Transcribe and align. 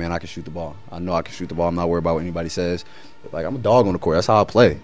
man, 0.00 0.12
I 0.12 0.18
can 0.18 0.28
shoot 0.28 0.44
the 0.46 0.50
ball. 0.50 0.74
I 0.90 0.98
know 0.98 1.12
I 1.12 1.22
can 1.22 1.34
shoot 1.34 1.48
the 1.48 1.54
ball. 1.54 1.68
I'm 1.68 1.74
not 1.74 1.88
worried 1.88 2.00
about 2.00 2.14
what 2.14 2.22
anybody 2.22 2.48
says. 2.48 2.84
Like 3.32 3.44
I'm 3.44 3.56
a 3.56 3.58
dog 3.58 3.86
on 3.86 3.92
the 3.92 3.98
court. 3.98 4.16
That's 4.16 4.26
how 4.26 4.40
I 4.40 4.44
play. 4.44 4.80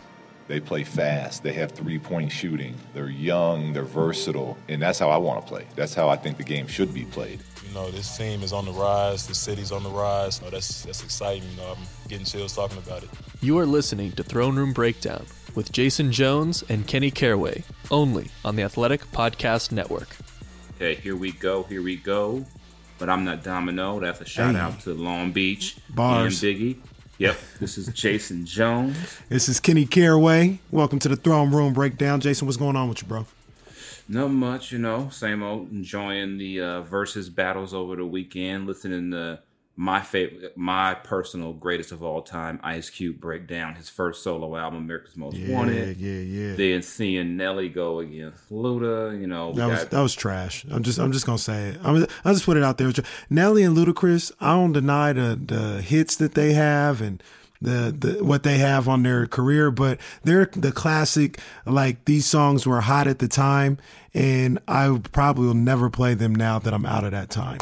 They 0.47 0.61
play 0.61 0.85
fast. 0.85 1.43
They 1.43 1.53
have 1.55 1.73
three 1.73 1.99
point 1.99 2.31
shooting. 2.31 2.75
They're 2.95 3.09
young. 3.09 3.73
They're 3.73 3.83
versatile. 3.83 4.57
And 4.69 4.81
that's 4.81 4.99
how 4.99 5.09
I 5.11 5.17
want 5.17 5.43
to 5.43 5.49
play. 5.49 5.67
That's 5.75 5.95
how 5.95 6.09
I 6.09 6.17
think 6.17 6.37
the 6.37 6.45
game 6.45 6.69
should 6.69 6.95
be 6.95 7.05
played. 7.05 7.41
You 7.67 7.75
know, 7.75 7.91
this 7.91 8.17
team 8.17 8.43
is 8.43 8.53
on 8.53 8.65
the 8.65 8.73
rise. 8.73 9.27
The 9.27 9.35
city's 9.35 9.73
on 9.73 9.83
the 9.83 9.91
rise. 9.91 10.41
Oh, 10.45 10.51
that's, 10.51 10.85
that's 10.85 11.03
exciting. 11.03 11.49
You 11.51 11.57
know, 11.57 11.75
I'm 11.77 12.09
getting 12.09 12.27
chills 12.27 12.55
talking 12.55 12.79
about 12.79 13.03
it. 13.03 13.09
You 13.41 13.59
are 13.59 13.67
listening 13.67 14.13
to 14.13 14.23
Throne 14.23 14.55
Room 14.55 14.73
Breakdown 14.73 15.27
with 15.57 15.73
Jason 15.73 16.13
Jones 16.13 16.63
and 16.69 16.87
Kenny 16.87 17.11
Caraway, 17.11 17.65
only 17.91 18.31
on 18.45 18.55
the 18.55 18.63
Athletic 18.63 19.11
Podcast 19.11 19.73
Network. 19.73 20.15
Okay, 20.77 20.95
here 20.95 21.17
we 21.17 21.33
go. 21.33 21.65
Here 21.65 21.83
we 21.83 21.97
go. 21.97 22.45
But 22.99 23.11
I'm 23.11 23.25
not 23.25 23.43
Domino. 23.45 24.01
That's 24.01 24.21
a 24.21 24.25
shout 24.25 24.55
Hey. 24.55 24.61
out 24.61 24.81
to 24.81 24.95
Long 24.95 25.33
Beach. 25.33 25.77
Bars. 25.91 26.43
And 26.43 26.57
Biggie. 26.57 26.77
Yep. 27.19 27.37
This 27.61 27.79
is 27.79 27.89
Jason 27.89 28.45
Jones. 28.47 28.97
This 29.29 29.49
is 29.49 29.61
Kenny 29.61 29.87
Caraway. 29.87 30.59
Welcome 30.71 30.99
to 31.01 31.09
the 31.09 31.17
Throne 31.17 31.51
Room 31.51 31.73
Breakdown. 31.73 32.21
Jason, 32.21 32.47
what's 32.47 32.57
going 32.57 32.77
on 32.77 32.89
with 32.89 33.03
you, 33.03 33.09
bro? 33.09 33.27
Not 34.09 34.29
much, 34.29 34.73
you 34.73 34.79
know. 34.79 35.09
Same 35.11 35.43
old. 35.43 35.71
Enjoying 35.73 36.39
the 36.39 36.61
uh, 36.61 36.81
versus 36.83 37.29
battles 37.29 37.75
over 37.75 37.97
the 37.97 38.07
weekend. 38.07 38.67
Listening 38.67 39.11
to 39.11 39.41
my 39.79 40.01
favorite, 40.01 40.57
my 40.57 40.95
personal 40.95 41.53
greatest 41.53 41.93
of 41.93 42.03
all 42.03 42.23
time, 42.23 42.59
Ice 42.63 42.89
Cube 42.89 43.21
break 43.21 43.47
down 43.47 43.75
his 43.75 43.91
first 43.91 44.23
solo 44.23 44.57
album, 44.57 44.79
America's 44.85 45.17
Most 45.19 45.37
Yeah, 45.37 45.55
Wanted. 45.55 45.99
yeah, 45.99 46.13
yeah. 46.13 46.51
Yeah. 46.51 46.57
Then 46.57 46.83
seeing 46.83 47.37
Nelly 47.37 47.69
go 47.69 47.99
against 48.01 48.51
Luda, 48.51 49.21
you 49.21 49.27
know, 49.27 49.53
That 49.53 49.67
was 49.69 49.79
got- 49.81 49.91
that 49.91 50.01
was 50.01 50.15
trash. 50.15 50.65
I'm 50.71 50.83
just 50.83 50.99
I'm 50.99 51.13
just 51.13 51.27
gonna 51.27 51.37
say 51.39 51.69
it. 51.71 51.81
I'm 51.85 52.07
I'll 52.25 52.33
just 52.33 52.47
put 52.47 52.57
it 52.57 52.63
out 52.63 52.79
there. 52.79 52.91
Nelly 53.29 53.63
and 53.65 53.77
Ludacris. 53.77 54.33
I 54.41 54.55
don't 54.55 54.73
deny 54.73 55.13
the 55.13 55.39
the 55.45 55.83
hits 55.83 56.17
that 56.17 56.35
they 56.35 56.55
have 56.55 57.01
and 57.03 57.23
the, 57.61 57.95
the 57.99 58.23
what 58.25 58.43
they 58.43 58.59
have 58.59 58.87
on 58.89 59.03
their 59.03 59.27
career, 59.27 59.71
but 59.71 59.99
they're 60.25 60.47
the 60.53 60.73
classic. 60.73 61.39
Like 61.67 62.05
these 62.05 62.27
songs 62.27 62.67
were 62.67 62.81
hot 62.83 63.07
at 63.07 63.19
the 63.19 63.29
time, 63.29 63.79
and 64.15 64.59
I 64.69 65.01
probably 65.13 65.47
will 65.47 65.55
never 65.55 65.89
play 65.91 66.15
them 66.15 66.35
now 66.35 66.59
that 66.59 66.73
I'm 66.75 66.85
out 66.87 67.05
of 67.05 67.13
that 67.13 67.29
time. 67.31 67.59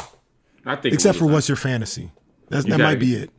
I 0.65 0.75
think 0.75 0.93
Except 0.95 1.17
for 1.17 1.25
what's 1.27 1.47
your 1.47 1.55
fantasy. 1.57 2.11
That's, 2.49 2.65
You 2.65 2.71
that 2.71 2.77
gotta 2.79 2.89
might 2.91 2.99
be 2.99 3.15
it. 3.15 3.29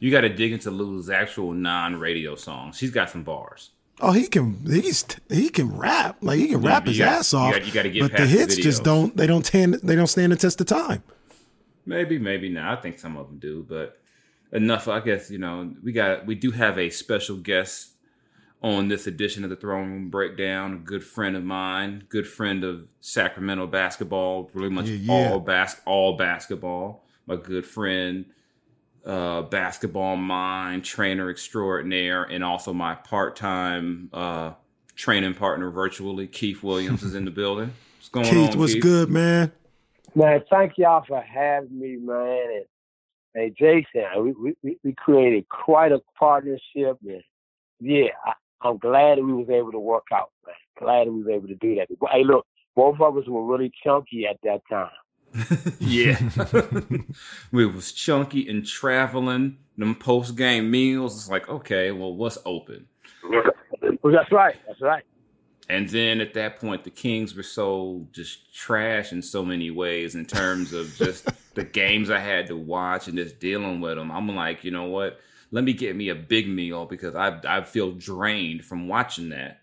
You 0.00 0.10
got 0.10 0.22
to 0.22 0.28
dig 0.28 0.52
into 0.52 0.70
Luda's 0.70 1.08
actual 1.10 1.52
non-radio 1.52 2.34
songs. 2.34 2.80
He's 2.80 2.90
got 2.90 3.08
some 3.10 3.22
bars. 3.22 3.70
Oh, 4.00 4.10
he 4.12 4.26
can 4.26 4.58
he's 4.66 5.04
he 5.28 5.48
can 5.48 5.76
rap 5.76 6.16
like 6.22 6.38
he 6.40 6.48
can 6.48 6.60
Yeah, 6.62 6.68
rap 6.68 6.86
his 6.88 6.98
got- 6.98 7.08
ass 7.20 7.32
you 7.32 7.38
off. 7.38 7.52
got- 7.54 7.66
you 7.66 7.72
gotta 7.72 7.90
get 7.90 8.00
but 8.02 8.10
the 8.10 8.16
past 8.18 8.30
the 8.32 8.38
hits 8.38 8.56
just 8.56 8.82
don't 8.82 9.16
they 9.16 9.26
don't 9.28 9.46
stand 9.46 9.74
they 9.74 9.94
don't 9.94 10.08
stand 10.08 10.32
the 10.32 10.36
test 10.36 10.60
of 10.60 10.66
time. 10.66 11.02
Maybe, 11.86 12.18
maybe 12.18 12.48
not. 12.48 12.78
I 12.78 12.80
think 12.80 12.98
some 12.98 13.16
of 13.16 13.28
them 13.28 13.38
do, 13.38 13.64
but 13.68 13.98
enough. 14.52 14.88
I 14.88 15.00
guess 15.00 15.30
you 15.30 15.38
know 15.38 15.72
we 15.84 15.92
got 15.92 16.26
we 16.26 16.34
do 16.34 16.50
have 16.50 16.78
a 16.78 16.90
special 16.90 17.36
guest 17.36 17.90
on 18.62 18.88
this 18.88 19.06
edition 19.06 19.44
of 19.44 19.50
the 19.50 19.56
Throne 19.56 19.90
Room 19.90 20.10
Breakdown. 20.10 20.74
A 20.74 20.76
good 20.76 21.04
friend 21.04 21.36
of 21.36 21.44
mine, 21.44 22.04
good 22.08 22.26
friend 22.26 22.64
of 22.64 22.86
Sacramento 23.00 23.66
basketball, 23.66 24.50
really 24.54 24.70
much 24.70 24.86
Yeah, 24.86 25.14
yeah. 25.14 25.30
all 25.32 25.40
bas 25.40 25.80
all 25.84 26.16
basketball. 26.16 27.04
My 27.26 27.36
good 27.36 27.66
friend, 27.66 28.24
uh, 29.04 29.42
basketball 29.42 30.16
mind, 30.16 30.84
trainer 30.84 31.30
extraordinaire, 31.30 32.22
and 32.24 32.42
also 32.44 32.72
my 32.72 32.94
part 32.94 33.36
time 33.36 34.08
uh, 34.12 34.52
training 34.94 35.34
partner 35.34 35.70
virtually. 35.70 36.26
Keith 36.26 36.62
Williams 36.62 37.02
is 37.02 37.14
in 37.14 37.24
the 37.24 37.30
building. 37.42 37.72
What's 37.98 38.08
going 38.08 38.26
Keith, 38.26 38.52
on? 38.54 38.58
what's 38.58 38.74
Keith? 38.74 38.84
What's 38.84 38.86
good, 38.86 39.10
man? 39.10 39.52
Man, 40.14 40.42
thank 40.50 40.76
y'all 40.76 41.04
for 41.06 41.20
having 41.20 41.78
me, 41.78 41.96
man. 41.96 42.46
And 42.54 42.64
hey, 43.34 43.54
Jason, 43.58 44.04
we 44.22 44.32
we- 44.32 44.56
we, 44.62 44.78
we 44.84 44.92
created 44.94 45.48
quite 45.48 45.90
a 45.90 46.00
partnership, 46.18 46.98
and 47.06 47.22
yeah, 47.80 48.08
I, 48.24 48.32
I'm 48.64 48.78
glad 48.78 49.18
that 49.18 49.24
we 49.24 49.32
was 49.32 49.48
able 49.50 49.72
to 49.72 49.78
work 49.78 50.06
out, 50.12 50.30
man. 50.46 50.54
Glad 50.78 51.06
that 51.06 51.12
we 51.12 51.22
was 51.22 51.28
able 51.28 51.48
to 51.48 51.54
do 51.56 51.74
that. 51.76 51.88
Hey, 52.10 52.24
look, 52.24 52.46
both 52.74 53.00
of 53.00 53.16
us 53.16 53.26
were 53.26 53.44
really 53.44 53.72
chunky 53.84 54.26
at 54.26 54.38
that 54.42 54.60
time. 54.70 54.90
Yeah. 55.80 56.18
we 57.52 57.66
was 57.66 57.92
chunky 57.92 58.48
and 58.48 58.66
traveling, 58.66 59.58
them 59.76 59.94
post 59.94 60.36
game 60.36 60.70
meals. 60.70 61.16
It's 61.16 61.28
like, 61.30 61.48
okay, 61.48 61.90
well, 61.90 62.14
what's 62.14 62.38
open? 62.44 62.86
Well, 64.02 64.12
that's 64.12 64.32
right. 64.32 64.56
That's 64.66 64.80
right. 64.80 65.04
And 65.68 65.88
then 65.88 66.20
at 66.20 66.34
that 66.34 66.60
point, 66.60 66.84
the 66.84 66.90
Kings 66.90 67.34
were 67.34 67.42
so 67.42 68.06
just 68.12 68.54
trash 68.54 69.12
in 69.12 69.22
so 69.22 69.44
many 69.44 69.70
ways 69.70 70.14
in 70.14 70.26
terms 70.26 70.72
of 70.72 70.94
just 70.96 71.28
the 71.54 71.64
games 71.64 72.10
I 72.10 72.18
had 72.18 72.48
to 72.48 72.56
watch 72.56 73.08
and 73.08 73.16
just 73.16 73.38
dealing 73.38 73.80
with 73.80 73.96
them. 73.96 74.10
I'm 74.10 74.28
like, 74.34 74.64
you 74.64 74.70
know 74.70 74.84
what? 74.84 75.18
Let 75.52 75.64
me 75.64 75.74
get 75.74 75.94
me 75.94 76.08
a 76.08 76.14
big 76.14 76.48
meal 76.48 76.86
because 76.86 77.14
I 77.14 77.38
I 77.46 77.62
feel 77.62 77.92
drained 77.92 78.64
from 78.64 78.88
watching 78.88 79.28
that. 79.28 79.60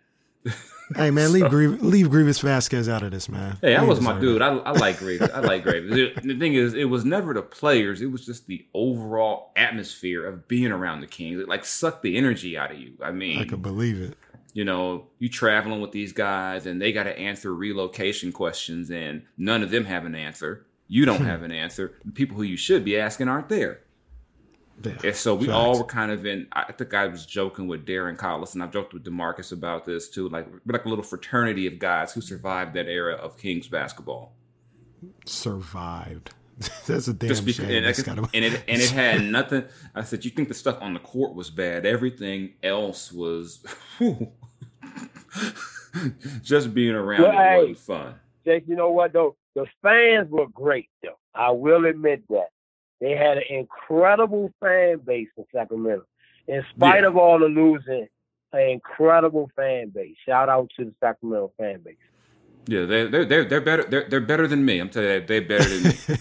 Hey 0.95 1.11
man, 1.11 1.31
leave 1.33 1.45
Greivis, 1.45 1.81
leave 1.81 2.07
Greivis 2.07 2.41
Vasquez 2.41 2.87
out 2.87 3.03
of 3.03 3.11
this, 3.11 3.27
man. 3.27 3.57
Hey, 3.61 3.73
that 3.73 3.85
was 3.85 3.99
my 3.99 4.17
dude. 4.19 4.41
I, 4.41 4.57
I 4.57 4.71
like 4.71 4.99
Graves. 4.99 5.29
I 5.29 5.39
like 5.39 5.63
Graves. 5.63 5.89
The, 5.89 6.13
the 6.23 6.37
thing 6.37 6.53
is, 6.53 6.73
it 6.73 6.85
was 6.85 7.05
never 7.05 7.33
the 7.33 7.41
players. 7.41 8.01
It 8.01 8.11
was 8.11 8.25
just 8.25 8.47
the 8.47 8.65
overall 8.73 9.51
atmosphere 9.55 10.25
of 10.25 10.47
being 10.47 10.71
around 10.71 11.01
the 11.01 11.07
Kings. 11.07 11.39
It 11.39 11.49
like 11.49 11.65
sucked 11.65 12.03
the 12.03 12.17
energy 12.17 12.57
out 12.57 12.71
of 12.71 12.79
you. 12.79 12.93
I 13.01 13.11
mean, 13.11 13.39
I 13.39 13.45
could 13.45 13.61
believe 13.61 14.01
it. 14.01 14.17
you 14.53 14.63
know, 14.63 15.07
you 15.19 15.27
traveling 15.27 15.81
with 15.81 15.91
these 15.91 16.13
guys 16.13 16.65
and 16.65 16.81
they 16.81 16.91
got 16.91 17.03
to 17.03 17.17
answer 17.17 17.53
relocation 17.53 18.31
questions 18.31 18.89
and 18.89 19.23
none 19.37 19.63
of 19.63 19.71
them 19.71 19.85
have 19.85 20.05
an 20.05 20.15
answer. 20.15 20.65
You 20.87 21.05
don't 21.05 21.17
hmm. 21.17 21.25
have 21.25 21.43
an 21.43 21.51
answer. 21.51 21.93
The 22.03 22.11
people 22.11 22.37
who 22.37 22.43
you 22.43 22.57
should 22.57 22.83
be 22.83 22.97
asking 22.97 23.27
aren't 23.27 23.49
there. 23.49 23.81
Yeah. 24.83 24.93
And 25.03 25.15
so 25.15 25.35
we 25.35 25.47
Facts. 25.47 25.55
all 25.55 25.77
were 25.79 25.83
kind 25.85 26.11
of 26.11 26.25
in. 26.25 26.47
I 26.53 26.71
think 26.71 26.93
I 26.93 27.07
was 27.07 27.25
joking 27.25 27.67
with 27.67 27.85
Darren 27.85 28.17
Collis, 28.17 28.53
and 28.53 28.63
I've 28.63 28.71
joked 28.71 28.93
with 28.93 29.03
Demarcus 29.03 29.51
about 29.51 29.85
this 29.85 30.09
too. 30.09 30.29
Like 30.29 30.47
we're 30.49 30.73
like 30.73 30.85
a 30.85 30.89
little 30.89 31.03
fraternity 31.03 31.67
of 31.67 31.79
guys 31.79 32.13
who 32.13 32.21
survived 32.21 32.73
that 32.75 32.87
era 32.87 33.15
of 33.15 33.37
Kings 33.37 33.67
basketball. 33.67 34.33
survived. 35.25 36.31
That's 36.87 37.07
a 37.07 37.13
damn 37.13 37.29
Just 37.29 37.45
because, 37.45 37.65
shame. 37.67 37.77
and, 37.77 37.85
That's 37.85 37.99
it- 37.99 38.05
gotta- 38.05 38.29
and 38.33 38.45
it 38.45 38.63
and 38.67 38.81
it 38.81 38.89
had 38.91 39.23
nothing. 39.31 39.63
I 39.95 40.03
said, 40.03 40.25
you 40.25 40.31
think 40.31 40.47
the 40.49 40.53
stuff 40.53 40.77
on 40.81 40.93
the 40.93 40.99
court 40.99 41.33
was 41.33 41.49
bad? 41.49 41.85
Everything 41.85 42.53
else 42.63 43.11
was. 43.13 43.63
just 46.43 46.73
being 46.73 46.95
around 46.95 47.21
Well, 47.21 47.31
it 47.31 47.35
hey. 47.35 47.57
wasn't 47.57 47.77
fun. 47.79 48.15
Jake, 48.45 48.63
you 48.67 48.75
know 48.75 48.91
what 48.91 49.13
though? 49.13 49.35
The 49.55 49.65
fans 49.81 50.29
were 50.29 50.47
great 50.47 50.89
though. 51.03 51.17
I 51.33 51.51
will 51.51 51.85
admit 51.85 52.23
that. 52.29 52.49
They 53.01 53.11
had 53.11 53.37
an 53.37 53.43
incredible 53.49 54.51
fan 54.59 54.97
base 55.05 55.29
in 55.37 55.45
Sacramento. 55.53 56.05
In 56.47 56.63
spite 56.75 57.01
Yeah. 57.03 57.07
of 57.09 57.17
all 57.17 57.39
the 57.39 57.45
losing, 57.45 58.07
an 58.53 58.59
incredible 58.61 59.49
fan 59.55 59.89
base. 59.89 60.15
Shout 60.25 60.49
out 60.49 60.69
to 60.77 60.85
the 60.85 60.93
Sacramento 60.99 61.51
fan 61.57 61.81
base. 61.81 61.95
Yeah, 62.67 62.85
they 62.85 63.07
they're 63.07 63.25
they're 63.25 63.45
they're 63.45 63.61
better. 63.61 63.83
They're 63.83 64.05
they're 64.09 64.19
better 64.21 64.47
than 64.47 64.65
me. 64.65 64.79
I'm 64.79 64.89
telling 64.89 65.09
you, 65.09 65.25
they're 65.25 65.41
better 65.41 65.67
than 65.69 65.83
me. 65.83 65.95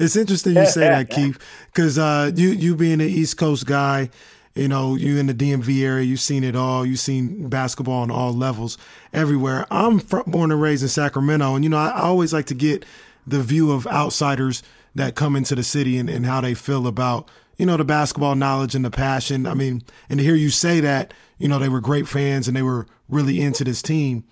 it's 0.00 0.16
interesting 0.16 0.54
you 0.54 0.66
say 0.66 0.80
that, 0.80 1.08
Keith, 1.10 1.38
because 1.66 1.98
uh, 1.98 2.30
you 2.34 2.48
you 2.48 2.74
being 2.74 3.00
an 3.00 3.08
East 3.08 3.38
Coast 3.38 3.66
guy, 3.66 4.10
you 4.54 4.68
know, 4.68 4.94
you 4.94 5.16
in 5.16 5.26
the 5.26 5.32
DMV 5.34 5.82
area, 5.82 6.04
you've 6.04 6.20
seen 6.20 6.44
it 6.44 6.54
all. 6.56 6.84
You've 6.84 6.98
seen 6.98 7.48
basketball 7.48 8.02
on 8.02 8.10
all 8.10 8.32
levels, 8.34 8.76
everywhere. 9.14 9.66
I'm 9.70 10.00
fr- 10.00 10.20
born 10.26 10.50
and 10.52 10.60
raised 10.60 10.82
in 10.82 10.88
Sacramento, 10.88 11.54
and 11.54 11.64
you 11.64 11.70
know, 11.70 11.78
I, 11.78 11.88
I 11.88 12.00
always 12.02 12.32
like 12.32 12.46
to 12.46 12.54
get 12.54 12.84
the 13.26 13.40
view 13.40 13.70
of 13.72 13.86
outsiders 13.86 14.62
that 14.96 15.14
come 15.14 15.36
into 15.36 15.54
the 15.54 15.62
city 15.62 15.98
and, 15.98 16.10
and 16.10 16.26
how 16.26 16.40
they 16.40 16.54
feel 16.54 16.86
about 16.86 17.30
you 17.56 17.64
know 17.64 17.76
the 17.76 17.84
basketball 17.84 18.34
knowledge 18.34 18.74
and 18.74 18.84
the 18.84 18.90
passion. 18.90 19.46
I 19.46 19.54
mean, 19.54 19.82
and 20.10 20.18
to 20.18 20.24
hear 20.24 20.34
you 20.34 20.50
say 20.50 20.80
that, 20.80 21.14
you 21.38 21.48
know, 21.48 21.58
they 21.58 21.68
were 21.68 21.80
great 21.80 22.08
fans 22.08 22.48
and 22.48 22.56
they 22.56 22.62
were 22.62 22.86
really 23.08 23.40
into 23.40 23.64
this 23.64 23.80
team. 23.80 24.24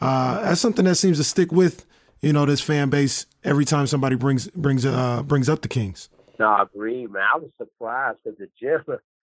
Uh, 0.00 0.42
that's 0.42 0.60
something 0.60 0.84
that 0.86 0.94
seems 0.94 1.18
to 1.18 1.24
stick 1.24 1.52
with 1.52 1.84
you 2.20 2.32
know 2.32 2.46
this 2.46 2.60
fan 2.60 2.90
base 2.90 3.26
every 3.44 3.64
time 3.64 3.86
somebody 3.86 4.16
brings 4.16 4.48
brings 4.50 4.84
uh 4.86 5.22
brings 5.22 5.48
up 5.48 5.62
the 5.62 5.68
Kings. 5.68 6.08
No, 6.38 6.46
I 6.46 6.62
agree, 6.62 7.06
man. 7.06 7.22
I 7.34 7.38
was 7.38 7.50
surprised 7.58 8.18
because 8.24 8.38
the 8.38 8.48
gym, 8.58 8.82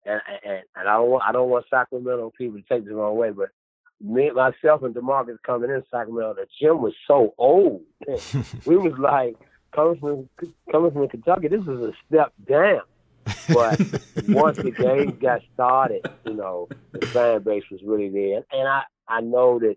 and, 0.06 0.22
and 0.46 0.64
and 0.76 0.90
I 0.90 0.94
don't 0.98 1.10
want 1.10 1.24
I 1.28 1.32
don't 1.32 1.50
want 1.50 1.66
Sacramento 1.70 2.32
people 2.38 2.60
to 2.60 2.66
take 2.68 2.86
the 2.86 2.96
wrong 2.96 3.18
way, 3.18 3.32
but 3.32 3.50
me 4.02 4.32
myself 4.32 4.84
and 4.84 4.94
Demarcus 4.94 5.38
coming 5.46 5.70
in 5.70 5.84
Sacramento, 5.90 6.36
the 6.36 6.48
gym 6.62 6.82
was 6.82 6.94
so 7.08 7.34
old. 7.38 7.82
we 8.66 8.78
was 8.78 8.94
like 9.00 9.36
coming 9.76 10.00
from 10.00 10.30
coming 10.72 10.92
from 10.92 11.08
Kentucky. 11.10 11.48
This 11.48 11.66
was 11.66 11.82
a 11.82 11.94
step 12.08 12.34
down. 12.48 12.82
But 13.50 13.80
once 14.28 14.58
the 14.58 14.72
game 14.72 15.18
got 15.22 15.42
started, 15.54 16.06
you 16.26 16.34
know, 16.34 16.68
the 16.92 17.06
fan 17.08 17.42
base 17.44 17.64
was 17.72 17.82
really 17.86 18.10
there, 18.10 18.44
and 18.52 18.68
I 18.68 18.84
I 19.08 19.22
know 19.22 19.60
that 19.60 19.76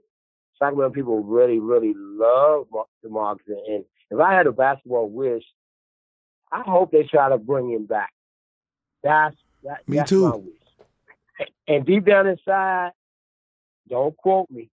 Sacramento 0.59 0.95
people 0.95 1.23
really 1.23 1.59
really 1.59 1.95
love 1.97 2.67
Demarcus, 3.05 3.41
and 3.69 3.85
if 4.11 4.21
I 4.21 4.35
had 4.35 4.47
a 4.47 4.53
basketball 4.53 5.09
wish, 5.09 5.45
I 6.53 6.63
hope 6.63 6.91
they 6.91 7.05
try 7.05 7.29
to 7.29 7.39
bring 7.39 7.71
him 7.71 7.87
back. 7.87 8.13
That's 9.03 9.37
that, 9.65 9.89
Me 9.89 9.99
that's 9.99 10.11
too. 10.11 10.29
my 10.29 10.37
wish. 10.37 11.49
And 11.69 11.85
deep 11.85 12.07
down 12.07 12.27
inside, 12.27 12.91
don't 13.89 14.17
quote 14.17 14.51
me, 14.51 14.71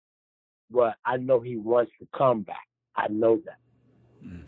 but 0.70 0.96
I 1.06 1.18
know 1.18 1.40
he 1.40 1.58
wants 1.58 1.92
to 2.00 2.08
come 2.16 2.42
back. 2.42 2.68
I 2.96 3.08
know 3.08 3.42
that. 3.46 3.58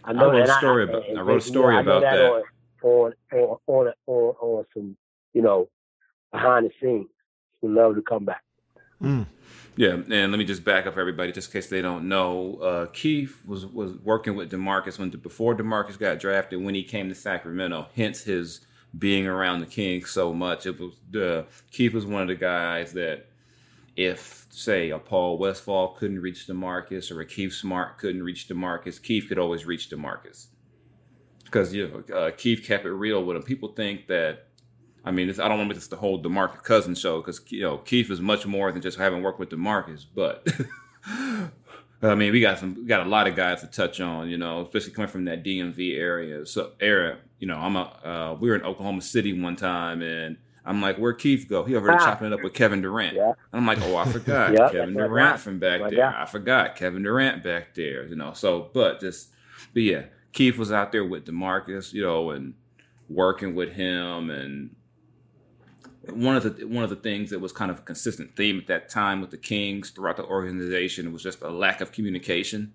I 0.03 0.11
wrote 0.13 0.35
a 0.35 0.41
and 0.41 0.49
story 0.51 0.85
I, 0.85 0.89
about- 0.89 1.09
and- 1.09 1.17
I 1.19 1.21
wrote 1.21 1.37
a 1.37 1.41
story 1.41 1.75
you 1.75 1.83
know, 1.83 1.91
I 1.93 1.97
about 1.97 2.01
that. 2.01 2.19
on 2.21 2.43
on 2.83 3.13
on 3.31 3.57
on 3.67 3.93
on, 4.07 4.35
on 4.41 4.65
some, 4.73 4.97
you 5.33 5.41
know, 5.41 5.69
behind 6.31 6.65
the 6.67 6.71
scenes. 6.81 7.07
Would 7.61 7.71
love 7.71 7.95
to 7.95 8.01
come 8.01 8.25
back. 8.25 8.43
Mm. 9.01 9.25
Yeah, 9.75 9.93
and 9.93 10.31
let 10.31 10.37
me 10.37 10.43
just 10.45 10.63
back 10.63 10.85
up 10.85 10.97
everybody, 10.97 11.31
just 11.31 11.49
in 11.49 11.53
case 11.53 11.69
they 11.69 11.81
don't 11.81 12.07
know. 12.07 12.57
Uh, 12.57 12.85
Keith 12.87 13.41
was 13.47 13.65
was 13.65 13.97
working 13.99 14.35
with 14.35 14.51
Demarcus 14.51 14.99
when 14.99 15.09
before 15.09 15.55
Demarcus 15.55 15.97
got 15.97 16.19
drafted. 16.19 16.61
When 16.61 16.75
he 16.75 16.83
came 16.83 17.09
to 17.09 17.15
Sacramento, 17.15 17.87
hence 17.95 18.23
his 18.23 18.65
being 18.97 19.25
around 19.25 19.61
the 19.61 19.65
Kings 19.65 20.11
so 20.11 20.33
much. 20.33 20.65
It 20.67 20.77
was 20.79 20.93
uh, 21.15 21.45
Keith 21.71 21.93
was 21.93 22.05
one 22.05 22.21
of 22.21 22.27
the 22.27 22.35
guys 22.35 22.93
that 22.93 23.27
if 23.95 24.47
say 24.49 24.89
a 24.89 24.99
Paul 24.99 25.37
Westphal 25.37 25.89
couldn't 25.99 26.21
reach 26.21 26.47
Demarcus 26.47 27.11
or 27.11 27.21
a 27.21 27.25
Keith 27.25 27.53
Smart 27.53 27.97
couldn't 27.97 28.23
reach 28.23 28.47
Demarcus, 28.47 29.01
Keith 29.01 29.27
could 29.27 29.37
always 29.37 29.65
reach 29.65 29.89
Demarcus 29.89 30.47
because 31.53 31.73
you 31.73 31.87
know 31.87 32.15
uh, 32.15 32.31
Keith 32.31 32.63
kept 32.65 32.85
it 32.85 32.91
real 32.91 33.23
with 33.23 33.37
him. 33.37 33.43
People 33.43 33.69
think 33.69 34.07
that. 34.07 34.47
I 35.05 35.11
mean, 35.11 35.29
I 35.29 35.33
don't 35.33 35.57
want 35.57 35.61
to 35.63 35.65
make 35.65 35.75
this 35.75 35.87
the 35.87 35.97
whole 35.97 36.23
Demarcus 36.23 36.63
Cousins 36.63 36.97
show 36.97 37.19
because 37.19 37.41
you 37.51 37.61
know 37.61 37.77
Keith 37.77 38.09
is 38.09 38.21
much 38.21 38.45
more 38.45 38.71
than 38.71 38.81
just 38.81 38.97
having 38.97 39.21
worked 39.21 39.37
with 39.37 39.49
Demarcus. 39.49 40.05
But 40.13 40.47
I 42.01 42.15
mean, 42.15 42.31
we 42.31 42.39
got 42.39 42.57
some, 42.57 42.75
we 42.75 42.85
got 42.85 43.05
a 43.05 43.09
lot 43.09 43.27
of 43.27 43.35
guys 43.35 43.61
to 43.61 43.67
touch 43.67 43.99
on. 43.99 44.29
You 44.29 44.37
know, 44.37 44.61
especially 44.61 44.93
coming 44.93 45.09
from 45.09 45.25
that 45.25 45.43
DMV 45.43 45.97
area. 45.97 46.45
So 46.45 46.71
era, 46.79 47.17
you 47.39 47.47
know, 47.47 47.57
I'm 47.57 47.75
a 47.75 47.81
uh, 47.81 48.37
we 48.39 48.49
were 48.49 48.55
in 48.55 48.63
Oklahoma 48.63 49.01
City 49.01 49.39
one 49.39 49.57
time 49.57 50.01
and 50.01 50.37
I'm 50.65 50.81
like, 50.81 50.97
where'd 50.97 51.19
Keith 51.19 51.47
go? 51.49 51.63
He 51.65 51.75
over 51.75 51.87
there 51.87 51.97
ah. 51.99 52.05
chopping 52.05 52.27
it 52.27 52.33
up 52.33 52.41
with 52.41 52.53
Kevin 52.53 52.81
Durant. 52.81 53.15
Yeah. 53.15 53.33
And 53.51 53.61
I'm 53.61 53.67
like, 53.67 53.81
oh, 53.81 53.97
I 53.97 54.05
forgot 54.05 54.53
Yeah, 54.57 54.69
Kevin 54.69 54.93
Durant 54.93 55.39
from 55.39 55.59
back 55.59 55.81
there. 55.81 55.91
guy. 55.91 56.21
I 56.21 56.25
forgot 56.25 56.75
Kevin 56.75 57.03
Durant 57.03 57.43
back 57.43 57.73
there. 57.75 58.05
You 58.05 58.15
know, 58.15 58.33
so 58.33 58.69
but 58.73 58.99
just 59.01 59.29
but 59.73 59.83
yeah, 59.83 60.03
Keith 60.31 60.57
was 60.57 60.71
out 60.71 60.91
there 60.91 61.05
with 61.05 61.25
Demarcus, 61.25 61.93
you 61.93 62.03
know, 62.03 62.31
and 62.31 62.53
working 63.09 63.55
with 63.55 63.73
him 63.73 64.29
and 64.29 64.75
one 66.11 66.35
of 66.35 66.43
the 66.43 66.65
one 66.65 66.83
of 66.83 66.89
the 66.89 66.97
things 66.97 67.29
that 67.29 67.39
was 67.39 67.51
kind 67.53 67.71
of 67.71 67.79
a 67.79 67.81
consistent 67.81 68.35
theme 68.35 68.59
at 68.59 68.67
that 68.67 68.89
time 68.89 69.21
with 69.21 69.31
the 69.31 69.37
Kings 69.37 69.89
throughout 69.89 70.17
the 70.17 70.25
organization 70.25 71.13
was 71.13 71.23
just 71.23 71.41
a 71.41 71.49
lack 71.49 71.79
of 71.79 71.91
communication. 71.91 72.73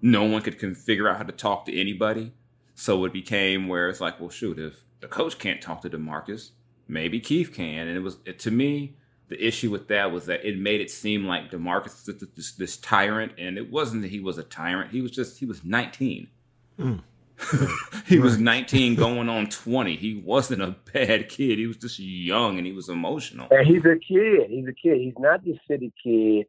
No 0.00 0.24
one 0.24 0.42
could, 0.42 0.58
can 0.58 0.74
figure 0.74 1.08
out 1.08 1.18
how 1.18 1.22
to 1.22 1.32
talk 1.32 1.66
to 1.66 1.80
anybody. 1.80 2.32
So 2.74 3.04
it 3.04 3.12
became 3.12 3.68
where 3.68 3.88
it's 3.88 4.00
like, 4.00 4.18
well, 4.18 4.30
shoot, 4.30 4.58
if 4.58 4.84
the 5.00 5.06
coach 5.06 5.38
can't 5.38 5.60
talk 5.60 5.82
to 5.82 5.90
DeMarcus, 5.90 6.50
maybe 6.92 7.20
Keith 7.20 7.52
can. 7.52 7.88
And 7.88 7.96
it 7.96 8.00
was 8.00 8.18
it, 8.24 8.38
to 8.40 8.50
me, 8.50 8.96
the 9.28 9.44
issue 9.44 9.70
with 9.70 9.88
that 9.88 10.12
was 10.12 10.26
that 10.26 10.46
it 10.46 10.58
made 10.58 10.80
it 10.80 10.90
seem 10.90 11.26
like 11.26 11.50
DeMarcus 11.50 11.84
was 11.84 12.04
this, 12.04 12.28
this, 12.36 12.52
this 12.52 12.76
tyrant, 12.76 13.32
and 13.38 13.56
it 13.56 13.70
wasn't 13.70 14.02
that 14.02 14.10
he 14.10 14.20
was 14.20 14.38
a 14.38 14.42
tyrant. 14.42 14.90
He 14.90 15.00
was 15.00 15.10
just 15.10 15.38
he 15.38 15.46
was 15.46 15.64
19. 15.64 16.28
Hmm. 16.76 16.96
he 18.06 18.18
was 18.18 18.38
19 18.38 18.94
going 18.96 19.28
on 19.28 19.48
20. 19.48 19.96
He 19.96 20.22
wasn't 20.24 20.62
a 20.62 20.76
bad 20.92 21.28
kid. 21.28 21.58
He 21.58 21.66
was 21.66 21.76
just 21.76 21.98
young 21.98 22.58
and 22.58 22.66
he 22.66 22.72
was 22.72 22.88
emotional. 22.88 23.48
And 23.50 23.66
he's 23.66 23.84
a 23.84 23.96
kid. 23.96 24.50
He's 24.50 24.68
a 24.68 24.72
kid. 24.72 25.00
He's 25.00 25.14
not 25.18 25.42
the 25.44 25.58
city 25.66 25.92
kid, 26.02 26.46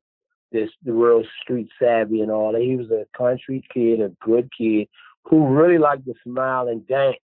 this 0.51 0.69
the 0.84 0.92
real 0.94 1.24
street 1.42 1.69
savvy 1.80 2.22
and 2.22 2.30
all 2.30 2.51
that. 2.51 2.62
He 2.62 2.75
was 2.75 2.92
a 2.92 3.07
country 3.18 3.63
kid, 3.74 4.01
a 4.01 4.10
good 4.22 4.50
kid 4.56 4.88
who 5.24 5.48
really 5.48 5.78
liked 5.78 6.06
to 6.06 6.13
smile 6.24 6.68
and 6.68 6.86
dance. 6.86 7.16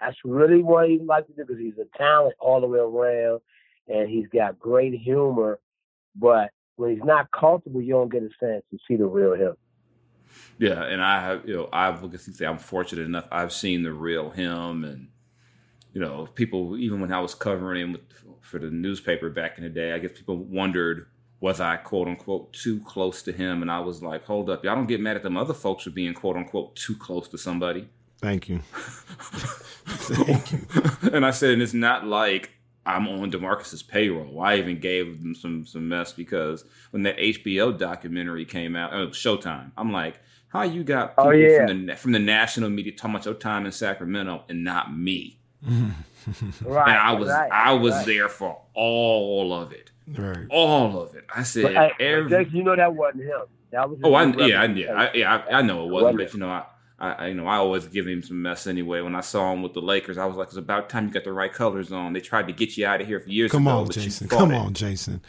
That's 0.00 0.16
really 0.24 0.62
what 0.62 0.88
he 0.88 0.98
liked 0.98 1.28
to 1.28 1.34
do 1.34 1.44
because 1.44 1.60
he's 1.60 1.78
a 1.78 1.98
talent 1.98 2.34
all 2.40 2.60
the 2.60 2.66
way 2.66 2.78
around, 2.78 3.40
and 3.88 4.08
he's 4.08 4.26
got 4.28 4.58
great 4.58 4.94
humor. 4.94 5.58
But 6.14 6.50
when 6.76 6.90
he's 6.90 7.04
not 7.04 7.30
comfortable, 7.30 7.82
you 7.82 7.92
don't 7.92 8.12
get 8.12 8.22
a 8.22 8.30
chance 8.40 8.64
to 8.70 8.78
see 8.86 8.96
the 8.96 9.06
real 9.06 9.34
him. 9.34 9.56
Yeah, 10.58 10.82
and 10.84 11.02
I 11.02 11.20
have, 11.20 11.48
you 11.48 11.54
know, 11.54 11.68
I 11.72 11.90
will 11.90 12.10
say 12.18 12.46
I'm 12.46 12.58
fortunate 12.58 13.06
enough. 13.06 13.28
I've 13.30 13.52
seen 13.52 13.82
the 13.82 13.92
real 13.92 14.30
him, 14.30 14.84
and 14.84 15.08
you 15.92 16.00
know, 16.00 16.26
people 16.34 16.76
even 16.76 17.00
when 17.00 17.12
I 17.12 17.20
was 17.20 17.34
covering 17.34 17.82
him 17.82 17.92
with, 17.92 18.02
for 18.40 18.58
the 18.58 18.70
newspaper 18.70 19.30
back 19.30 19.58
in 19.58 19.64
the 19.64 19.70
day, 19.70 19.92
I 19.92 19.98
guess 19.98 20.12
people 20.12 20.36
wondered 20.36 21.06
was 21.40 21.60
I 21.60 21.76
quote 21.76 22.08
unquote 22.08 22.52
too 22.52 22.80
close 22.80 23.22
to 23.22 23.32
him, 23.32 23.62
and 23.62 23.70
I 23.70 23.80
was 23.80 24.02
like, 24.02 24.24
hold 24.24 24.50
up, 24.50 24.64
y'all 24.64 24.74
don't 24.74 24.86
get 24.86 25.00
mad 25.00 25.16
at 25.16 25.22
them 25.22 25.36
other 25.36 25.54
folks 25.54 25.84
for 25.84 25.90
being 25.90 26.14
quote 26.14 26.36
unquote 26.36 26.76
too 26.76 26.96
close 26.96 27.28
to 27.28 27.38
somebody. 27.38 27.88
Thank 28.20 28.48
you. 28.48 28.60
Thank 29.86 30.52
you. 30.52 30.60
and 31.12 31.24
I 31.24 31.30
said, 31.30 31.50
and 31.52 31.62
it's 31.62 31.74
not 31.74 32.06
like 32.06 32.50
I'm 32.84 33.06
on 33.08 33.30
Demarcus's 33.30 33.82
payroll. 33.82 34.40
I 34.40 34.56
even 34.56 34.80
gave 34.80 35.22
them 35.22 35.34
some 35.34 35.64
some 35.66 35.88
mess 35.88 36.12
because 36.12 36.64
when 36.90 37.02
that 37.04 37.16
HBO 37.18 37.76
documentary 37.76 38.44
came 38.44 38.74
out, 38.76 38.92
oh, 38.92 39.08
Showtime, 39.08 39.72
I'm 39.76 39.92
like, 39.92 40.18
how 40.48 40.62
you 40.62 40.82
got 40.84 41.14
oh, 41.18 41.24
people 41.24 41.26
Oh, 41.26 41.30
yeah. 41.32 41.66
from 41.66 41.86
the 41.86 41.96
from 41.96 42.12
the 42.12 42.18
national 42.18 42.70
media 42.70 42.92
talking 42.92 43.14
about 43.14 43.24
your 43.26 43.34
time 43.34 43.66
in 43.66 43.72
Sacramento 43.72 44.44
and 44.48 44.64
not 44.64 44.96
me? 44.96 45.38
Right. 46.62 46.88
and 46.88 46.98
I 46.98 47.12
was 47.12 47.28
right, 47.28 47.50
I 47.50 47.72
was 47.72 47.94
right. 47.94 48.06
there 48.06 48.28
for 48.28 48.60
all 48.74 49.52
of 49.54 49.72
it, 49.72 49.90
Right. 50.08 50.46
all 50.50 51.00
of 51.00 51.14
it. 51.14 51.24
I 51.34 51.42
said 51.42 51.62
But, 51.62 51.72
hey, 51.74 51.92
every. 52.00 52.28
Jason, 52.28 52.54
you 52.56 52.64
know 52.64 52.76
that 52.76 52.94
wasn't 52.94 53.22
him. 53.24 53.40
That 53.70 53.88
was 53.88 53.98
Oh, 54.04 54.12
I, 54.12 54.24
yeah, 54.46 54.60
I, 54.60 54.64
yeah, 54.66 54.92
I, 54.92 55.12
yeah, 55.14 55.42
I, 55.50 55.58
I 55.58 55.62
know 55.62 55.84
it 55.86 55.90
wasn't, 55.90 56.18
Wasn't 56.18 56.18
but 56.18 56.34
you 56.34 56.40
know, 56.40 56.50
I, 56.50 56.64
I, 57.00 57.28
you 57.28 57.34
know, 57.34 57.46
I 57.46 57.56
always 57.56 57.86
give 57.86 58.08
him 58.08 58.22
some 58.24 58.42
mess 58.42 58.66
anyway. 58.66 59.00
When 59.02 59.14
I 59.14 59.20
saw 59.20 59.52
him 59.52 59.62
with 59.62 59.72
the 59.74 59.80
Lakers, 59.80 60.18
I 60.18 60.24
was 60.26 60.36
like, 60.36 60.48
"It's 60.48 60.56
about 60.56 60.88
time 60.88 61.06
you 61.06 61.12
got 61.12 61.22
the 61.24 61.32
right 61.32 61.52
colors 61.52 61.92
on." 61.92 62.12
They 62.12 62.20
tried 62.20 62.48
to 62.48 62.52
get 62.52 62.76
you 62.76 62.86
out 62.86 63.00
of 63.00 63.06
here 63.06 63.20
for 63.20 63.28
years 63.30 63.52
Come 63.52 63.68
ago, 63.68 63.78
on, 63.78 63.88
Jason. 63.90 64.28
Come 64.28 64.50
it. 64.50 64.56
on, 64.56 64.74
Jason. 64.74 65.20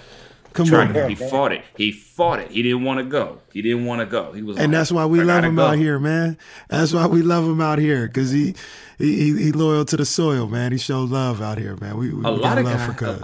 Come 0.51 0.65
Tried 0.65 0.87
on. 0.87 0.93
to- 0.95 1.07
he 1.09 1.13
fought 1.13 1.51
it. 1.51 1.63
He 1.77 1.91
fought 1.91 2.39
it. 2.39 2.49
He 2.49 2.63
didn't 2.63 2.83
want 2.83 2.97
to 2.97 3.03
go. 3.05 3.37
He 3.53 3.61
didn't 3.61 3.85
want 3.85 3.99
to 4.01 4.07
go. 4.07 4.31
He 4.31 4.41
was, 4.41 4.57
And 4.57 4.71
like, 4.73 4.79
that's 4.79 4.91
why 4.91 5.05
we 5.05 5.21
love 5.21 5.43
him 5.43 5.57
go." 5.57 5.67
out 5.67 5.77
here, 5.77 5.99
man. 5.99 6.39
That's 6.69 6.91
why 6.91 7.05
we 7.05 7.21
love 7.21 7.43
him 7.45 7.61
out 7.61 7.77
here 7.77 8.07
because 8.07 8.31
he, 8.31 8.55
he 8.97 9.15
he 9.33 9.43
he 9.43 9.51
loyal 9.51 9.85
to 9.85 9.95
the 9.95 10.05
soil, 10.05 10.47
man. 10.47 10.71
He 10.71 10.79
showed 10.79 11.09
love 11.11 11.39
out 11.39 11.59
here, 11.59 11.77
man. 11.79 11.97
We, 11.97 12.11
we 12.11 12.21
A 12.21 12.23
got 12.23 12.39
lot 12.39 12.57
of 12.57 12.65
love 12.65 12.77
guys, 12.79 12.87
for 12.87 12.93
Cuz. 12.93 13.21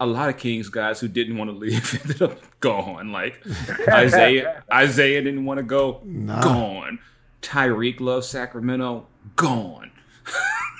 a, 0.00 0.04
a 0.04 0.06
lot 0.06 0.30
of 0.30 0.38
Kings 0.38 0.70
guys 0.70 1.00
who 1.00 1.08
didn't 1.08 1.36
want 1.36 1.50
to 1.50 1.54
leave 1.56 2.00
ended 2.02 2.22
up 2.22 2.40
gone. 2.60 3.12
Like 3.12 3.42
Isaiah, 3.86 4.62
Isaiah 4.72 5.20
didn't 5.20 5.44
want 5.44 5.58
to 5.58 5.64
go. 5.64 6.00
Nah. 6.06 6.42
Gone. 6.42 6.98
Tyreke 7.42 8.00
loves 8.00 8.28
Sacramento. 8.28 9.06
Gone. 9.36 9.90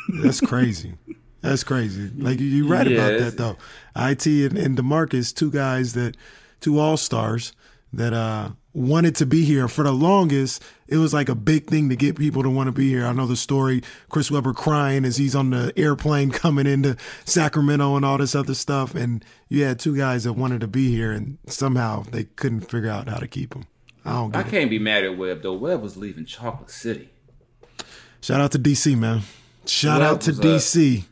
That's 0.23 0.41
crazy. 0.41 0.95
That's 1.41 1.65
crazy. 1.65 2.11
Like 2.17 2.41
you, 2.41 2.67
right 2.67 2.87
about 2.87 3.19
that 3.19 3.37
though. 3.37 3.57
It 3.97 4.27
and, 4.27 4.59
and 4.59 4.77
Demarcus, 4.77 5.35
two 5.35 5.51
guys 5.51 5.95
that, 5.95 6.17
two 6.61 6.79
all 6.79 6.97
stars 6.97 7.53
that 7.93 8.13
uh 8.13 8.51
wanted 8.79 9.15
to 9.17 9.27
be 9.27 9.45
here 9.45 9.69
for 9.69 9.83
the 9.83 9.93
longest. 9.93 10.63
It 10.87 10.97
was 10.99 11.13
like 11.13 11.29
a 11.29 11.35
big 11.35 11.67
thing 11.67 11.89
to 11.89 11.97
get 11.97 12.17
people 12.17 12.43
to 12.43 12.51
want 12.51 12.69
to 12.69 12.73
be 12.73 12.89
here. 12.89 13.07
I 13.07 13.13
know 13.13 13.27
the 13.27 13.37
story. 13.37 13.83
Chris 14.09 14.31
Webber 14.31 14.55
crying 14.55 15.05
as 15.05 15.17
he's 15.17 15.35
on 15.35 15.51
the 15.51 15.73
airplane 15.77 16.31
coming 16.33 16.67
into 16.67 16.97
Sacramento 17.25 17.97
and 17.97 18.05
all 18.05 18.19
this 18.19 18.35
other 18.35 18.55
stuff. 18.55 18.95
And 18.95 19.25
you 19.49 19.65
had 19.65 19.79
two 19.79 19.97
guys 19.97 20.25
that 20.25 20.35
wanted 20.35 20.61
to 20.61 20.69
be 20.69 20.91
here, 20.91 21.13
and 21.13 21.39
somehow 21.47 22.05
they 22.05 22.25
couldn't 22.25 22.61
figure 22.61 22.91
out 22.91 23.09
how 23.09 23.19
to 23.19 23.29
keep 23.29 23.51
them. 23.53 23.67
I 24.09 24.13
don't 24.13 24.35
I 24.37 24.43
get 24.43 24.47
it. 24.47 24.51
can't 24.51 24.71
be 24.71 24.79
mad 24.79 25.05
at 25.05 25.19
Webb 25.19 25.43
though. 25.43 25.53
Webb 25.53 25.83
was 25.83 25.97
leaving 25.97 26.25
Chocolate 26.25 26.71
City. 26.71 27.11
Shout 28.23 28.41
out 28.41 28.53
to 28.53 28.59
DC, 28.59 28.97
man. 28.97 29.21
Shout 29.67 30.01
Webb 30.01 30.11
out 30.11 30.21
to 30.23 30.31
was, 30.31 30.41
DC. 30.41 31.05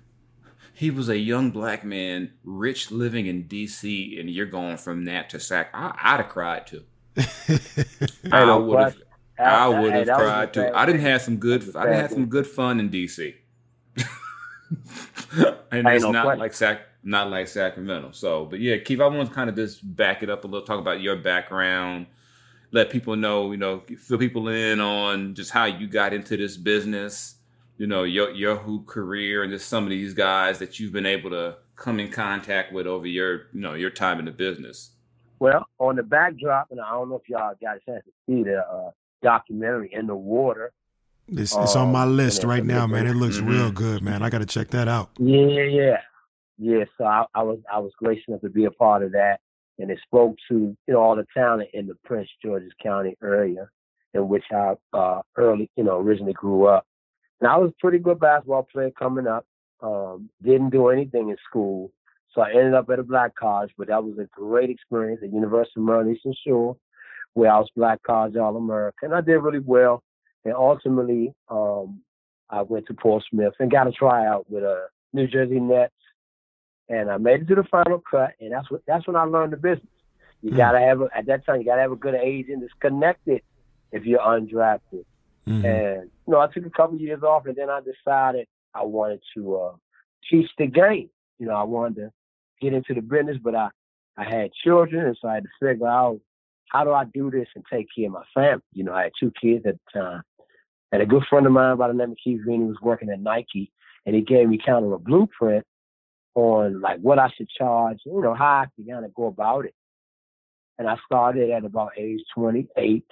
He 0.73 0.91
was 0.91 1.11
a 1.11 1.19
young 1.19 1.51
black 1.51 1.85
man, 1.85 2.33
rich, 2.43 2.91
living 2.91 3.27
in 3.27 3.45
D.C., 3.45 4.19
and 4.19 4.31
you're 4.31 4.47
going 4.47 4.79
from 4.79 5.05
that 5.05 5.31
to 5.31 5.41
Sac. 5.41 5.71
I, 5.75 5.95
I'd 6.03 6.21
have 6.21 6.29
cried 6.29 6.67
too. 6.67 6.85
I 8.33 8.57
would 8.57 8.79
have. 8.81 8.97
I 9.39 9.69
would 9.69 9.93
have 9.93 10.07
cried 10.07 10.55
too. 10.55 10.71
I 10.75 10.87
didn't 10.87 11.03
have 11.03 11.21
some 11.21 11.37
good. 11.37 11.63
That 11.63 11.75
was 11.75 11.85
didn't 11.85 12.01
have 12.01 12.11
some 12.13 12.27
good 12.27 12.47
fun 12.47 12.81
in 12.81 12.89
D.C. 12.89 13.35
and 15.71 15.87
it's 15.89 16.03
no 16.03 16.13
not 16.13 16.25
question. 16.25 16.41
like 16.41 16.55
Sac, 16.55 16.81
not 17.03 17.31
like 17.31 17.49
Sacramento. 17.49 18.13
So, 18.13 18.47
but 18.47 18.61
yeah, 18.61 18.79
Keith, 18.79 19.01
I 19.01 19.07
want 19.07 19.29
to 19.29 19.35
kind 19.35 19.51
of 19.51 19.57
just 19.57 19.97
back 19.97 20.23
it 20.23 20.31
up 20.31 20.45
a 20.45 20.47
little, 20.47 20.67
talk 20.67 20.79
about 20.79 21.03
your 21.03 21.17
background, 21.17 22.07
let 22.77 22.91
people 22.91 23.17
know, 23.17 23.51
you 23.51 23.57
know, 23.57 23.83
fill 23.99 24.19
people 24.19 24.49
in 24.49 24.81
on 24.81 25.35
just 25.35 25.51
how 25.51 25.65
you 25.65 25.87
got 25.87 26.13
into 26.13 26.37
this 26.37 26.57
business, 26.59 27.37
you 27.79 27.87
know, 27.87 28.05
your 28.05 28.31
your 28.33 28.57
hoop 28.57 28.87
career, 28.87 29.43
and 29.43 29.51
just 29.51 29.69
some 29.69 29.85
of 29.85 29.91
these 29.91 30.13
guys 30.15 30.59
that 30.59 30.79
you've 30.79 30.93
been 30.93 31.07
able 31.07 31.31
to 31.31 31.57
come 31.75 31.99
in 31.99 32.11
contact 32.11 32.73
with 32.73 32.87
over 32.87 33.07
your, 33.07 33.47
you 33.53 33.61
know, 33.61 33.75
your 33.75 33.91
time 33.91 34.19
in 34.19 34.27
the 34.27 34.31
business. 34.31 34.91
Well, 35.41 35.67
on 35.79 35.97
the 35.97 36.03
backdrop, 36.03 36.69
and 36.71 36.81
I 36.81 36.91
don't 36.91 37.09
know 37.09 37.17
if 37.17 37.29
y'all 37.29 37.55
got 37.61 37.77
a 37.77 37.81
chance 37.81 38.05
to 38.05 38.13
see 38.27 38.43
the 38.45 38.59
uh, 38.59 38.91
documentary 39.23 39.91
in 39.93 40.07
the 40.07 40.15
water. 40.15 40.73
It's, 41.29 41.55
it's 41.57 41.75
on 41.77 41.91
my 41.91 42.05
Um, 42.05 42.17
list 42.17 42.45
right 42.45 42.65
now, 42.65 42.87
man. 42.87 43.07
It 43.07 43.15
looks 43.15 43.39
Mhm. 43.39 43.49
real 43.49 43.73
good, 43.73 44.01
man. 44.03 44.23
I 44.23 44.31
got 44.31 44.39
to 44.39 44.47
check 44.47 44.69
that 44.69 44.87
out. 44.87 45.11
Yeah, 45.19 45.65
yeah, 45.65 46.01
yeah. 46.59 46.85
So 46.97 47.05
I, 47.05 47.25
I 47.35 47.43
was 47.43 47.59
I 47.73 47.79
was 47.79 47.93
gracious 47.99 48.25
enough 48.29 48.43
to 48.43 48.49
be 48.51 48.65
a 48.67 48.71
part 48.71 49.03
of 49.03 49.13
that, 49.13 49.41
and 49.79 49.91
it 49.91 49.99
spoke 50.03 50.37
to 50.49 50.77
you 50.87 50.95
know 50.95 51.01
all 51.01 51.17
the 51.17 51.27
talent 51.35 51.71
in 51.73 51.87
the 51.87 51.95
Prince 52.05 52.29
George's 52.43 52.73
County 52.83 53.17
area, 53.23 53.69
in 54.15 54.29
which 54.29 54.45
I 54.53 54.75
uh, 54.93 55.23
early 55.37 55.71
you 55.77 55.85
know 55.85 55.99
originally 55.99 56.33
grew 56.33 56.67
up. 56.67 56.87
And 57.41 57.51
I 57.51 57.57
was 57.57 57.71
a 57.71 57.81
pretty 57.81 57.99
good 57.99 58.19
basketball 58.19 58.67
player 58.73 58.91
coming 58.99 59.27
up. 59.27 59.47
Um, 59.83 60.31
didn't 60.43 60.71
do 60.71 60.89
anything 60.89 61.29
in 61.29 61.37
school, 61.49 61.93
so 62.35 62.41
I 62.41 62.51
ended 62.51 62.75
up 62.75 62.89
at 62.91 62.99
a 62.99 63.03
black 63.03 63.35
college. 63.35 63.71
But 63.77 63.89
that 63.89 64.03
was 64.03 64.19
a 64.19 64.29
great 64.33 64.71
experience 64.71 65.21
at 65.23 65.33
University 65.33 65.81
of 65.81 65.85
Maryland 65.85 66.17
Eastern 66.17 66.35
Shore, 66.47 66.77
where 67.35 67.53
I 67.53 67.59
was 67.59 67.69
black 67.77 68.03
college 68.03 68.37
all 68.37 68.57
American. 68.57 69.11
And 69.11 69.15
I 69.15 69.21
did 69.21 69.39
really 69.39 69.61
well, 69.65 70.03
and 70.45 70.55
ultimately 70.55 71.35
um, 71.51 72.01
I 72.49 72.63
went 72.63 72.87
to 72.87 72.95
Portsmouth 72.95 73.55
and 73.59 73.71
got 73.71 73.87
a 73.87 73.93
tryout 73.93 74.51
with 74.51 74.63
a 74.63 74.87
New 75.13 75.27
Jersey 75.27 75.61
Nets, 75.61 75.93
and 76.89 77.11
I 77.11 77.17
made 77.17 77.43
it 77.43 77.49
to 77.49 77.55
the 77.57 77.65
final 77.65 78.03
cut. 78.09 78.33
And 78.41 78.53
that's 78.53 78.71
what 78.71 78.83
that's 78.87 79.07
when 79.07 79.17
I 79.17 79.25
learned 79.25 79.53
the 79.53 79.57
business. 79.57 79.87
You 80.43 80.53
mm. 80.53 80.57
gotta 80.57 80.81
have 80.81 81.01
a, 81.01 81.09
at 81.15 81.27
that 81.27 81.45
time 81.45 81.61
you 81.61 81.65
gotta 81.65 81.81
have 81.81 81.93
a 81.93 81.97
good 81.97 82.15
agent 82.15 82.61
that's 82.61 82.73
connected 82.81 83.43
if 83.93 84.05
you're 84.05 84.21
undrafted. 84.21 85.05
Mm-hmm. 85.47 85.65
And 85.65 86.11
you 86.27 86.33
know, 86.33 86.41
I 86.41 86.49
took 86.49 86.67
a 86.67 86.71
couple 86.71 86.99
years 86.99 87.23
off, 87.23 87.47
and 87.47 87.57
then 87.57 87.71
I 87.71 87.81
decided 87.81 88.47
I 88.75 88.83
wanted 88.83 89.21
to 89.37 89.57
uh, 89.57 89.73
teach 90.31 90.51
the 90.59 90.67
game. 90.67 91.09
You 91.39 91.47
know, 91.47 91.55
I 91.55 91.63
wanted 91.63 91.97
to 91.97 92.13
get 92.61 92.73
into 92.73 92.95
the 92.95 93.01
business, 93.01 93.39
but 93.43 93.55
I 93.55 93.69
I 94.17 94.25
had 94.25 94.51
children, 94.65 95.07
and 95.07 95.17
so 95.21 95.29
I 95.29 95.35
had 95.35 95.45
to 95.45 95.51
figure 95.61 95.87
out 95.87 96.21
how 96.71 96.85
do 96.85 96.93
I 96.93 97.05
do 97.05 97.31
this 97.31 97.49
and 97.55 97.65
take 97.71 97.87
care 97.95 98.07
of 98.07 98.13
my 98.13 98.25
family. 98.35 98.63
You 98.73 98.85
know, 98.85 98.93
I 98.93 99.05
had 99.05 99.13
two 99.19 99.33
kids 99.41 99.67
at 99.67 99.77
the 99.77 100.01
time. 100.01 100.23
And 100.93 101.03
a 101.03 101.07
good 101.07 101.25
friend 101.29 101.47
of 101.47 101.53
mine 101.53 101.77
by 101.77 101.89
the 101.89 101.95
name 101.95 102.13
of 102.13 102.19
Keith 102.23 102.43
Green 102.43 102.69
was 102.69 102.77
working 102.81 103.11
at 103.11 103.21
Nike, 103.21 103.73
and 104.05 104.15
he 104.15 104.23
gave 104.23 104.49
me 104.49 104.59
kind 104.65 104.85
of 104.85 104.93
a 104.93 104.99
blueprint 104.99 105.65
on 106.37 106.81
like 106.81 107.01
what 107.01 107.19
I 107.19 107.31
should 107.37 107.49
charge, 107.49 107.99
you 108.05 108.21
know, 108.21 108.35
how 108.35 108.63
I 108.63 108.67
could 108.77 108.89
kind 108.89 109.05
of 109.05 109.15
go 109.15 109.27
about 109.27 109.65
it. 109.65 109.75
And 110.79 110.89
I 110.89 110.97
started 111.07 111.51
at 111.51 111.65
about 111.65 111.93
age 111.97 112.21
28, 112.35 113.05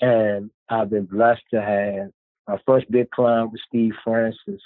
and 0.00 0.50
I've 0.68 0.90
been 0.90 1.04
blessed 1.04 1.42
to 1.52 1.60
have 1.60 2.10
my 2.48 2.58
first 2.66 2.90
big 2.90 3.10
client 3.10 3.52
with 3.52 3.60
Steve 3.68 3.92
Francis. 4.02 4.62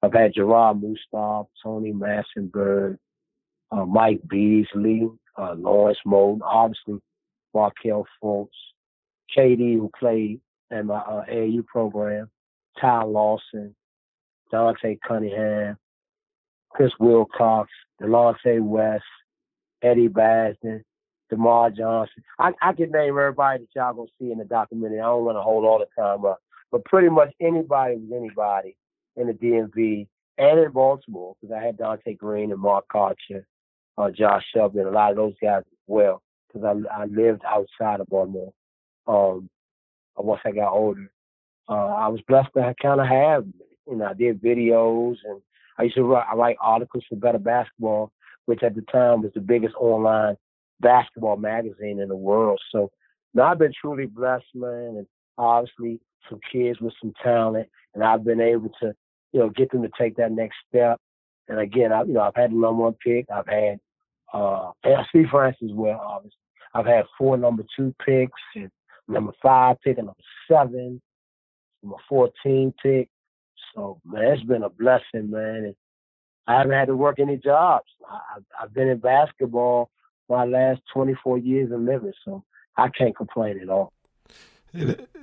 I've 0.00 0.12
had 0.12 0.34
Jerrod 0.34 0.80
Mustaf, 0.80 1.48
Tony 1.62 1.92
Massenburg, 1.92 2.98
uh, 3.72 3.84
Mike 3.84 4.20
Beasley, 4.28 5.08
uh, 5.36 5.54
Lawrence 5.58 5.98
Moten, 6.06 6.40
obviously 6.44 7.00
Markelle 7.52 8.06
Fultz, 8.22 8.48
KD, 9.36 9.74
who 9.74 9.90
played 9.98 10.40
in 10.70 10.86
my 10.86 10.98
uh, 10.98 11.24
program, 11.66 12.30
Ty 12.80 13.02
Lawson, 13.04 13.74
Dante 14.52 14.96
Cunningham, 15.06 15.76
Chris 16.78 16.92
Wilcox, 17.00 17.68
Delonte 18.00 18.62
West, 18.62 19.02
Eddie 19.82 20.08
Basden, 20.08 20.82
DerMarr 21.28 21.76
Johnson. 21.76 22.22
I, 22.38 22.52
I 22.62 22.72
can 22.72 22.92
name 22.92 23.18
everybody 23.18 23.64
that 23.64 23.68
y'all 23.74 23.94
gonna 23.94 24.08
see 24.16 24.30
in 24.30 24.38
the 24.38 24.44
documentary. 24.44 25.00
I 25.00 25.06
don't 25.06 25.24
want 25.24 25.38
to 25.38 25.42
hold 25.42 25.64
all 25.64 25.80
the 25.80 25.86
time 26.00 26.24
up, 26.24 26.38
but 26.70 26.84
pretty 26.84 27.08
much 27.08 27.34
anybody 27.40 27.96
was 27.96 28.12
anybody 28.14 28.76
in 29.16 29.26
the 29.26 29.32
DMV 29.32 30.06
and 30.38 30.60
in 30.60 30.70
Baltimore 30.70 31.34
because 31.40 31.52
I 31.52 31.66
had 31.66 31.76
Donté 31.76 32.16
Greene 32.16 32.52
and 32.52 32.60
Mark 32.60 32.84
Karcher, 32.94 33.44
uh, 33.96 34.12
Josh 34.12 34.44
Selby, 34.54 34.78
and 34.78 34.88
a 34.88 34.92
lot 34.92 35.10
of 35.10 35.16
those 35.16 35.34
guys 35.42 35.64
as 35.66 35.78
well 35.88 36.22
because 36.46 36.64
I, 36.64 37.02
I 37.02 37.06
lived 37.06 37.42
outside 37.44 37.98
of 37.98 38.06
Baltimore. 38.06 38.52
Um, 39.08 39.50
once 40.16 40.42
I 40.44 40.52
got 40.52 40.72
older, 40.72 41.10
uh, 41.68 41.72
I 41.72 42.06
was 42.06 42.20
blessed 42.28 42.50
to 42.54 42.72
kind 42.80 43.00
of 43.00 43.08
have, 43.08 43.46
you 43.88 43.96
know, 43.96 44.04
I 44.04 44.14
did 44.14 44.40
videos 44.40 45.16
and 45.24 45.42
I 45.78 45.84
used 45.84 45.96
to 45.96 46.04
write, 46.04 46.26
I 46.30 46.34
write 46.34 46.56
articles 46.60 47.04
for 47.08 47.16
Better 47.16 47.38
Basketball, 47.38 48.12
which 48.46 48.62
at 48.62 48.74
the 48.74 48.82
time 48.82 49.22
was 49.22 49.32
the 49.34 49.40
biggest 49.40 49.74
online 49.76 50.36
basketball 50.80 51.36
magazine 51.36 52.00
in 52.00 52.08
the 52.08 52.16
world. 52.16 52.60
So 52.72 52.90
now 53.34 53.44
I've 53.44 53.58
been 53.58 53.72
truly 53.80 54.06
blessed, 54.06 54.46
man, 54.54 54.96
and 54.96 55.06
obviously 55.36 56.00
some 56.28 56.40
kids 56.52 56.80
with 56.80 56.94
some 57.00 57.12
talent, 57.22 57.68
and 57.94 58.02
I've 58.02 58.24
been 58.24 58.40
able 58.40 58.70
to, 58.80 58.94
you 59.32 59.40
know, 59.40 59.50
get 59.50 59.70
them 59.70 59.82
to 59.82 59.90
take 59.98 60.16
that 60.16 60.32
next 60.32 60.56
step. 60.68 60.98
And 61.48 61.58
again, 61.60 61.92
I, 61.92 62.02
you 62.02 62.12
know, 62.12 62.20
I've 62.20 62.34
had 62.34 62.50
the 62.50 62.56
number 62.56 62.82
one 62.82 62.94
pick. 62.94 63.26
I've 63.30 63.46
had, 63.46 63.78
uh, 64.32 64.72
and 64.84 65.06
Steve 65.08 65.26
Francis 65.30 65.70
as 65.70 65.72
well, 65.72 66.00
obviously. 66.04 66.36
I've 66.74 66.86
had 66.86 67.04
four 67.16 67.36
number 67.36 67.64
two 67.76 67.94
picks 68.04 68.40
and 68.54 68.70
number 69.08 69.32
five 69.42 69.76
pick 69.82 69.98
and 69.98 70.06
number 70.06 70.22
seven, 70.50 71.00
number 71.82 71.96
14 72.08 72.74
pick. 72.82 73.08
So, 73.74 74.00
man, 74.04 74.32
it's 74.32 74.42
been 74.42 74.62
a 74.62 74.70
blessing, 74.70 75.30
man. 75.30 75.64
And 75.64 75.74
I 76.46 76.58
haven't 76.58 76.72
had 76.72 76.86
to 76.86 76.96
work 76.96 77.18
any 77.18 77.36
jobs. 77.36 77.86
I, 78.08 78.40
I've 78.62 78.72
been 78.72 78.88
in 78.88 78.98
basketball 78.98 79.90
my 80.28 80.44
last 80.44 80.80
24 80.92 81.38
years 81.38 81.72
of 81.72 81.80
living, 81.80 82.12
so 82.24 82.44
I 82.76 82.88
can't 82.88 83.16
complain 83.16 83.60
at 83.60 83.68
all. 83.68 83.92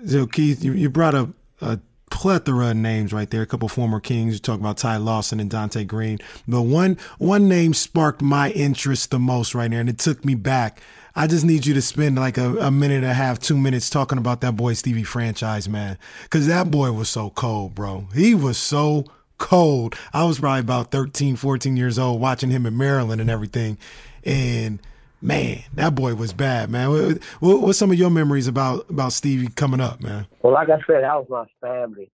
So, 0.05 0.25
Keith, 0.27 0.63
you, 0.63 0.73
you 0.73 0.89
brought 0.89 1.15
up 1.15 1.29
a 1.61 1.79
plethora 2.09 2.71
of 2.71 2.77
names 2.77 3.13
right 3.13 3.29
there. 3.29 3.41
A 3.41 3.45
couple 3.45 3.67
former 3.69 3.99
Kings. 3.99 4.33
You 4.33 4.39
talk 4.39 4.59
about 4.59 4.77
Ty 4.77 4.97
Lawson 4.97 5.39
and 5.39 5.49
Donté 5.49 5.85
Greene, 5.85 6.19
but 6.47 6.61
one 6.61 6.97
one 7.17 7.47
name 7.47 7.73
sparked 7.73 8.21
my 8.21 8.51
interest 8.51 9.11
the 9.11 9.19
most 9.19 9.53
right 9.53 9.69
there, 9.69 9.79
and 9.79 9.89
it 9.89 9.99
took 9.99 10.25
me 10.25 10.35
back. 10.35 10.81
I 11.17 11.27
just 11.27 11.45
need 11.45 11.65
you 11.65 11.73
to 11.75 11.81
spend 11.81 12.17
like 12.17 12.37
a, 12.37 12.57
a 12.57 12.69
minute 12.69 12.95
and 12.95 13.05
a 13.05 13.13
half, 13.13 13.39
two 13.39 13.57
minutes 13.57 13.89
talking 13.89 14.17
about 14.17 14.41
that 14.41 14.57
boy 14.57 14.73
Stevie 14.73 15.03
franchise, 15.03 15.69
man, 15.69 15.97
because 16.23 16.47
that 16.47 16.69
boy 16.69 16.91
was 16.91 17.07
so 17.07 17.29
cold, 17.29 17.73
bro. 17.73 18.07
He 18.13 18.35
was 18.35 18.57
so 18.57 19.05
cold. 19.37 19.95
I 20.13 20.25
was 20.25 20.39
probably 20.39 20.59
about 20.59 20.91
13, 20.91 21.37
14 21.37 21.77
years 21.77 21.97
old 21.97 22.19
watching 22.19 22.49
him 22.49 22.65
in 22.65 22.77
Maryland 22.77 23.21
and 23.21 23.29
everything, 23.29 23.77
and 24.25 24.81
man, 25.21 25.63
that 25.75 25.95
boy 25.95 26.15
was 26.15 26.33
bad, 26.33 26.69
man. 26.69 26.89
What, 26.89 27.23
what, 27.39 27.61
what's 27.61 27.79
some 27.79 27.91
of 27.91 27.97
your 27.97 28.09
memories 28.09 28.47
about 28.47 28.89
about 28.89 29.13
Stevie 29.13 29.47
coming 29.47 29.79
up, 29.79 30.01
man? 30.01 30.27
Well, 30.41 30.51
like 30.51 30.69
I 30.69 30.79
said, 30.85 31.03
that 31.03 31.15
was 31.15 31.27
my 31.29 31.45
family, 31.65 32.11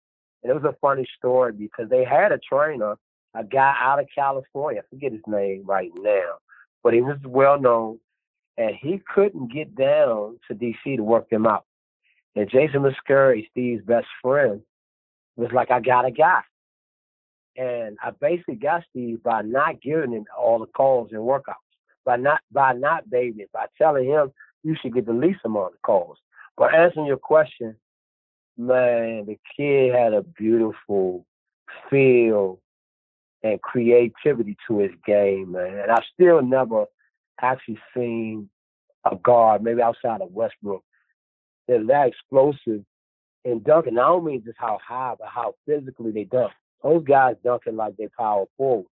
and 0.43 0.51
it 0.51 0.55
was 0.55 0.65
a 0.65 0.77
funny 0.81 1.07
story 1.19 1.53
because 1.53 1.91
they 1.91 2.03
had 2.03 2.33
a 2.33 2.39
trainer, 2.39 2.95
a 3.35 3.45
guy 3.45 3.75
out 3.79 4.01
of 4.01 4.07
California. 4.15 4.81
I 4.81 4.89
forget 4.89 5.13
his 5.13 5.21
name 5.27 5.65
right 5.67 5.91
now, 5.99 6.39
but 6.83 6.95
he 6.95 7.03
was 7.03 7.19
well 7.27 7.61
known, 7.61 7.99
and 8.59 8.75
he 8.75 9.01
couldn't 9.15 9.53
get 9.53 9.75
down 9.75 10.39
to 10.49 10.55
DC 10.55 10.97
to 10.97 11.03
work 11.03 11.29
them 11.31 11.47
out. 11.47 11.65
And 12.35 12.51
Jason 12.51 12.83
Muscari, 12.83 13.49
Steve's 13.51 13.85
best 13.85 14.09
friend, 14.23 14.63
was 15.37 15.53
like, 15.53 15.71
"I 15.71 15.81
got 15.81 16.05
a 16.05 16.11
guy." 16.11 16.43
And 17.57 17.97
I 18.03 18.11
basically 18.11 18.57
got 18.57 18.85
Steve 18.91 19.23
by 19.23 19.43
not 19.43 19.81
giving 19.81 20.13
him 20.13 20.27
all 20.37 20.59
the 20.59 20.67
calls 20.67 21.13
and 21.13 21.21
workouts 21.21 21.55
by 22.07 22.17
not 22.17 22.41
by 22.51 22.73
not 22.73 23.11
babying, 23.11 23.49
by 23.53 23.67
telling 23.77 24.07
him 24.07 24.33
you 24.63 24.75
should 24.81 24.95
get 24.95 25.05
the 25.05 25.13
least 25.13 25.41
amount 25.45 25.75
of 25.75 25.83
calls. 25.83 26.17
But 26.57 26.75
answering 26.75 27.07
your 27.07 27.19
question, 27.19 27.77
man, 28.57 29.27
the 29.27 29.39
kid 29.55 29.95
had 29.95 30.15
a 30.15 30.23
beautiful 30.23 31.27
feel 31.91 32.61
and 33.43 33.61
creativity 33.61 34.57
to 34.67 34.79
his 34.79 34.93
game, 35.05 35.53
man. 35.53 35.79
And 35.79 35.91
I've 35.91 36.05
still 36.15 36.41
never 36.41 36.87
actually 37.41 37.79
seen 37.95 38.49
a 39.05 39.17
guard, 39.17 39.63
maybe 39.63 39.83
outside 39.83 40.21
of 40.21 40.33
Westbrook, 40.33 40.83
that 41.69 41.87
that 41.87 42.09
explosive 42.09 42.85
in 43.45 43.63
dunking. 43.63 43.99
I 43.99 44.03
don't 44.03 44.25
mean 44.25 44.43
just 44.45 44.59
how 44.59 44.79
high, 44.87 45.15
but 45.19 45.29
how 45.29 45.55
physically 45.67 46.13
they 46.13 46.25
dunk. 46.25 46.53
Those 46.83 47.05
guys 47.05 47.37
dunking 47.45 47.77
like 47.77 47.97
they 47.97 48.09
power 48.09 48.45
forwards. 48.57 48.89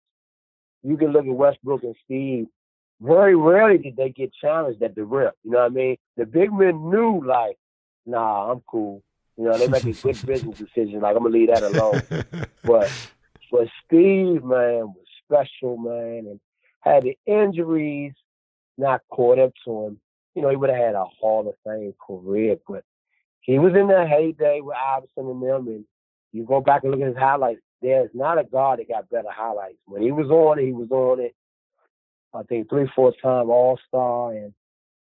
You 0.84 0.98
can 0.98 1.12
look 1.12 1.26
at 1.26 1.32
Westbrook 1.32 1.84
and 1.84 1.96
Steve 2.06 2.48
very 3.02 3.36
rarely 3.36 3.80
did 3.80 3.96
they 3.96 4.10
get 4.10 4.32
challenged 4.40 4.82
at 4.84 4.96
the 4.96 5.04
rim. 5.04 5.32
You 5.44 5.52
know 5.52 5.60
what 5.60 5.72
I 5.72 5.76
mean? 5.76 5.98
The 6.18 6.26
big 6.26 6.54
men 6.54 6.90
knew 6.90 7.24
like, 7.26 7.58
nah, 8.06 8.52
I'm 8.52 8.62
cool. 8.68 9.02
You 9.38 9.46
know, 9.46 9.58
they 9.58 9.68
make 9.68 9.84
a 9.84 9.94
good 9.94 10.26
business 10.26 10.58
decision. 10.60 11.02
Like 11.02 11.16
I'm 11.16 11.24
gonna 11.24 11.34
leave 11.34 11.50
that 11.50 11.64
alone. 11.64 12.02
but 12.64 12.92
but 13.52 13.68
Steve, 13.86 14.44
man, 14.44 14.94
was 14.94 15.06
special, 15.26 15.78
man, 15.78 16.28
and 16.28 16.40
had 16.82 17.04
the 17.04 17.18
injuries 17.26 18.14
not 18.78 19.02
caught 19.10 19.40
up 19.40 19.52
to 19.66 19.88
him. 19.88 20.00
You 20.36 20.42
know, 20.42 20.50
he 20.50 20.56
would 20.56 20.70
have 20.70 20.80
had 20.80 20.96
a 20.96 21.06
Hall 21.06 21.48
of 21.48 21.56
Fame 21.66 21.94
career, 22.06 22.58
but 22.68 22.84
he 23.42 23.60
was 23.60 23.74
in 23.74 23.88
the 23.88 24.06
heyday 24.06 24.62
with 24.62 24.76
Iverson 24.76 25.30
and 25.30 25.42
them. 25.42 25.68
And 25.68 25.86
you 26.32 26.46
go 26.46 26.62
back 26.62 26.84
and 26.84 26.92
look 26.92 27.02
at 27.02 27.08
his 27.08 27.18
highlights. 27.18 27.62
There's 27.82 28.12
not 28.14 28.40
a 28.40 28.44
guard 28.44 28.80
that 28.80 28.88
got 28.88 29.10
better 29.10 29.32
highlights. 29.32 29.80
When 29.86 30.02
he 30.02 30.12
was 30.12 30.28
on 30.30 30.60
it, 30.60 30.66
he 30.66 30.72
was 30.72 30.92
on 30.92 31.20
it. 31.20 31.36
I 32.34 32.44
think 32.44 32.70
three, 32.70 32.90
four 32.96 33.14
time 33.22 33.50
All 33.50 33.78
Star, 33.88 34.32
and 34.32 34.54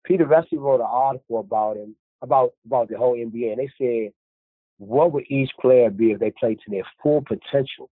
Peter 0.05 0.27
Vecsey 0.27 0.59
wrote 0.59 0.81
an 0.81 0.87
article 0.89 1.39
about 1.39 1.77
him 1.77 1.97
about 2.21 2.53
about 2.67 2.89
the 2.89 2.99
whole 2.99 3.17
NBA, 3.17 3.53
and 3.53 3.59
they 3.59 3.71
said, 3.79 4.13
what 4.79 5.13
would 5.13 5.25
each 5.29 5.51
player 5.61 5.91
be 5.91 6.11
if 6.11 6.19
they 6.19 6.33
played 6.33 6.59
to 6.61 6.71
their 6.71 6.87
full 7.03 7.23
potential? 7.23 7.91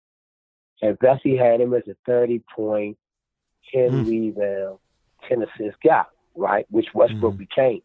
And 0.82 0.98
Vecsey 1.00 1.38
had 1.38 1.60
him 1.60 1.74
as 1.74 1.84
a 1.90 1.96
30 2.06 2.42
point, 2.56 2.98
10 3.74 3.90
mm. 3.90 4.08
rebound, 4.08 4.80
10 5.28 5.44
assist 5.44 5.78
guy, 5.84 6.04
right? 6.36 6.66
Which 6.70 6.88
Westbrook 6.94 7.36
mm. 7.36 7.38
became. 7.38 7.82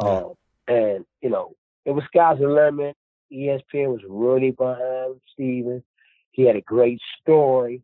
Yeah. 0.00 0.08
Um, 0.08 0.34
and, 0.66 1.04
you 1.22 1.30
know, 1.30 1.54
it 1.84 1.92
was 1.92 2.04
sky's 2.04 2.38
the 2.38 2.48
limit. 2.48 2.96
ESPN 3.32 3.92
was 3.92 4.00
really 4.08 4.50
behind 4.50 5.20
Steven. 5.32 5.82
He 6.32 6.44
had 6.44 6.56
a 6.56 6.60
great 6.60 7.00
story. 7.20 7.82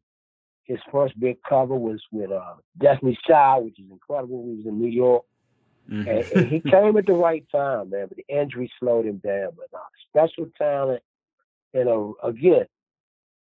His 0.65 0.79
first 0.91 1.19
big 1.19 1.39
cover 1.47 1.75
was 1.75 2.03
with 2.11 2.31
uh, 2.31 2.55
Destiny 2.79 3.19
Child, 3.27 3.67
which 3.67 3.79
is 3.79 3.91
incredible. 3.91 4.45
He 4.47 4.57
was 4.57 4.67
in 4.67 4.81
New 4.81 4.89
York. 4.89 5.25
Mm-hmm. 5.91 6.09
And, 6.09 6.33
and, 6.33 6.53
he 6.53 6.61
came 6.61 6.97
at 6.97 7.07
the 7.07 7.13
right 7.13 7.45
time, 7.53 7.91
man, 7.91 8.07
but 8.09 8.17
the 8.17 8.25
injury 8.29 8.71
slowed 8.81 9.05
him 9.05 9.19
down. 9.19 9.51
But 9.57 9.77
uh, 9.77 9.83
special 10.09 10.51
talent, 10.57 11.03
you 11.75 11.85
know, 11.85 12.17
again, 12.23 12.65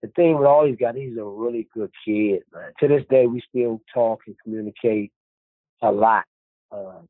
the 0.02 0.10
thing 0.10 0.38
with 0.38 0.48
all 0.48 0.66
these 0.66 0.76
guys, 0.76 0.96
he's 0.98 1.18
a 1.18 1.24
really 1.24 1.70
good 1.74 1.92
kid, 2.04 2.42
man. 2.54 2.72
To 2.82 2.88
this 2.90 3.04
day, 3.10 3.26
we 3.26 3.42
still 3.48 3.82
talk 3.94 4.22
and 4.28 4.36
communicate 4.44 5.14
a 5.82 5.92
lot. 5.92 6.26
Uh, 6.72 7.02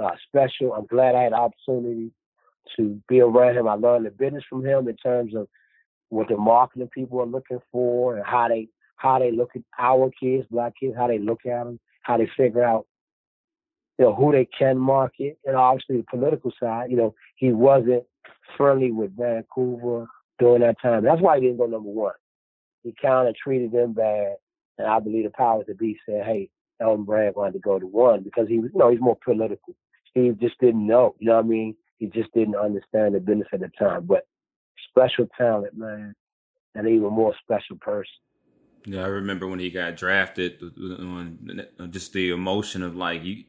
uh, 0.00 0.10
special. 0.26 0.72
I'm 0.72 0.86
glad 0.86 1.14
I 1.14 1.22
had 1.22 1.32
the 1.32 1.36
opportunity 1.36 2.10
to 2.76 3.00
be 3.08 3.20
around 3.20 3.56
him. 3.56 3.68
I 3.68 3.74
learned 3.74 4.06
the 4.06 4.10
business 4.10 4.44
from 4.48 4.64
him 4.64 4.88
in 4.88 4.96
terms 4.96 5.34
of 5.34 5.48
what 6.08 6.28
the 6.28 6.36
marketing 6.36 6.90
people 6.92 7.20
are 7.20 7.26
looking 7.26 7.60
for 7.70 8.16
and 8.16 8.24
how 8.24 8.48
they 8.48 8.68
how 8.96 9.18
they 9.18 9.32
look 9.32 9.50
at 9.54 9.62
our 9.78 10.10
kids, 10.18 10.46
black 10.50 10.72
kids, 10.78 10.94
how 10.96 11.08
they 11.08 11.18
look 11.18 11.40
at 11.44 11.64
them, 11.64 11.78
how 12.02 12.16
they 12.16 12.28
figure 12.36 12.64
out 12.64 12.86
you 13.98 14.04
know 14.04 14.14
who 14.14 14.32
they 14.32 14.46
can 14.58 14.78
market, 14.78 15.38
and 15.44 15.56
obviously 15.56 15.98
the 15.98 16.04
political 16.10 16.52
side. 16.60 16.90
You 16.90 16.96
know, 16.96 17.14
he 17.36 17.52
wasn't 17.52 18.04
friendly 18.56 18.90
with 18.90 19.16
Vancouver 19.16 20.06
during 20.38 20.62
that 20.62 20.80
time. 20.80 21.04
That's 21.04 21.20
why 21.20 21.36
he 21.36 21.42
didn't 21.42 21.58
go 21.58 21.66
number 21.66 21.90
one. 21.90 22.14
He 22.82 22.94
kind 23.00 23.28
of 23.28 23.36
treated 23.36 23.72
them 23.72 23.92
bad, 23.92 24.36
and 24.78 24.86
I 24.86 24.98
believe 25.00 25.24
the 25.24 25.30
powers 25.30 25.66
that 25.68 25.78
be 25.78 25.98
said, 26.06 26.24
"Hey, 26.24 26.50
Elton 26.80 27.04
Brand 27.04 27.34
wanted 27.36 27.52
to 27.52 27.58
go 27.60 27.78
to 27.78 27.86
one 27.86 28.22
because 28.22 28.48
he 28.48 28.58
was, 28.58 28.70
you 28.72 28.78
know, 28.78 28.90
he's 28.90 29.00
more 29.00 29.18
political. 29.24 29.74
Steve 30.10 30.38
just 30.40 30.58
didn't 30.60 30.86
know. 30.86 31.14
You 31.18 31.28
know 31.28 31.36
what 31.36 31.44
I 31.44 31.48
mean? 31.48 31.76
He 31.98 32.06
just 32.06 32.32
didn't 32.34 32.56
understand 32.56 33.14
the 33.14 33.20
business 33.20 33.48
at 33.52 33.60
the 33.60 33.70
time. 33.78 34.06
But 34.06 34.26
special 34.90 35.28
talent, 35.36 35.76
man, 35.76 36.14
and 36.74 36.88
even 36.88 37.12
more 37.12 37.34
special 37.42 37.76
person. 37.76 38.10
Yeah, 38.86 39.02
I 39.02 39.06
remember 39.06 39.46
when 39.46 39.60
he 39.60 39.70
got 39.70 39.96
drafted, 39.96 40.60
uh, 40.62 41.82
uh, 41.82 41.86
just 41.86 42.12
the 42.12 42.30
emotion 42.30 42.82
of 42.82 42.94
like 42.94 43.24
you, 43.24 43.44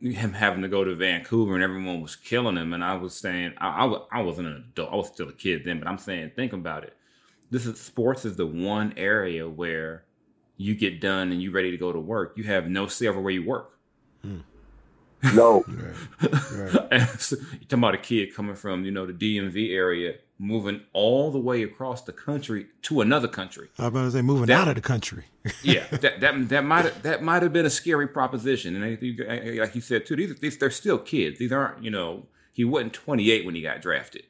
him 0.00 0.32
having 0.32 0.62
to 0.62 0.68
go 0.68 0.84
to 0.84 0.94
Vancouver 0.94 1.54
and 1.54 1.64
everyone 1.64 2.00
was 2.00 2.14
killing 2.14 2.56
him, 2.56 2.72
and 2.72 2.84
I 2.84 2.94
was 2.94 3.14
saying 3.14 3.54
I, 3.58 3.86
I, 3.86 4.18
I 4.18 4.22
wasn't 4.22 4.48
an 4.48 4.64
adult, 4.68 4.92
I 4.92 4.96
was 4.96 5.08
still 5.08 5.28
a 5.28 5.32
kid 5.32 5.62
then, 5.64 5.78
but 5.78 5.88
I'm 5.88 5.98
saying 5.98 6.32
think 6.36 6.52
about 6.52 6.84
it. 6.84 6.96
This 7.50 7.66
is 7.66 7.80
sports 7.80 8.24
is 8.24 8.36
the 8.36 8.46
one 8.46 8.94
area 8.96 9.48
where 9.48 10.04
you 10.56 10.74
get 10.74 11.00
done 11.00 11.32
and 11.32 11.42
you 11.42 11.50
ready 11.50 11.70
to 11.70 11.76
go 11.76 11.92
to 11.92 12.00
work. 12.00 12.34
You 12.36 12.44
have 12.44 12.68
no 12.68 12.86
say 12.86 13.06
over 13.06 13.20
where 13.20 13.32
you 13.32 13.44
work. 13.44 13.78
Hmm. 14.22 14.38
No. 15.34 15.64
right. 15.68 16.90
Right. 16.90 17.10
so, 17.20 17.36
you're 17.36 17.60
talking 17.68 17.78
about 17.78 17.94
a 17.94 17.98
kid 17.98 18.34
coming 18.34 18.56
from, 18.56 18.84
you 18.84 18.90
know, 18.90 19.06
the 19.06 19.12
DMV 19.12 19.72
area, 19.72 20.14
moving 20.36 20.80
all 20.92 21.30
the 21.30 21.38
way 21.38 21.62
across 21.62 22.02
the 22.02 22.12
country 22.12 22.66
to 22.82 23.00
another 23.00 23.28
country. 23.28 23.68
I 23.78 23.82
was 23.82 23.88
about 23.88 24.02
to 24.02 24.10
say 24.10 24.22
moving 24.22 24.46
that, 24.46 24.62
out 24.62 24.68
of 24.68 24.74
the 24.74 24.80
country. 24.80 25.26
yeah, 25.62 25.86
that 25.90 26.20
that 26.20 26.48
that 26.48 26.64
might 26.64 27.02
that 27.04 27.22
might 27.22 27.42
have 27.44 27.52
been 27.52 27.66
a 27.66 27.70
scary 27.70 28.08
proposition. 28.08 28.74
And 28.74 29.58
like 29.60 29.74
you 29.76 29.80
said 29.80 30.06
too, 30.06 30.16
these, 30.16 30.36
these 30.40 30.58
they're 30.58 30.70
still 30.72 30.98
kids. 30.98 31.38
These 31.38 31.52
aren't, 31.52 31.84
you 31.84 31.90
know, 31.92 32.26
he 32.52 32.64
wasn't 32.64 32.92
28 32.92 33.46
when 33.46 33.54
he 33.54 33.62
got 33.62 33.80
drafted. 33.80 34.24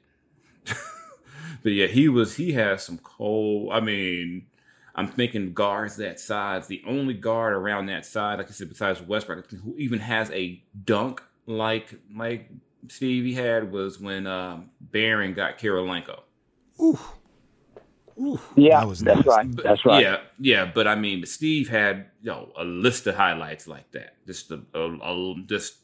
but 1.62 1.72
yeah, 1.72 1.86
he 1.86 2.08
was. 2.08 2.36
He 2.36 2.52
has 2.52 2.82
some 2.84 2.98
cold. 2.98 3.72
I 3.72 3.80
mean, 3.80 4.46
I'm 4.94 5.08
thinking 5.08 5.52
guards 5.54 5.96
that 5.96 6.20
size. 6.20 6.66
The 6.66 6.82
only 6.86 7.14
guard 7.14 7.54
around 7.54 7.86
that 7.86 8.04
side, 8.04 8.38
like 8.38 8.48
I 8.48 8.52
said, 8.52 8.68
besides 8.68 9.00
Westbrook, 9.00 9.50
who 9.50 9.76
even 9.78 10.00
has 10.00 10.30
a 10.30 10.62
dunk 10.84 11.22
like 11.46 11.94
like 12.14 12.50
Stevie 12.88 13.34
had 13.34 13.72
was 13.72 13.98
when 14.00 14.26
um, 14.26 14.70
Baron 14.80 15.34
got 15.34 15.58
Kirilenko. 15.58 16.20
Ooh. 16.80 16.98
Ooh, 18.20 18.38
yeah, 18.56 18.84
that 18.84 18.98
that's 18.98 19.04
nice. 19.04 19.26
right. 19.26 19.56
That's 19.56 19.86
right. 19.86 20.02
Yeah, 20.02 20.20
yeah, 20.38 20.70
but 20.72 20.86
I 20.86 20.94
mean, 20.94 21.24
Steve 21.24 21.70
had 21.70 22.06
you 22.20 22.30
know 22.30 22.52
a 22.58 22.64
list 22.64 23.06
of 23.06 23.14
highlights 23.14 23.66
like 23.66 23.90
that. 23.92 24.16
Just 24.26 24.50
a, 24.50 24.60
a, 24.74 24.80
a 24.80 25.34
just 25.46 25.76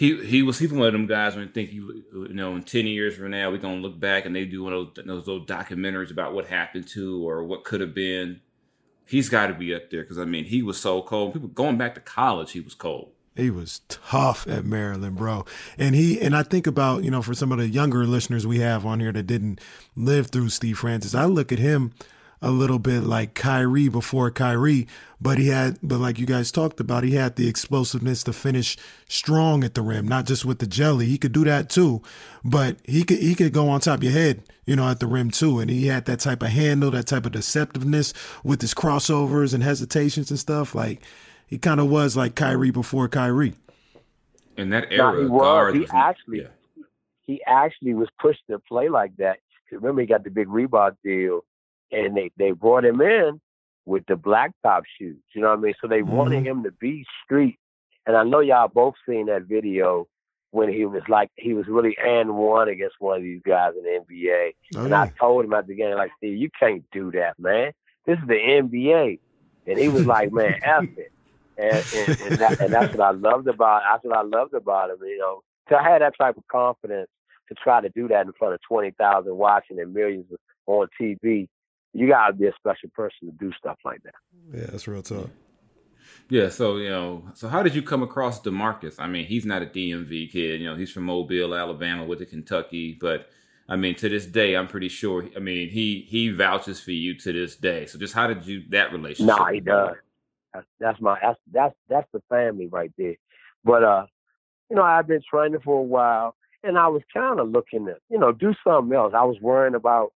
he 0.00 0.16
he 0.24 0.42
was 0.42 0.58
he's 0.58 0.72
one 0.72 0.86
of 0.86 0.94
them 0.94 1.04
guys 1.04 1.36
when 1.36 1.46
I 1.46 1.50
think 1.52 1.72
you 1.74 2.02
you 2.10 2.32
know 2.32 2.56
in 2.56 2.62
ten 2.62 2.86
years 2.86 3.16
from 3.16 3.32
now 3.32 3.50
we're 3.50 3.58
gonna 3.58 3.82
look 3.82 4.00
back 4.00 4.24
and 4.24 4.34
they 4.34 4.46
do 4.46 4.62
one 4.62 4.72
of 4.72 4.94
those, 4.94 5.04
those 5.04 5.26
little 5.26 5.44
documentaries 5.44 6.10
about 6.10 6.32
what 6.32 6.46
happened 6.46 6.88
to 6.88 7.28
or 7.28 7.44
what 7.44 7.64
could 7.64 7.82
have 7.82 7.94
been. 7.94 8.40
He's 9.04 9.28
got 9.28 9.48
to 9.48 9.54
be 9.54 9.74
up 9.74 9.90
there 9.90 10.00
because 10.00 10.16
I 10.16 10.24
mean 10.24 10.46
he 10.46 10.62
was 10.62 10.80
so 10.80 11.02
cold. 11.02 11.34
People 11.34 11.48
going 11.48 11.76
back 11.76 11.94
to 11.96 12.00
college, 12.00 12.52
he 12.52 12.60
was 12.60 12.74
cold. 12.74 13.10
He 13.36 13.50
was 13.50 13.82
tough 13.90 14.46
at 14.48 14.64
Maryland, 14.64 15.16
bro. 15.16 15.44
And 15.76 15.94
he 15.94 16.18
and 16.18 16.34
I 16.34 16.44
think 16.44 16.66
about 16.66 17.04
you 17.04 17.10
know 17.10 17.20
for 17.20 17.34
some 17.34 17.52
of 17.52 17.58
the 17.58 17.68
younger 17.68 18.06
listeners 18.06 18.46
we 18.46 18.60
have 18.60 18.86
on 18.86 19.00
here 19.00 19.12
that 19.12 19.24
didn't 19.24 19.60
live 19.94 20.28
through 20.28 20.48
Steve 20.48 20.78
Francis, 20.78 21.14
I 21.14 21.26
look 21.26 21.52
at 21.52 21.58
him 21.58 21.92
a 22.42 22.50
little 22.50 22.78
bit 22.78 23.02
like 23.02 23.34
Kyrie 23.34 23.88
before 23.88 24.30
Kyrie, 24.30 24.86
but 25.20 25.36
he 25.36 25.48
had, 25.48 25.78
but 25.82 25.98
like 25.98 26.18
you 26.18 26.24
guys 26.24 26.50
talked 26.50 26.80
about, 26.80 27.04
he 27.04 27.12
had 27.12 27.36
the 27.36 27.48
explosiveness 27.48 28.22
to 28.24 28.32
finish 28.32 28.78
strong 29.08 29.62
at 29.62 29.74
the 29.74 29.82
rim, 29.82 30.08
not 30.08 30.26
just 30.26 30.44
with 30.44 30.58
the 30.58 30.66
jelly. 30.66 31.06
He 31.06 31.18
could 31.18 31.32
do 31.32 31.44
that 31.44 31.68
too, 31.68 32.00
but 32.42 32.78
he 32.84 33.04
could 33.04 33.18
he 33.18 33.34
could 33.34 33.52
go 33.52 33.68
on 33.68 33.80
top 33.80 33.98
of 33.98 34.04
your 34.04 34.12
head, 34.12 34.42
you 34.64 34.74
know, 34.74 34.88
at 34.88 35.00
the 35.00 35.06
rim 35.06 35.30
too. 35.30 35.58
And 35.58 35.70
he 35.70 35.88
had 35.88 36.06
that 36.06 36.20
type 36.20 36.42
of 36.42 36.48
handle, 36.48 36.90
that 36.92 37.06
type 37.06 37.26
of 37.26 37.32
deceptiveness 37.32 38.14
with 38.42 38.62
his 38.62 38.72
crossovers 38.72 39.52
and 39.52 39.62
hesitations 39.62 40.30
and 40.30 40.40
stuff. 40.40 40.74
Like 40.74 41.02
he 41.46 41.58
kind 41.58 41.78
of 41.78 41.90
was 41.90 42.16
like 42.16 42.34
Kyrie 42.34 42.70
before 42.70 43.08
Kyrie. 43.08 43.54
In 44.56 44.70
that 44.70 44.90
era, 44.90 45.22
he 45.22 45.28
was. 45.28 45.74
He 45.74 45.86
actually, 45.92 46.40
yeah. 46.40 46.84
he 47.22 47.42
actually 47.46 47.94
was 47.94 48.08
pushed 48.18 48.42
to 48.48 48.58
play 48.60 48.88
like 48.88 49.14
that. 49.16 49.38
Remember, 49.70 50.00
he 50.00 50.06
got 50.06 50.24
the 50.24 50.30
big 50.30 50.48
Reebok 50.48 50.96
deal 51.04 51.44
and 51.92 52.16
they 52.16 52.30
they 52.36 52.52
brought 52.52 52.84
him 52.84 53.00
in 53.00 53.40
with 53.86 54.04
the 54.06 54.14
blacktop 54.14 54.82
shoes. 54.98 55.18
You 55.34 55.42
know 55.42 55.48
what 55.48 55.58
I 55.58 55.62
mean? 55.62 55.74
So 55.80 55.88
they 55.88 56.00
mm-hmm. 56.00 56.12
wanted 56.12 56.46
him 56.46 56.62
to 56.64 56.72
be 56.72 57.04
street. 57.24 57.58
And 58.06 58.16
I 58.16 58.24
know 58.24 58.40
y'all 58.40 58.68
both 58.68 58.94
seen 59.08 59.26
that 59.26 59.42
video 59.42 60.06
when 60.52 60.72
he 60.72 60.84
was 60.84 61.02
like 61.08 61.30
he 61.36 61.54
was 61.54 61.66
really 61.68 61.96
and 62.02 62.34
one 62.36 62.68
against 62.68 62.96
one 62.98 63.18
of 63.18 63.22
these 63.22 63.42
guys 63.46 63.72
in 63.76 63.84
the 63.84 64.00
NBA. 64.00 64.52
Oh, 64.76 64.80
and 64.80 64.90
yeah. 64.90 65.02
I 65.02 65.12
told 65.18 65.44
him 65.44 65.52
at 65.52 65.66
the 65.66 65.74
game, 65.74 65.94
like, 65.96 66.10
Steve, 66.16 66.38
you 66.38 66.50
can't 66.58 66.84
do 66.92 67.10
that, 67.12 67.38
man. 67.38 67.72
This 68.06 68.18
is 68.18 68.26
the 68.26 68.34
NBA. 68.34 69.18
And 69.66 69.78
he 69.78 69.88
was 69.88 70.06
like, 70.06 70.32
man, 70.32 70.58
F 70.62 70.84
it. 70.96 71.12
And, 71.58 71.84
and, 71.94 72.20
and, 72.20 72.38
that, 72.38 72.60
and 72.60 72.72
that's 72.72 72.96
what 72.96 73.06
I 73.06 73.10
loved 73.10 73.46
about 73.46 73.82
that's 73.84 74.04
what 74.04 74.16
I 74.16 74.22
loved 74.22 74.54
about 74.54 74.90
him, 74.90 74.96
you 75.02 75.18
know. 75.18 75.42
To 75.68 75.78
have 75.78 76.00
that 76.00 76.14
type 76.18 76.36
of 76.36 76.46
confidence 76.48 77.08
to 77.48 77.54
try 77.54 77.80
to 77.80 77.88
do 77.90 78.08
that 78.08 78.26
in 78.26 78.32
front 78.32 78.54
of 78.54 78.60
twenty 78.66 78.92
thousand 78.92 79.36
watching 79.36 79.78
and 79.78 79.92
millions 79.92 80.26
on 80.66 80.88
TV 81.00 81.48
you 81.92 82.08
gotta 82.08 82.32
be 82.32 82.46
a 82.46 82.52
special 82.58 82.88
person 82.94 83.28
to 83.28 83.32
do 83.32 83.52
stuff 83.58 83.78
like 83.84 84.02
that. 84.02 84.14
Yeah, 84.52 84.66
that's 84.70 84.86
real 84.86 85.02
talk. 85.02 85.30
Yeah, 86.28 86.48
so 86.48 86.76
you 86.76 86.88
know, 86.88 87.24
so 87.34 87.48
how 87.48 87.62
did 87.62 87.74
you 87.74 87.82
come 87.82 88.02
across 88.02 88.40
Demarcus? 88.40 88.94
I 88.98 89.08
mean, 89.08 89.26
he's 89.26 89.44
not 89.44 89.62
a 89.62 89.66
DMV 89.66 90.30
kid. 90.30 90.60
You 90.60 90.70
know, 90.70 90.76
he's 90.76 90.92
from 90.92 91.04
Mobile, 91.04 91.54
Alabama, 91.54 92.04
with 92.04 92.20
the 92.20 92.26
Kentucky. 92.26 92.96
But 93.00 93.28
I 93.68 93.76
mean, 93.76 93.96
to 93.96 94.08
this 94.08 94.26
day, 94.26 94.56
I'm 94.56 94.68
pretty 94.68 94.88
sure. 94.88 95.28
I 95.36 95.40
mean, 95.40 95.70
he 95.70 96.06
he 96.08 96.30
vouches 96.30 96.80
for 96.80 96.92
you 96.92 97.16
to 97.18 97.32
this 97.32 97.56
day. 97.56 97.86
So 97.86 97.98
just 97.98 98.14
how 98.14 98.28
did 98.28 98.46
you 98.46 98.62
that 98.70 98.92
relationship? 98.92 99.36
Nah, 99.36 99.50
he 99.50 99.60
does. 99.60 99.96
That's, 100.54 100.66
that's 100.78 101.00
my 101.00 101.18
that's 101.20 101.38
that's 101.52 101.74
that's 101.88 102.08
the 102.12 102.22
family 102.28 102.68
right 102.68 102.92
there. 102.96 103.16
But 103.64 103.82
uh, 103.82 104.06
you 104.68 104.76
know, 104.76 104.82
I've 104.82 105.08
been 105.08 105.22
training 105.28 105.60
for 105.64 105.78
a 105.78 105.82
while, 105.82 106.36
and 106.62 106.78
I 106.78 106.88
was 106.88 107.02
kind 107.12 107.40
of 107.40 107.50
looking 107.50 107.86
to 107.86 107.96
you 108.08 108.18
know 108.18 108.30
do 108.30 108.54
something 108.64 108.96
else. 108.96 109.14
I 109.16 109.24
was 109.24 109.36
worrying 109.40 109.74
about 109.74 110.12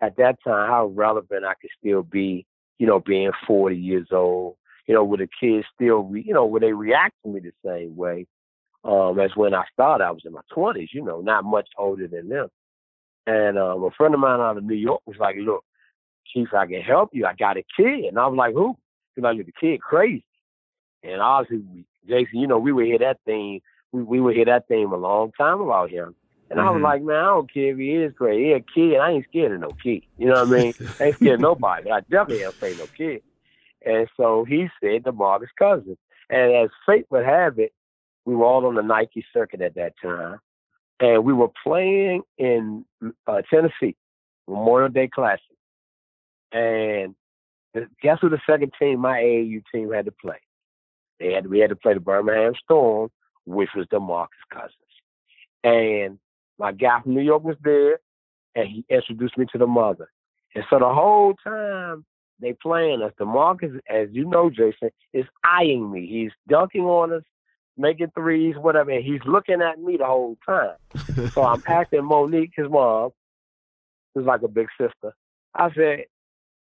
at 0.00 0.16
that 0.16 0.36
time 0.44 0.68
how 0.68 0.86
relevant 0.86 1.44
I 1.44 1.54
could 1.60 1.70
still 1.78 2.02
be, 2.02 2.46
you 2.78 2.86
know, 2.86 3.00
being 3.00 3.30
40 3.46 3.76
years 3.76 4.08
old, 4.12 4.56
you 4.86 4.94
know, 4.94 5.04
with 5.04 5.20
the 5.20 5.28
kids 5.40 5.66
still, 5.74 5.98
re- 5.98 6.24
you 6.26 6.34
know, 6.34 6.46
would 6.46 6.62
they 6.62 6.72
react 6.72 7.14
to 7.24 7.30
me 7.30 7.40
the 7.40 7.52
same 7.64 7.96
way 7.96 8.26
um, 8.84 9.18
as 9.18 9.30
when 9.34 9.54
I 9.54 9.64
started? 9.72 10.04
I 10.04 10.10
was 10.10 10.22
in 10.24 10.32
my 10.32 10.40
20s, 10.54 10.88
you 10.92 11.04
know, 11.04 11.20
not 11.20 11.44
much 11.44 11.68
older 11.76 12.06
than 12.06 12.28
them. 12.28 12.48
And 13.26 13.58
um, 13.58 13.84
a 13.84 13.90
friend 13.90 14.14
of 14.14 14.20
mine 14.20 14.40
out 14.40 14.56
of 14.56 14.64
New 14.64 14.74
York 14.74 15.02
was 15.06 15.16
like, 15.18 15.36
look, 15.38 15.64
Chief, 16.32 16.48
I 16.54 16.66
can 16.66 16.80
help 16.80 17.10
you. 17.12 17.26
I 17.26 17.34
got 17.34 17.56
a 17.56 17.64
kid. 17.76 18.04
And 18.04 18.18
I 18.18 18.26
was 18.26 18.36
like, 18.36 18.54
who? 18.54 18.76
He's 19.14 19.22
like, 19.22 19.38
the 19.38 19.52
kid 19.60 19.80
crazy. 19.80 20.24
And 21.02 21.20
obviously, 21.20 21.84
Jason, 22.06 22.38
you 22.38 22.46
know, 22.46 22.58
we 22.58 22.72
would 22.72 22.86
hear 22.86 22.98
that 22.98 23.18
theme. 23.26 23.60
We, 23.92 24.02
we 24.02 24.20
would 24.20 24.36
hear 24.36 24.46
that 24.46 24.68
theme 24.68 24.92
a 24.92 24.96
long 24.96 25.32
time 25.32 25.60
about 25.60 25.90
him. 25.90 26.14
And 26.50 26.58
mm-hmm. 26.58 26.68
I 26.68 26.70
was 26.70 26.76
mm-hmm. 26.76 26.84
like, 26.84 27.02
man, 27.02 27.16
I 27.16 27.26
don't 27.26 27.52
care 27.52 27.72
if 27.72 27.78
he 27.78 27.94
is 27.94 28.12
crazy. 28.16 28.44
He 28.44 28.52
a 28.52 28.60
kid. 28.60 28.98
I 28.98 29.10
ain't 29.12 29.26
scared 29.28 29.52
of 29.52 29.60
no 29.60 29.70
kid. 29.82 30.02
You 30.16 30.28
know 30.28 30.44
what 30.44 30.48
I 30.48 30.62
mean? 30.62 30.74
I 31.00 31.04
ain't 31.04 31.16
scared 31.16 31.34
of 31.34 31.40
nobody. 31.40 31.90
I 31.90 32.00
definitely 32.00 32.44
ain't 32.44 32.54
afraid 32.54 32.72
of 32.72 32.78
no 32.78 32.86
kid. 32.96 33.22
And 33.84 34.08
so 34.16 34.44
he 34.44 34.68
said 34.80 35.04
DeMarcus 35.04 35.48
Cousins. 35.58 35.98
And 36.30 36.52
as 36.52 36.70
fate 36.86 37.06
would 37.10 37.24
have 37.24 37.58
it, 37.58 37.72
we 38.24 38.34
were 38.34 38.44
all 38.44 38.66
on 38.66 38.74
the 38.74 38.82
Nike 38.82 39.24
circuit 39.32 39.62
at 39.62 39.74
that 39.76 39.94
time. 40.02 40.38
And 41.00 41.24
we 41.24 41.32
were 41.32 41.48
playing 41.62 42.22
in 42.38 42.84
uh, 43.26 43.42
Tennessee, 43.48 43.96
Memorial 44.48 44.88
Day 44.88 45.08
Classic. 45.08 45.42
And 46.52 47.14
guess 48.02 48.18
who 48.20 48.28
the 48.28 48.40
second 48.48 48.72
team, 48.78 49.00
my 49.00 49.20
AAU 49.20 49.62
team, 49.72 49.92
had 49.92 50.06
to 50.06 50.12
play? 50.12 50.40
They 51.20 51.32
had 51.32 51.46
we 51.46 51.60
had 51.60 51.70
to 51.70 51.76
play 51.76 51.94
the 51.94 52.00
Birmingham 52.00 52.54
Storm, 52.62 53.10
which 53.44 53.70
was 53.76 53.86
DeMarcus 53.86 54.28
Cousins. 54.52 54.72
And 55.64 56.18
my 56.58 56.72
guy 56.72 57.00
from 57.02 57.14
New 57.14 57.22
York 57.22 57.44
was 57.44 57.56
there, 57.62 58.00
and 58.54 58.68
he 58.68 58.84
introduced 58.88 59.38
me 59.38 59.46
to 59.52 59.58
the 59.58 59.66
mother. 59.66 60.10
And 60.54 60.64
so 60.70 60.78
the 60.78 60.92
whole 60.92 61.34
time 61.44 62.04
they 62.40 62.54
playing 62.54 63.02
us, 63.02 63.12
DeMarcus, 63.20 63.80
as 63.88 64.08
you 64.12 64.24
know, 64.24 64.50
Jason, 64.50 64.90
is 65.12 65.24
eyeing 65.44 65.90
me. 65.90 66.06
He's 66.06 66.32
dunking 66.48 66.84
on 66.84 67.12
us, 67.12 67.22
making 67.76 68.12
threes, 68.14 68.56
whatever, 68.56 68.90
and 68.90 69.04
he's 69.04 69.20
looking 69.26 69.60
at 69.60 69.80
me 69.80 69.96
the 69.96 70.06
whole 70.06 70.36
time. 70.46 70.76
so 71.32 71.42
I'm 71.42 71.62
asking 71.66 72.04
Monique, 72.04 72.52
his 72.54 72.68
mom, 72.70 73.10
who's 74.14 74.26
like 74.26 74.42
a 74.42 74.48
big 74.48 74.68
sister. 74.80 75.14
I 75.54 75.72
said, 75.74 76.04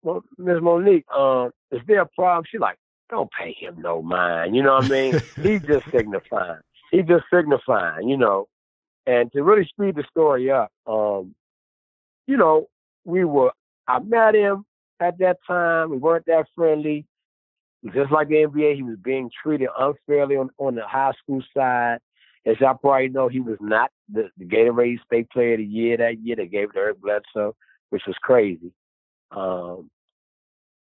well, 0.02 0.22
Miss 0.38 0.60
Monique, 0.60 1.04
um, 1.10 1.50
is 1.70 1.80
there 1.86 2.02
a 2.02 2.06
problem? 2.06 2.44
She's 2.50 2.60
like, 2.60 2.78
don't 3.10 3.30
pay 3.30 3.56
him 3.58 3.76
no 3.80 4.02
mind. 4.02 4.56
You 4.56 4.62
know 4.62 4.74
what 4.74 4.86
I 4.86 4.88
mean? 4.88 5.12
He's 5.42 5.62
just 5.62 5.90
signifying. 5.90 6.60
He's 6.90 7.06
just 7.06 7.24
signifying, 7.32 8.08
you 8.08 8.16
know. 8.16 8.48
And 9.06 9.30
to 9.32 9.42
really 9.42 9.66
speed 9.66 9.94
the 9.94 10.04
story 10.10 10.50
up, 10.50 10.72
um, 10.86 11.34
you 12.26 12.36
know, 12.36 12.68
we 13.04 13.24
were. 13.24 13.52
I 13.88 14.00
met 14.00 14.34
him 14.34 14.64
at 15.00 15.18
that 15.18 15.38
time. 15.46 15.90
We 15.90 15.98
weren't 15.98 16.26
that 16.26 16.46
friendly. 16.56 17.06
Just 17.94 18.10
like 18.10 18.28
the 18.28 18.34
NBA, 18.34 18.74
he 18.74 18.82
was 18.82 18.96
being 19.02 19.30
treated 19.42 19.68
unfairly 19.78 20.36
on, 20.36 20.50
on 20.58 20.74
the 20.74 20.86
high 20.86 21.12
school 21.22 21.42
side. 21.56 21.98
As 22.44 22.56
y'all 22.60 22.74
probably 22.74 23.08
know, 23.08 23.28
he 23.28 23.40
was 23.40 23.58
not 23.60 23.90
the, 24.12 24.28
the 24.38 24.44
Gatorade 24.44 25.04
State 25.04 25.30
Player 25.30 25.54
of 25.54 25.58
the 25.58 25.64
Year 25.64 25.96
that 25.96 26.18
year. 26.20 26.36
They 26.36 26.46
gave 26.46 26.70
it 26.70 26.72
to 26.72 26.78
Eric 26.78 27.00
Bledsoe, 27.00 27.54
which 27.90 28.02
was 28.06 28.16
crazy. 28.20 28.72
Um, 29.30 29.90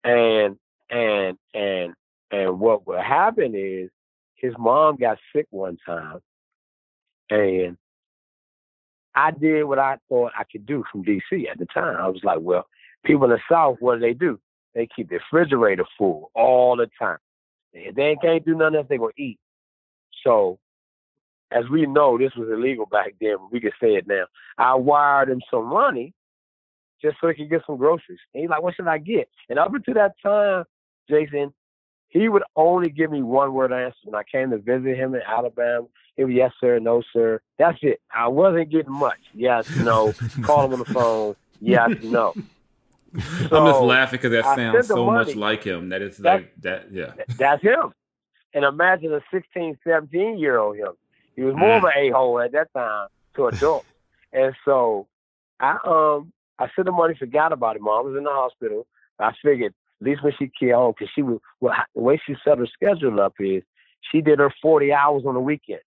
and 0.04 0.58
and 0.90 1.38
and 1.54 1.94
and 2.32 2.60
what 2.60 2.88
would 2.88 3.00
happen 3.00 3.54
is 3.56 3.90
his 4.36 4.54
mom 4.58 4.98
got 4.98 5.18
sick 5.36 5.48
one 5.50 5.78
time, 5.86 6.20
and 7.30 7.78
I 9.16 9.32
did 9.32 9.64
what 9.64 9.80
I 9.80 9.98
thought 10.10 10.34
I 10.38 10.44
could 10.44 10.66
do 10.66 10.84
from 10.92 11.04
DC 11.04 11.50
at 11.50 11.58
the 11.58 11.66
time. 11.66 11.98
I 11.98 12.08
was 12.08 12.24
like, 12.24 12.40
well, 12.42 12.68
people 13.06 13.26
in 13.26 13.32
the 13.32 13.40
South, 13.50 13.78
what 13.80 13.96
do 13.96 14.02
they 14.02 14.14
do? 14.14 14.40
They 14.74 14.88
keep 14.94 15.10
the 15.10 15.20
refrigerator 15.32 15.86
full 15.98 16.32
all 16.36 16.76
the 16.76 16.90
time. 17.00 17.18
If 17.74 17.96
they 17.96 18.18
can't 18.22 18.46
do 18.46 18.56
nothing 18.56 18.76
else, 18.76 18.88
they're 18.90 18.98
gonna 18.98 19.12
eat. 19.18 19.40
So, 20.26 20.60
as 21.52 21.64
we 21.70 21.86
know, 21.86 22.18
this 22.18 22.36
was 22.36 22.50
illegal 22.50 22.86
back 22.86 23.14
then, 23.22 23.36
we 23.52 23.62
can 23.62 23.72
say 23.82 23.96
it 23.96 24.08
now. 24.08 24.26
I 24.58 24.76
wired 24.76 25.30
him 25.30 25.42
some 25.50 25.68
money 25.68 26.14
just 27.02 27.18
so 27.22 27.28
he 27.28 27.36
could 27.36 27.50
get 27.50 27.62
some 27.68 27.78
groceries. 27.78 28.20
And 28.34 28.42
he's 28.42 28.50
like, 28.50 28.62
what 28.62 28.76
should 28.76 28.88
I 28.88 28.98
get? 28.98 29.30
And 29.50 29.60
up 29.60 29.74
until 29.74 29.94
that 29.96 30.14
time, 30.24 30.66
Jason, 31.10 31.54
he 32.16 32.30
would 32.30 32.44
only 32.56 32.90
give 32.90 33.12
me 33.12 33.22
one 33.22 33.54
word 33.54 33.74
answer 33.74 33.98
when 34.06 34.16
I 34.16 34.24
came 34.24 34.52
to 34.52 34.58
visit 34.58 34.98
him 34.98 35.16
in 35.16 35.22
Alabama. 35.28 35.86
It 36.16 36.24
was 36.24 36.34
yes 36.34 36.54
sir, 36.62 36.80
no 36.80 37.04
sir. 37.12 37.42
That's 37.60 37.78
it. 37.82 38.00
I 38.14 38.30
wasn't 38.30 38.70
getting 38.70 38.94
much. 38.94 39.20
Yes, 39.34 39.70
no. 39.76 40.14
Call 40.42 40.66
him 40.66 40.74
on 40.74 40.80
the 40.80 40.86
phone. 40.86 41.36
Yes, 41.60 41.90
no. 42.04 42.34
So 43.50 43.58
I'm 43.58 43.68
just 43.72 43.82
laughing 43.82 44.18
because 44.18 44.32
that 44.32 44.46
I 44.46 44.56
sounds 44.56 44.88
so 44.88 45.06
money. 45.06 45.26
much 45.26 45.36
like 45.36 45.64
him. 45.64 45.90
That's- 45.90 46.18
like 46.20 46.54
that. 46.62 46.92
Yeah. 46.92 47.12
That's 47.38 47.62
him. 47.62 47.94
And 48.54 48.64
imagine 48.64 49.14
a 49.14 49.20
16, 49.32 49.78
17 49.86 50.38
year 50.38 50.58
old 50.58 50.78
him. 50.78 50.94
He 51.36 51.42
was 51.42 51.54
more 51.54 51.76
of 51.78 51.84
an 51.84 51.92
a 51.98 52.10
hole 52.12 52.40
at 52.40 52.54
that 52.54 52.72
time 52.74 53.10
to 53.36 53.48
adults. 53.48 53.86
and 54.34 54.56
so 54.64 55.08
I 55.60 55.78
um 55.86 56.32
I 56.58 56.70
sent 56.76 56.86
the 56.86 56.94
money, 56.94 57.16
forgot 57.20 57.52
about 57.52 57.76
it. 57.76 57.82
Mom 57.82 58.06
was 58.06 58.16
in 58.18 58.24
the 58.24 58.30
hospital. 58.30 58.88
I 59.20 59.34
figured 59.44 59.74
at 60.02 60.08
least 60.08 60.24
when 60.24 60.34
she 60.38 60.52
came 60.60 60.74
home, 60.76 60.94
because 60.98 61.12
she 61.16 61.22
was 61.22 61.40
well, 61.62 61.74
the 61.96 62.02
way 62.02 62.22
she 62.26 62.36
set 62.44 62.58
her 62.58 62.68
schedule 62.68 63.20
up 63.20 63.34
is 63.40 63.64
she 64.12 64.22
did 64.22 64.40
her 64.40 64.54
40 64.62 64.92
hours 64.94 65.24
on 65.26 65.34
the 65.34 65.40
weekend. 65.40 65.80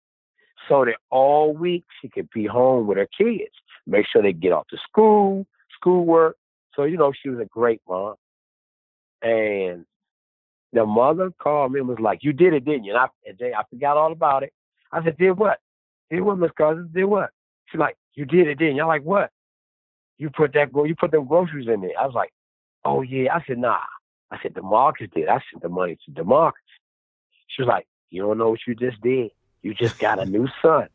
So 0.68 0.84
that 0.84 0.96
all 1.10 1.52
week 1.52 1.84
she 2.00 2.08
could 2.08 2.28
be 2.30 2.46
home 2.46 2.86
with 2.86 2.98
her 2.98 3.08
kids, 3.16 3.52
make 3.86 4.06
sure 4.06 4.22
they 4.22 4.32
get 4.32 4.52
off 4.52 4.66
to 4.68 4.78
school, 4.88 5.46
schoolwork. 5.74 6.36
So, 6.74 6.84
you 6.84 6.96
know, 6.96 7.12
she 7.12 7.28
was 7.28 7.40
a 7.40 7.44
great 7.46 7.80
mom. 7.88 8.14
And 9.22 9.84
the 10.72 10.84
mother 10.84 11.32
called 11.40 11.72
me 11.72 11.80
and 11.80 11.88
was 11.88 11.98
like, 12.00 12.22
"You 12.22 12.32
did 12.32 12.52
it, 12.52 12.64
didn't 12.64 12.84
you?" 12.84 12.92
And 12.92 13.00
I, 13.00 13.06
and 13.26 13.38
Jay, 13.38 13.52
I 13.54 13.62
forgot 13.70 13.96
all 13.96 14.12
about 14.12 14.42
it. 14.42 14.52
I 14.92 15.02
said, 15.02 15.16
"Did 15.16 15.32
what? 15.32 15.58
Did 16.10 16.20
what, 16.20 16.38
Miss 16.38 16.50
Cousins? 16.56 16.90
Did 16.92 17.04
what?" 17.04 17.30
She's 17.66 17.78
like, 17.78 17.96
"You 18.14 18.24
did 18.24 18.46
it, 18.46 18.56
didn't 18.56 18.76
you?" 18.76 18.82
I'm 18.82 18.88
like, 18.88 19.02
"What?" 19.02 19.30
You 20.18 20.30
put 20.30 20.52
that 20.54 20.70
you 20.74 20.94
put 20.94 21.10
them 21.10 21.26
groceries 21.26 21.68
in 21.68 21.80
there. 21.80 21.98
I 21.98 22.06
was 22.06 22.14
like, 22.14 22.32
"Oh 22.84 23.02
yeah." 23.02 23.34
I 23.34 23.42
said, 23.46 23.58
"Nah." 23.58 23.78
I 24.30 24.38
said, 24.42 24.54
"Demarcus 24.54 25.12
did." 25.12 25.28
I 25.28 25.40
sent 25.50 25.62
the 25.62 25.68
money 25.68 25.98
to 26.04 26.10
Demarcus. 26.10 26.52
She 27.48 27.62
was 27.62 27.68
like, 27.68 27.86
"You 28.10 28.22
don't 28.22 28.38
know 28.38 28.50
what 28.50 28.60
you 28.66 28.74
just 28.74 29.00
did. 29.00 29.30
You 29.62 29.74
just 29.74 29.98
got 29.98 30.18
a 30.18 30.26
new 30.26 30.48
son." 30.62 30.88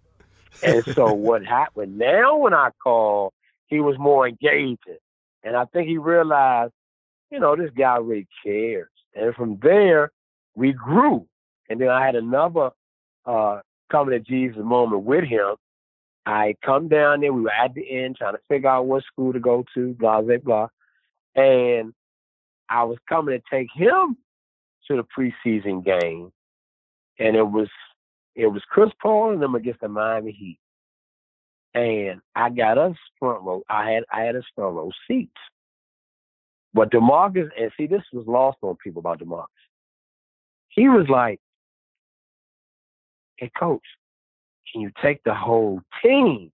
and 0.64 0.84
so 0.84 1.14
what 1.14 1.46
happened 1.46 1.98
now? 1.98 2.38
When 2.38 2.54
I 2.54 2.72
called, 2.84 3.34
he 3.68 3.80
was 3.80 3.98
more 3.98 4.28
engaging, 4.28 4.98
and 5.44 5.56
I 5.56 5.66
think 5.66 5.88
he 5.88 5.98
realized, 5.98 6.74
you 7.32 7.40
know, 7.40 7.56
this 7.56 7.72
guy 7.76 7.98
really 7.98 8.28
cares. 8.44 8.90
And 9.16 9.34
from 9.36 9.60
there, 9.62 10.12
we 10.56 10.74
grew. 10.74 11.28
And 11.70 11.80
then 11.80 11.90
I 11.90 12.06
had 12.06 12.16
another 12.16 12.72
uh, 13.26 13.60
coming 13.92 14.12
to 14.12 14.20
Jesus 14.20 14.62
moment 14.64 15.04
with 15.04 15.24
him. 15.24 15.56
I 16.26 16.56
come 16.64 16.88
down 16.88 17.22
there. 17.22 17.34
We 17.34 17.42
were 17.42 17.52
at 17.52 17.74
the 17.74 17.90
end 17.90 18.18
trying 18.18 18.34
to 18.34 18.42
figure 18.48 18.70
out 18.70 18.86
what 18.86 19.04
school 19.04 19.34
to 19.34 19.40
go 19.40 19.66
to, 19.74 19.94
blah, 19.94 20.22
blah, 20.22 20.38
blah. 20.38 20.68
And 21.36 21.94
I 22.70 22.84
was 22.84 22.98
coming 23.08 23.40
to 23.40 23.44
take 23.50 23.70
him 23.74 24.18
to 24.88 24.98
the 24.98 25.04
preseason 25.04 25.84
game. 25.84 26.32
And 27.20 27.36
it 27.36 27.44
was 27.44 27.70
it 28.36 28.48
was 28.48 28.64
Chris 28.70 28.92
Paul 29.02 29.34
and 29.34 29.42
them 29.42 29.56
against 29.56 29.82
the 29.82 29.90
Miami 29.90 30.32
Heat. 30.32 30.60
And 31.74 32.22
I 32.36 32.50
got 32.50 32.78
us 32.78 32.96
front 33.20 33.44
row. 33.44 33.64
I 33.70 33.92
had 33.92 34.04
I 34.12 34.22
had 34.22 34.36
us 34.36 34.44
front 34.56 34.76
row 34.76 34.92
seats. 35.08 35.32
But 36.74 36.92
Demarcus, 36.92 37.50
and 37.60 37.72
see, 37.78 37.86
this 37.86 38.04
was 38.14 38.26
lost 38.28 38.58
on 38.62 38.78
people 38.82 39.02
about 39.02 39.20
Demarcus. 39.20 39.48
He 40.70 40.88
was 40.88 41.08
like, 41.10 41.40
"Hey, 43.38 43.52
coach, 43.58 43.84
can 44.72 44.82
you 44.82 44.92
take 45.02 45.22
the 45.24 45.34
whole 45.34 45.82
team?" 46.02 46.52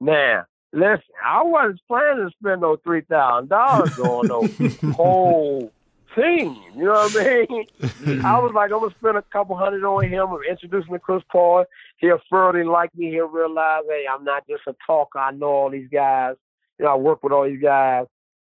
Now, 0.00 0.46
listen, 0.72 1.02
I 1.24 1.42
wasn't 1.42 1.80
planning 1.88 2.28
to 2.28 2.30
spend 2.38 2.60
no 2.60 2.76
three 2.76 3.02
thousand 3.02 3.48
dollars 3.48 3.98
on 3.98 4.26
no 4.26 4.92
whole 4.92 5.72
team. 6.14 6.56
You 6.74 6.84
know 6.84 6.92
what 6.92 7.16
I 7.16 7.24
mean? 7.24 7.66
Mm-hmm. 7.80 8.26
I 8.26 8.38
was 8.38 8.52
like, 8.54 8.72
I'm 8.72 8.80
gonna 8.80 8.94
spend 8.98 9.16
a 9.16 9.22
couple 9.22 9.56
hundred 9.56 9.84
on 9.84 10.08
him, 10.08 10.28
introducing 10.48 10.92
to 10.92 10.98
Chris 10.98 11.22
Paul. 11.30 11.64
He'll 11.98 12.20
thoroughly 12.30 12.64
like 12.64 12.94
me. 12.96 13.10
He'll 13.10 13.28
realize, 13.28 13.82
hey, 13.88 14.06
I'm 14.10 14.24
not 14.24 14.46
just 14.48 14.62
a 14.66 14.74
talker. 14.86 15.18
I 15.18 15.30
know 15.32 15.46
all 15.46 15.70
these 15.70 15.88
guys. 15.90 16.34
You 16.78 16.84
know, 16.84 16.92
I 16.92 16.96
work 16.96 17.22
with 17.22 17.32
all 17.32 17.44
these 17.44 17.62
guys. 17.62 18.06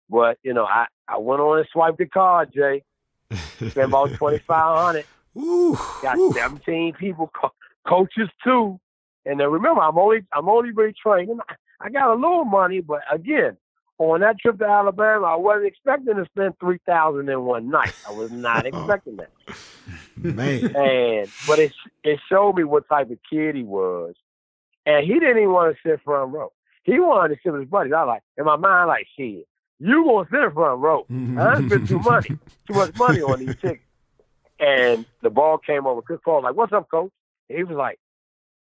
But 0.10 0.38
you 0.44 0.54
know, 0.54 0.66
I 0.66 0.86
I 1.08 1.18
went 1.18 1.42
on 1.42 1.60
and 1.60 1.68
swiped 1.72 1.98
the 1.98 2.06
card, 2.06 2.54
Jay. 2.54 2.84
Spent 3.58 3.78
about 3.78 4.14
twenty 4.14 4.40
five 4.40 4.78
hundred. 4.78 5.06
Got 6.02 6.18
ooh. 6.18 6.32
seventeen 6.34 6.94
people, 6.94 7.30
co- 7.40 7.54
coaches 7.88 8.30
too. 8.44 8.80
And 9.26 9.40
then 9.40 9.50
remember, 9.50 9.82
I'm 9.82 9.98
only 9.98 10.20
I'm 10.32 10.48
only 10.48 10.72
retraining. 10.72 11.40
I 11.82 11.90
got 11.90 12.10
a 12.10 12.16
little 12.16 12.46
money, 12.46 12.82
but 12.82 13.02
again, 13.12 13.58
on 13.98 14.22
that 14.22 14.40
trip 14.40 14.60
to 14.60 14.66
Alabama, 14.66 15.26
I 15.26 15.36
wasn't 15.36 15.68
expecting 15.68 16.16
to 16.16 16.26
spend 16.26 16.56
three 16.60 16.80
thousand 16.86 17.30
in 17.30 17.42
one 17.44 17.70
night. 17.70 17.94
I 18.08 18.12
was 18.12 18.32
not 18.32 18.66
oh. 18.66 18.68
expecting 18.68 19.18
that. 19.18 19.32
Man. 20.18 20.76
And 20.76 21.30
but 21.48 21.60
it 21.60 21.72
it 22.04 22.20
showed 22.30 22.56
me 22.56 22.64
what 22.64 22.88
type 22.90 23.12
of 23.12 23.18
kid 23.30 23.56
he 23.56 23.64
was, 23.64 24.16
and 24.86 25.06
he 25.06 25.14
didn't 25.14 25.38
even 25.38 25.52
want 25.52 25.76
to 25.76 25.90
sit 25.90 26.02
front 26.04 26.34
row. 26.34 26.52
He 26.84 27.00
wanted 27.00 27.36
to 27.36 27.42
sit 27.42 27.52
with 27.52 27.62
his 27.62 27.70
buddies. 27.70 27.94
I 27.94 28.04
like, 28.04 28.22
in 28.38 28.46
my 28.46 28.58
mind, 28.58 28.88
like, 28.88 29.08
shit, 29.18 29.48
you 29.80 30.06
gonna 30.06 30.28
sit 30.30 30.44
in 30.44 30.52
front 30.52 30.82
row? 30.82 31.06
I 31.40 31.66
spent 31.66 31.88
too 31.88 32.00
money, 32.00 32.30
too 32.68 32.74
much 32.74 32.96
money 32.98 33.22
on 33.22 33.40
these 33.40 33.56
tickets. 33.56 33.82
And 34.60 35.06
the 35.22 35.30
ball 35.30 35.58
came 35.58 35.86
over. 35.86 36.02
Chris 36.02 36.20
Paul 36.24 36.36
was 36.36 36.44
like, 36.46 36.56
"What's 36.56 36.72
up, 36.74 36.90
coach?" 36.90 37.12
And 37.50 37.58
he 37.58 37.64
was 37.64 37.76
like, 37.76 38.00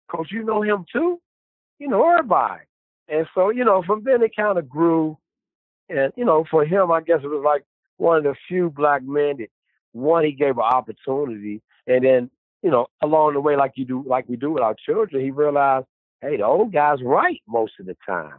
"Coach, 0.08 0.32
you 0.32 0.44
know 0.44 0.62
him 0.62 0.86
too? 0.92 1.20
You 1.80 1.88
know 1.88 2.08
everybody." 2.08 2.62
And 3.12 3.28
so, 3.34 3.50
you 3.50 3.66
know, 3.66 3.84
from 3.86 4.04
then 4.04 4.22
it 4.22 4.36
kind 4.36 4.58
of 4.58 4.70
grew. 4.70 5.18
And 5.90 6.14
you 6.16 6.26
know, 6.26 6.46
for 6.50 6.64
him, 6.66 6.92
I 6.92 7.02
guess 7.02 7.20
it 7.24 7.28
was 7.28 7.44
like 7.44 7.64
one 7.98 8.18
of 8.18 8.24
the 8.24 8.36
few 8.48 8.70
black 8.70 9.02
men 9.04 9.38
that 9.40 9.50
one 9.92 10.24
he 10.24 10.32
gave 10.32 10.58
an 10.58 10.64
opportunity, 10.64 11.62
and 11.88 12.06
then 12.06 12.30
you 12.62 12.70
know, 12.70 12.88
along 13.02 13.34
the 13.34 13.40
way, 13.40 13.56
like 13.56 13.74
you 13.76 13.86
do, 13.86 14.04
like 14.06 14.28
we 14.28 14.36
do 14.36 14.52
with 14.52 14.64
our 14.64 14.76
children, 14.86 15.24
he 15.24 15.32
realized, 15.32 15.86
hey, 16.22 16.38
the 16.38 16.44
old 16.44 16.74
guy's 16.74 17.02
right 17.02 17.42
most 17.48 17.74
of 17.80 17.86
the 17.86 17.96
time. 18.06 18.38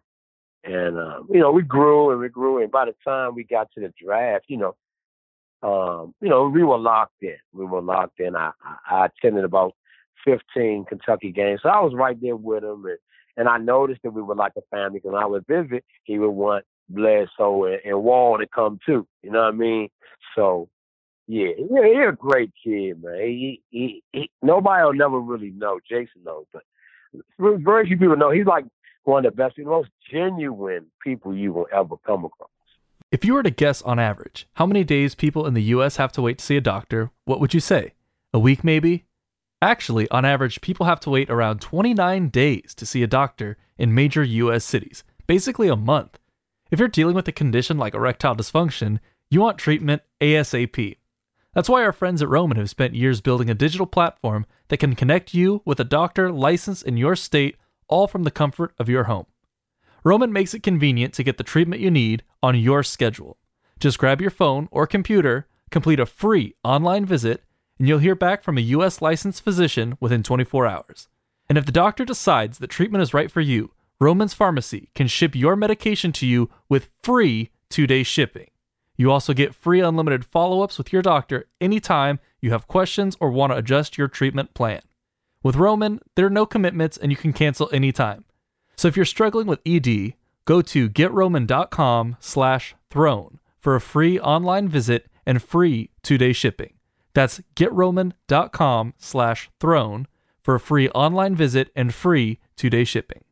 And 0.62 0.98
um, 0.98 1.26
you 1.30 1.40
know, 1.40 1.50
we 1.50 1.62
grew 1.62 2.10
and 2.10 2.20
we 2.20 2.28
grew, 2.28 2.62
and 2.62 2.70
by 2.70 2.84
the 2.84 2.94
time 3.04 3.34
we 3.34 3.44
got 3.44 3.68
to 3.72 3.80
the 3.80 3.92
draft, 4.02 4.44
you 4.48 4.58
know, 4.58 4.76
um, 5.62 6.14
you 6.20 6.28
know, 6.28 6.48
we 6.48 6.62
were 6.62 6.78
locked 6.78 7.22
in. 7.22 7.36
We 7.52 7.64
were 7.64 7.82
locked 7.82 8.20
in. 8.20 8.36
I, 8.36 8.52
I, 8.64 8.76
I 8.90 9.06
attended 9.06 9.44
about 9.44 9.74
15 10.24 10.84
Kentucky 10.84 11.32
games, 11.32 11.60
so 11.62 11.70
I 11.70 11.80
was 11.80 11.94
right 11.94 12.20
there 12.20 12.36
with 12.36 12.62
him, 12.62 12.84
and, 12.84 12.98
and 13.40 13.48
I 13.48 13.56
noticed 13.56 14.02
that 14.02 14.12
we 14.12 14.20
were 14.20 14.34
like 14.34 14.52
a 14.58 14.60
family. 14.70 14.98
Because 14.98 15.12
when 15.12 15.22
I 15.22 15.24
would 15.24 15.46
visit, 15.46 15.82
he 16.04 16.18
would 16.18 16.28
want 16.28 16.66
Bledsoe 16.90 17.64
and, 17.64 17.80
and 17.86 18.04
Wall 18.04 18.36
to 18.36 18.46
come 18.46 18.78
too. 18.84 19.06
You 19.22 19.30
know 19.30 19.40
what 19.40 19.54
I 19.54 19.56
mean? 19.56 19.88
So, 20.36 20.68
yeah, 21.26 21.48
yeah, 21.56 21.86
he's 21.86 22.08
a 22.10 22.12
great 22.14 22.52
kid, 22.62 23.02
man. 23.02 23.18
He, 23.18 23.62
he, 23.70 24.02
he, 24.12 24.30
nobody 24.42 24.84
will 24.84 24.92
never 24.92 25.18
really 25.18 25.52
know. 25.52 25.80
Jason 25.88 26.22
knows, 26.22 26.44
but 26.52 26.62
very 27.38 27.86
few 27.86 27.96
people 27.96 28.16
know. 28.16 28.30
He's 28.30 28.44
like 28.44 28.66
one 29.04 29.24
of 29.24 29.32
the 29.32 29.36
best, 29.36 29.56
the 29.56 29.64
most 29.64 29.88
genuine 30.12 30.86
people 31.02 31.34
you 31.34 31.54
will 31.54 31.66
ever 31.72 31.96
come 32.06 32.26
across. 32.26 32.50
If 33.10 33.24
you 33.24 33.32
were 33.32 33.42
to 33.42 33.50
guess 33.50 33.80
on 33.82 33.98
average 33.98 34.48
how 34.54 34.66
many 34.66 34.84
days 34.84 35.14
people 35.14 35.46
in 35.46 35.54
the 35.54 35.62
US 35.62 35.96
have 35.96 36.12
to 36.12 36.22
wait 36.22 36.38
to 36.38 36.44
see 36.44 36.58
a 36.58 36.60
doctor, 36.60 37.10
what 37.24 37.40
would 37.40 37.54
you 37.54 37.60
say? 37.60 37.94
A 38.34 38.38
week 38.38 38.62
maybe? 38.62 39.06
Actually, 39.62 40.08
on 40.10 40.24
average, 40.24 40.62
people 40.62 40.86
have 40.86 41.00
to 41.00 41.10
wait 41.10 41.28
around 41.28 41.60
29 41.60 42.28
days 42.28 42.74
to 42.74 42.86
see 42.86 43.02
a 43.02 43.06
doctor 43.06 43.58
in 43.76 43.94
major 43.94 44.22
US 44.22 44.64
cities, 44.64 45.04
basically 45.26 45.68
a 45.68 45.76
month. 45.76 46.18
If 46.70 46.78
you're 46.78 46.88
dealing 46.88 47.14
with 47.14 47.28
a 47.28 47.32
condition 47.32 47.76
like 47.76 47.94
erectile 47.94 48.34
dysfunction, 48.34 49.00
you 49.28 49.40
want 49.40 49.58
treatment 49.58 50.02
ASAP. 50.20 50.96
That's 51.52 51.68
why 51.68 51.82
our 51.82 51.92
friends 51.92 52.22
at 52.22 52.28
Roman 52.28 52.56
have 52.56 52.70
spent 52.70 52.94
years 52.94 53.20
building 53.20 53.50
a 53.50 53.54
digital 53.54 53.86
platform 53.86 54.46
that 54.68 54.78
can 54.78 54.94
connect 54.94 55.34
you 55.34 55.62
with 55.66 55.78
a 55.78 55.84
doctor 55.84 56.32
licensed 56.32 56.84
in 56.84 56.96
your 56.96 57.16
state, 57.16 57.56
all 57.86 58.06
from 58.06 58.22
the 58.22 58.30
comfort 58.30 58.72
of 58.78 58.88
your 58.88 59.04
home. 59.04 59.26
Roman 60.04 60.32
makes 60.32 60.54
it 60.54 60.62
convenient 60.62 61.12
to 61.14 61.22
get 61.22 61.36
the 61.36 61.44
treatment 61.44 61.82
you 61.82 61.90
need 61.90 62.22
on 62.42 62.58
your 62.58 62.82
schedule. 62.82 63.36
Just 63.78 63.98
grab 63.98 64.20
your 64.22 64.30
phone 64.30 64.68
or 64.70 64.86
computer, 64.86 65.48
complete 65.70 66.00
a 66.00 66.06
free 66.06 66.54
online 66.64 67.04
visit, 67.04 67.42
and 67.80 67.88
you'll 67.88 67.98
hear 67.98 68.14
back 68.14 68.42
from 68.44 68.58
a 68.58 68.72
U.S. 68.76 69.00
licensed 69.00 69.42
physician 69.42 69.96
within 70.00 70.22
24 70.22 70.66
hours. 70.66 71.08
And 71.48 71.56
if 71.56 71.64
the 71.64 71.72
doctor 71.72 72.04
decides 72.04 72.58
that 72.58 72.68
treatment 72.68 73.00
is 73.00 73.14
right 73.14 73.30
for 73.30 73.40
you, 73.40 73.72
Roman's 73.98 74.34
Pharmacy 74.34 74.90
can 74.94 75.06
ship 75.06 75.34
your 75.34 75.56
medication 75.56 76.12
to 76.12 76.26
you 76.26 76.50
with 76.68 76.90
free 77.02 77.50
two 77.70 77.86
day 77.86 78.02
shipping. 78.02 78.48
You 78.98 79.10
also 79.10 79.32
get 79.32 79.54
free 79.54 79.80
unlimited 79.80 80.26
follow 80.26 80.60
ups 80.60 80.76
with 80.76 80.92
your 80.92 81.00
doctor 81.00 81.46
anytime 81.58 82.20
you 82.42 82.50
have 82.50 82.68
questions 82.68 83.16
or 83.18 83.30
want 83.30 83.50
to 83.52 83.56
adjust 83.56 83.96
your 83.96 84.08
treatment 84.08 84.52
plan. 84.52 84.82
With 85.42 85.56
Roman, 85.56 86.00
there 86.16 86.26
are 86.26 86.30
no 86.30 86.44
commitments 86.44 86.98
and 86.98 87.10
you 87.10 87.16
can 87.16 87.32
cancel 87.32 87.70
anytime. 87.72 88.26
So 88.76 88.88
if 88.88 88.96
you're 88.96 89.06
struggling 89.06 89.46
with 89.46 89.60
ED, 89.64 90.12
go 90.44 90.60
to 90.60 90.90
getroman.com 90.90 92.18
slash 92.20 92.74
throne 92.90 93.40
for 93.58 93.74
a 93.74 93.80
free 93.80 94.20
online 94.20 94.68
visit 94.68 95.06
and 95.24 95.42
free 95.42 95.88
two-day 96.02 96.34
shipping. 96.34 96.74
That's 97.14 97.40
getroman.com 97.56 98.94
slash 98.98 99.50
throne 99.58 100.06
for 100.42 100.54
a 100.54 100.60
free 100.60 100.88
online 100.90 101.34
visit 101.34 101.70
and 101.74 101.94
free 101.94 102.38
two-day 102.56 102.84
shipping. 102.84 103.24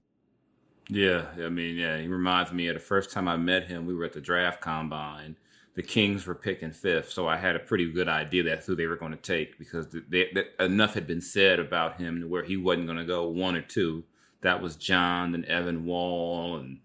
Yeah, 0.88 1.26
I 1.36 1.48
mean, 1.48 1.76
yeah, 1.76 1.98
he 1.98 2.08
reminds 2.08 2.50
me 2.52 2.68
of 2.68 2.74
the 2.74 2.80
first 2.80 3.10
time 3.10 3.28
I 3.28 3.36
met 3.36 3.66
him. 3.66 3.86
We 3.86 3.94
were 3.94 4.04
at 4.04 4.14
the 4.14 4.20
draft 4.20 4.60
combine. 4.60 5.36
The 5.74 5.82
Kings 5.82 6.26
were 6.26 6.34
picking 6.34 6.72
fifth, 6.72 7.12
so 7.12 7.28
I 7.28 7.36
had 7.36 7.54
a 7.54 7.60
pretty 7.60 7.92
good 7.92 8.08
idea 8.08 8.42
that's 8.42 8.66
who 8.66 8.74
they 8.74 8.86
were 8.86 8.96
going 8.96 9.12
to 9.12 9.18
take 9.18 9.58
because 9.58 9.86
they, 10.08 10.28
they, 10.32 10.44
enough 10.58 10.94
had 10.94 11.06
been 11.06 11.20
said 11.20 11.60
about 11.60 12.00
him 12.00 12.22
where 12.28 12.42
he 12.42 12.56
wasn't 12.56 12.86
going 12.86 12.98
to 12.98 13.04
go 13.04 13.28
one 13.28 13.54
or 13.54 13.62
two. 13.62 14.02
That 14.40 14.62
was 14.62 14.76
John, 14.76 15.34
and 15.34 15.44
Evan 15.44 15.84
Wall, 15.84 16.56
and 16.56 16.80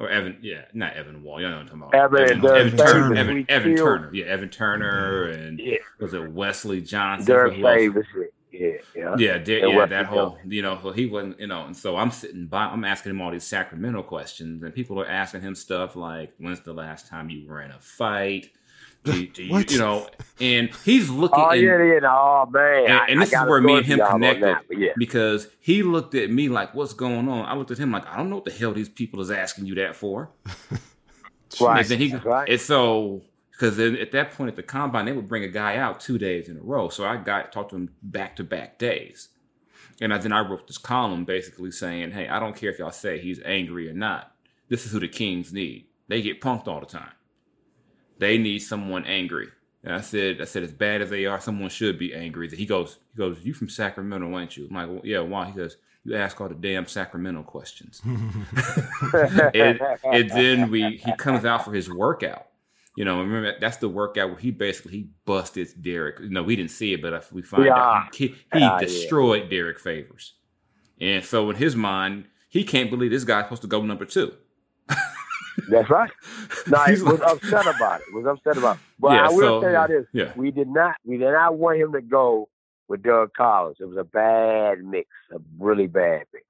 or 0.00 0.08
Evan, 0.08 0.38
yeah, 0.40 0.62
not 0.72 0.94
Evan 0.94 1.22
Wall. 1.22 1.40
You 1.40 1.48
know 1.48 1.58
what 1.58 1.72
I'm 1.72 1.80
talking 1.80 1.82
about? 1.82 2.14
Evan, 2.14 2.44
Evan, 2.44 2.56
Evan 2.56 2.76
Turner, 2.78 3.14
Evan, 3.14 3.46
Evan 3.48 3.76
Turner, 3.76 4.10
yeah, 4.14 4.24
Evan 4.24 4.48
Turner, 4.48 5.24
and 5.26 5.60
Yeah. 5.60 5.76
was 6.00 6.14
it 6.14 6.32
Wesley 6.32 6.80
Johnson? 6.80 7.26
Dirk 7.34 7.52
Who 7.52 7.66
else? 7.66 8.06
Yeah, 8.50 8.68
yeah. 8.96 9.16
Yeah, 9.16 9.38
yeah, 9.46 9.86
that 9.86 10.06
whole, 10.06 10.38
you 10.44 10.62
know, 10.62 10.78
so 10.82 10.90
he 10.90 11.06
wasn't, 11.06 11.38
you 11.38 11.46
know, 11.46 11.66
and 11.66 11.76
so 11.76 11.96
I'm 11.96 12.10
sitting 12.10 12.46
by, 12.46 12.64
I'm 12.64 12.84
asking 12.84 13.10
him 13.10 13.20
all 13.20 13.30
these 13.30 13.44
Sacramento 13.44 14.02
questions, 14.02 14.62
and 14.62 14.74
people 14.74 14.98
are 15.00 15.06
asking 15.06 15.42
him 15.42 15.54
stuff 15.54 15.94
like, 15.94 16.32
"When's 16.38 16.60
the 16.60 16.72
last 16.72 17.06
time 17.06 17.30
you 17.30 17.46
were 17.46 17.60
in 17.60 17.70
a 17.70 17.78
fight?" 17.78 18.50
Do, 19.02 19.26
do 19.28 19.42
you, 19.42 19.64
you 19.66 19.78
know, 19.78 20.06
and 20.40 20.68
he's 20.84 21.08
looking. 21.08 21.40
Oh 21.40 21.50
and, 21.50 21.62
yeah, 21.62 21.82
yeah. 21.82 22.00
Oh 22.04 22.46
man. 22.50 22.84
and, 22.84 23.00
and 23.12 23.22
this 23.22 23.32
is 23.32 23.40
where 23.46 23.60
me 23.60 23.78
and 23.78 23.86
him 23.86 24.00
connected 24.06 24.42
that, 24.42 24.64
yeah. 24.70 24.92
because 24.98 25.48
he 25.58 25.82
looked 25.82 26.14
at 26.14 26.30
me 26.30 26.50
like, 26.50 26.74
"What's 26.74 26.92
going 26.92 27.26
on?" 27.28 27.46
I 27.46 27.54
looked 27.54 27.70
at 27.70 27.78
him 27.78 27.92
like, 27.92 28.06
"I 28.06 28.18
don't 28.18 28.28
know 28.28 28.36
what 28.36 28.44
the 28.44 28.50
hell 28.50 28.72
these 28.72 28.90
people 28.90 29.20
is 29.22 29.30
asking 29.30 29.66
you 29.66 29.74
that 29.76 29.96
for." 29.96 30.30
Right. 31.60 31.80
And 31.80 31.88
then 31.88 31.98
he, 31.98 32.14
right. 32.14 32.48
and 32.48 32.60
so 32.60 33.22
because 33.50 33.76
then 33.76 33.96
at 33.96 34.12
that 34.12 34.32
point 34.32 34.50
at 34.50 34.56
the 34.56 34.62
combine 34.62 35.06
they 35.06 35.12
would 35.12 35.28
bring 35.28 35.44
a 35.44 35.48
guy 35.48 35.76
out 35.76 36.00
two 36.00 36.18
days 36.18 36.48
in 36.48 36.56
a 36.56 36.62
row. 36.62 36.88
So 36.88 37.04
I 37.04 37.16
got 37.16 37.52
talked 37.52 37.70
to 37.70 37.76
him 37.76 37.90
back 38.02 38.36
to 38.36 38.44
back 38.44 38.78
days, 38.78 39.28
and 40.00 40.14
I, 40.14 40.18
then 40.18 40.32
I 40.32 40.40
wrote 40.40 40.66
this 40.66 40.78
column 40.78 41.24
basically 41.24 41.70
saying, 41.70 42.12
"Hey, 42.12 42.28
I 42.28 42.38
don't 42.38 42.54
care 42.54 42.70
if 42.70 42.78
y'all 42.78 42.92
say 42.92 43.18
he's 43.18 43.40
angry 43.44 43.88
or 43.88 43.94
not. 43.94 44.32
This 44.68 44.86
is 44.86 44.92
who 44.92 45.00
the 45.00 45.08
Kings 45.08 45.52
need. 45.52 45.86
They 46.08 46.22
get 46.22 46.40
punked 46.40 46.68
all 46.68 46.80
the 46.80 46.86
time. 46.86 47.12
They 48.20 48.38
need 48.38 48.60
someone 48.60 49.04
angry." 49.04 49.48
And 49.82 49.94
I 49.94 50.00
said, 50.02 50.40
"I 50.40 50.44
said 50.44 50.62
as 50.62 50.72
bad 50.72 51.00
as 51.02 51.10
they 51.10 51.26
are, 51.26 51.40
someone 51.40 51.70
should 51.70 51.98
be 51.98 52.14
angry." 52.14 52.48
He 52.54 52.66
goes, 52.66 52.98
"He 53.12 53.18
goes, 53.18 53.38
you 53.44 53.52
from 53.54 53.68
Sacramento, 53.68 54.38
ain't 54.38 54.56
you?" 54.56 54.68
I'm 54.68 54.74
like, 54.76 54.88
well, 54.88 55.00
"Yeah, 55.04 55.20
why?" 55.20 55.46
He 55.46 55.52
goes. 55.52 55.76
You 56.02 56.16
ask 56.16 56.40
all 56.40 56.48
the 56.48 56.54
damn 56.54 56.86
Sacramento 56.86 57.42
questions 57.42 58.00
and, 59.54 59.80
and 60.02 60.30
then 60.30 60.70
we 60.70 60.96
he 60.96 61.14
comes 61.16 61.44
out 61.44 61.64
for 61.64 61.74
his 61.74 61.90
workout. 61.90 62.46
You 62.96 63.04
know, 63.04 63.20
remember 63.20 63.54
that's 63.60 63.76
the 63.76 63.88
workout 63.90 64.30
where 64.30 64.38
he 64.38 64.50
basically 64.50 64.92
he 64.92 65.08
busted 65.26 65.68
Derrick. 65.80 66.18
You 66.20 66.30
know, 66.30 66.42
we 66.42 66.56
didn't 66.56 66.70
see 66.70 66.94
it, 66.94 67.02
but 67.02 67.12
if 67.12 67.30
we 67.32 67.42
find 67.42 67.68
out 67.68 68.14
he, 68.14 68.28
he 68.28 68.34
Yeah, 68.54 68.58
yeah. 68.60 68.80
destroyed 68.80 69.50
Derrick 69.50 69.78
Favors. 69.78 70.34
And 71.00 71.22
so 71.24 71.50
in 71.50 71.56
his 71.56 71.76
mind, 71.76 72.24
he 72.48 72.64
can't 72.64 72.88
believe 72.90 73.10
this 73.10 73.24
guy's 73.24 73.44
supposed 73.44 73.62
to 73.62 73.68
go 73.68 73.82
number 73.82 74.06
two. 74.06 74.32
That's 75.68 75.88
right. 75.90 76.10
No, 76.66 76.78
he 76.84 76.92
He's 76.92 77.02
was 77.02 77.20
like- 77.20 77.32
upset 77.32 77.66
about 77.66 78.00
it. 78.00 78.06
Was 78.14 78.26
upset 78.26 78.56
about 78.56 78.76
it. 78.76 78.82
But 78.98 79.12
Yeah, 79.12 79.26
I 79.26 79.28
will 79.30 79.38
so- 79.40 79.60
tell 79.62 79.72
y'all 79.72 79.88
this: 79.88 80.06
yeah. 80.12 80.32
we 80.36 80.50
did 80.50 80.68
not, 80.68 80.96
we 81.04 81.16
did 81.18 81.30
not 81.32 81.56
want 81.56 81.78
him 81.78 81.92
to 81.92 82.00
go 82.00 82.48
with 82.88 83.02
Doug 83.02 83.32
Collins. 83.36 83.76
It 83.80 83.84
was 83.86 83.96
a 83.96 84.04
bad 84.04 84.84
mix, 84.84 85.08
a 85.32 85.38
really 85.58 85.86
bad 85.86 86.24
mix. 86.32 86.44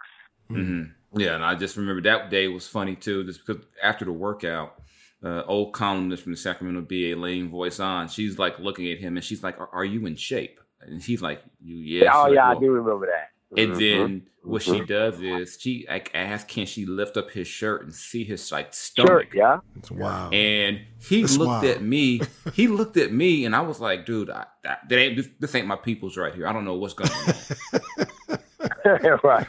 hmm 0.48 0.82
Yeah, 1.14 1.34
and 1.34 1.44
I 1.44 1.54
just 1.54 1.76
remember 1.76 2.02
that 2.02 2.30
day 2.30 2.48
was 2.48 2.66
funny 2.66 2.96
too, 2.96 3.24
just 3.24 3.44
because 3.46 3.62
after 3.82 4.04
the 4.04 4.12
workout, 4.12 4.74
uh, 5.22 5.42
old 5.46 5.72
columnist 5.74 6.22
from 6.22 6.32
the 6.32 6.38
Sacramento 6.38 6.80
Bee, 6.82 7.14
Lane 7.14 7.50
Voice 7.50 7.78
on, 7.78 8.08
she's 8.08 8.38
like 8.38 8.58
looking 8.58 8.90
at 8.90 8.98
him 8.98 9.16
and 9.16 9.24
she's 9.24 9.42
like, 9.42 9.60
"Are, 9.60 9.68
are 9.72 9.84
you 9.84 10.06
in 10.06 10.16
shape?" 10.16 10.58
And 10.80 11.02
he's 11.02 11.20
like, 11.20 11.42
"You 11.62 11.76
yeah." 11.76 12.10
oh 12.14 12.22
like, 12.22 12.34
yeah, 12.34 12.48
"Well," 12.48 12.56
I 12.56 12.60
do 12.60 12.70
remember 12.70 13.06
that. 13.06 13.28
And 13.56 13.72
Mhm. 13.72 13.78
then 13.78 14.22
what 14.42 14.62
she 14.62 14.70
Mhm. 14.80 14.86
does 14.86 15.20
is 15.20 15.58
she 15.60 15.84
like 15.88 16.10
asks, 16.14 16.52
"Can 16.52 16.66
she 16.66 16.86
lift 16.86 17.16
up 17.16 17.30
his 17.32 17.48
shirt 17.48 17.82
and 17.82 17.92
see 17.94 18.22
his 18.24 18.50
like 18.52 18.72
Sure, 18.72 19.22
stomach?" 19.24 19.34
yeah. 19.34 19.58
Wow. 19.90 20.30
And 20.30 20.80
he 20.98 21.22
That's 21.22 21.36
looked 21.36 21.48
wild. 21.48 21.64
at 21.64 21.82
me. 21.82 22.20
He 22.52 22.68
looked 22.68 22.96
at 22.96 23.12
me, 23.12 23.44
and 23.44 23.54
I 23.56 23.60
was 23.60 23.80
like, 23.80 24.06
"Dude, 24.06 24.30
I, 24.30 24.46
I, 24.64 24.76
that 24.88 24.92
ain't, 24.98 25.16
this, 25.16 25.28
this 25.40 25.54
ain't 25.54 25.66
my 25.66 25.76
people's 25.76 26.16
right 26.16 26.34
here. 26.34 26.46
I 26.46 26.52
don't 26.52 26.64
know 26.64 26.74
what's 26.74 26.94
going 26.94 27.10
on." 27.10 28.38
right. 29.24 29.46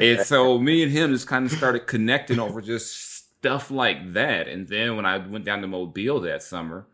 and 0.00 0.20
so 0.20 0.58
me 0.58 0.82
and 0.82 0.90
him 0.92 1.12
just 1.12 1.26
kind 1.26 1.46
of 1.46 1.52
started 1.52 1.86
connecting 1.86 2.38
over 2.38 2.60
just 2.60 3.18
stuff 3.38 3.70
like 3.70 4.12
that. 4.14 4.48
And 4.48 4.66
then 4.68 4.96
when 4.96 5.04
I 5.06 5.18
went 5.18 5.44
down 5.44 5.60
to 5.62 5.66
Mobile 5.66 6.20
that 6.20 6.42
summer, 6.42 6.86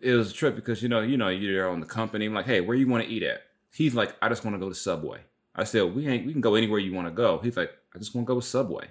it 0.00 0.12
was 0.14 0.30
a 0.30 0.34
trip 0.34 0.54
because 0.54 0.82
you 0.82 0.88
know, 0.88 1.00
you 1.00 1.16
know, 1.16 1.28
you're 1.28 1.68
on 1.68 1.80
the 1.80 1.86
company. 1.86 2.26
I'm 2.26 2.34
like, 2.34 2.46
hey, 2.46 2.60
where 2.60 2.76
you 2.76 2.88
want 2.88 3.04
to 3.04 3.10
eat 3.10 3.22
at? 3.22 3.42
He's 3.72 3.94
like, 3.94 4.14
I 4.22 4.28
just 4.28 4.44
want 4.44 4.54
to 4.54 4.58
go 4.58 4.68
to 4.68 4.74
Subway. 4.74 5.20
I 5.56 5.64
said, 5.64 5.94
we 5.94 6.06
ain't, 6.06 6.26
we 6.26 6.32
can 6.32 6.40
go 6.40 6.54
anywhere 6.54 6.78
you 6.78 6.94
want 6.94 7.08
to 7.08 7.12
go. 7.12 7.40
He's 7.42 7.56
like, 7.56 7.72
I 7.94 7.98
just 7.98 8.14
want 8.14 8.26
to 8.26 8.34
go 8.34 8.40
to 8.40 8.46
Subway. 8.46 8.88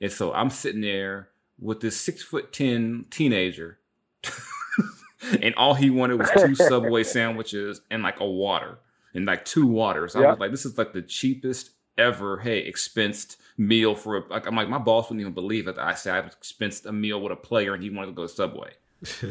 And 0.00 0.12
so 0.12 0.32
I'm 0.32 0.50
sitting 0.50 0.82
there 0.82 1.28
with 1.58 1.80
this 1.80 1.98
six 1.98 2.22
foot 2.22 2.52
ten 2.52 3.06
teenager, 3.10 3.78
and 5.40 5.54
all 5.54 5.74
he 5.74 5.90
wanted 5.90 6.18
was 6.18 6.30
two 6.36 6.54
Subway 6.54 7.02
sandwiches 7.04 7.80
and 7.90 8.02
like 8.02 8.20
a 8.20 8.26
water 8.26 8.78
and 9.14 9.26
like 9.26 9.44
two 9.44 9.66
waters. 9.66 10.16
I 10.16 10.20
was 10.20 10.38
like, 10.38 10.50
this 10.50 10.66
is 10.66 10.76
like 10.76 10.92
the 10.92 11.02
cheapest 11.02 11.70
ever, 11.98 12.38
hey, 12.38 12.68
expensed 12.70 13.36
meal 13.56 13.94
for 13.94 14.16
a, 14.18 14.28
like 14.28 14.46
I'm 14.46 14.56
like 14.56 14.68
my 14.68 14.78
boss 14.78 15.08
wouldn't 15.08 15.20
even 15.20 15.34
believe 15.34 15.68
it. 15.68 15.78
I 15.78 15.94
said 15.94 16.24
I 16.24 16.28
expensed 16.28 16.86
a 16.86 16.92
meal 16.92 17.20
with 17.20 17.32
a 17.32 17.36
player 17.36 17.74
and 17.74 17.82
he 17.82 17.90
wanted 17.90 18.08
to 18.08 18.12
go 18.12 18.22
to 18.22 18.28
Subway. 18.28 18.72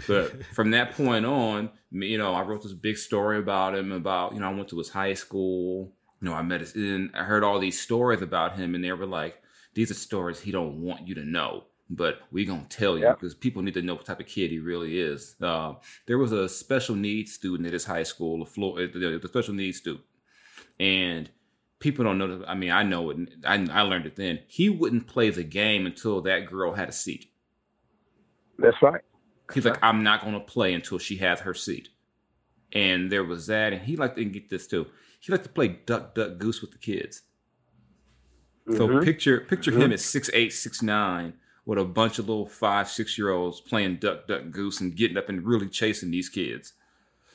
But 0.07 0.45
from 0.53 0.71
that 0.71 0.95
point 0.95 1.25
on, 1.25 1.69
you 1.91 2.17
know, 2.17 2.33
I 2.33 2.43
wrote 2.43 2.63
this 2.63 2.73
big 2.73 2.97
story 2.97 3.39
about 3.39 3.75
him. 3.75 3.91
About 3.91 4.33
you 4.33 4.39
know, 4.39 4.49
I 4.49 4.53
went 4.53 4.69
to 4.69 4.77
his 4.77 4.89
high 4.89 5.13
school. 5.13 5.91
You 6.21 6.29
know, 6.29 6.33
I 6.35 6.41
met 6.43 6.61
his. 6.61 6.75
And 6.75 7.09
I 7.13 7.23
heard 7.23 7.43
all 7.43 7.59
these 7.59 7.79
stories 7.81 8.21
about 8.21 8.55
him, 8.57 8.75
and 8.75 8.83
they 8.83 8.91
were 8.93 9.05
like, 9.05 9.41
"These 9.73 9.91
are 9.91 9.95
stories 9.95 10.39
he 10.39 10.51
don't 10.51 10.81
want 10.81 11.07
you 11.07 11.15
to 11.15 11.25
know." 11.25 11.65
But 11.89 12.21
we 12.31 12.45
gonna 12.45 12.65
tell 12.69 12.97
you 12.97 13.03
because 13.09 13.35
people 13.35 13.61
need 13.63 13.73
to 13.73 13.81
know 13.81 13.95
what 13.95 14.05
type 14.05 14.19
of 14.21 14.27
kid 14.27 14.49
he 14.51 14.59
really 14.59 14.97
is. 14.99 15.35
Uh, 15.41 15.73
there 16.05 16.17
was 16.17 16.31
a 16.31 16.47
special 16.47 16.95
needs 16.95 17.33
student 17.33 17.67
at 17.67 17.73
his 17.73 17.85
high 17.85 18.03
school, 18.03 18.41
a 18.41 18.45
Florida, 18.45 19.17
the 19.19 19.27
special 19.27 19.53
needs 19.53 19.77
student, 19.79 20.05
and 20.79 21.29
people 21.79 22.05
don't 22.05 22.17
know. 22.17 22.37
that- 22.37 22.49
I 22.49 22.53
mean, 22.55 22.71
I 22.71 22.83
know 22.83 23.09
it. 23.09 23.17
I, 23.43 23.67
I 23.71 23.81
learned 23.81 24.05
it 24.05 24.15
then. 24.15 24.39
He 24.47 24.69
wouldn't 24.69 25.07
play 25.07 25.31
the 25.31 25.43
game 25.43 25.85
until 25.85 26.21
that 26.21 26.45
girl 26.45 26.73
had 26.73 26.87
a 26.89 26.93
seat. 26.93 27.25
That's 28.57 28.81
right. 28.81 29.01
He's 29.53 29.65
like, 29.65 29.79
I'm 29.81 30.03
not 30.03 30.21
going 30.21 30.33
to 30.35 30.39
play 30.39 30.73
until 30.73 30.97
she 30.99 31.17
has 31.17 31.41
her 31.41 31.53
seat. 31.53 31.89
And 32.71 33.11
there 33.11 33.23
was 33.23 33.47
that, 33.47 33.73
and 33.73 33.81
he 33.81 33.97
liked 33.97 34.15
to 34.15 34.23
get 34.23 34.49
this 34.49 34.65
too. 34.67 34.87
He 35.21 35.31
liked 35.31 35.43
to 35.45 35.49
play 35.49 35.69
duck, 35.85 36.15
duck, 36.15 36.37
goose 36.39 36.61
with 36.61 36.71
the 36.71 36.77
kids. 36.79 37.21
So 38.75 38.87
Mhm. 38.87 39.03
picture 39.03 39.39
picture 39.41 39.71
him 39.71 39.91
at 39.91 39.99
six 39.99 40.29
eight, 40.33 40.51
six 40.53 40.81
nine, 40.81 41.33
with 41.65 41.77
a 41.79 41.85
bunch 41.85 42.19
of 42.19 42.27
little 42.27 42.45
five, 42.45 42.89
six 42.89 43.17
year 43.17 43.29
olds 43.29 43.61
playing 43.61 43.97
duck, 43.97 44.27
duck, 44.27 44.49
goose, 44.51 44.79
and 44.81 44.95
getting 44.95 45.17
up 45.17 45.29
and 45.29 45.45
really 45.45 45.67
chasing 45.69 46.11
these 46.11 46.27
kids. 46.29 46.73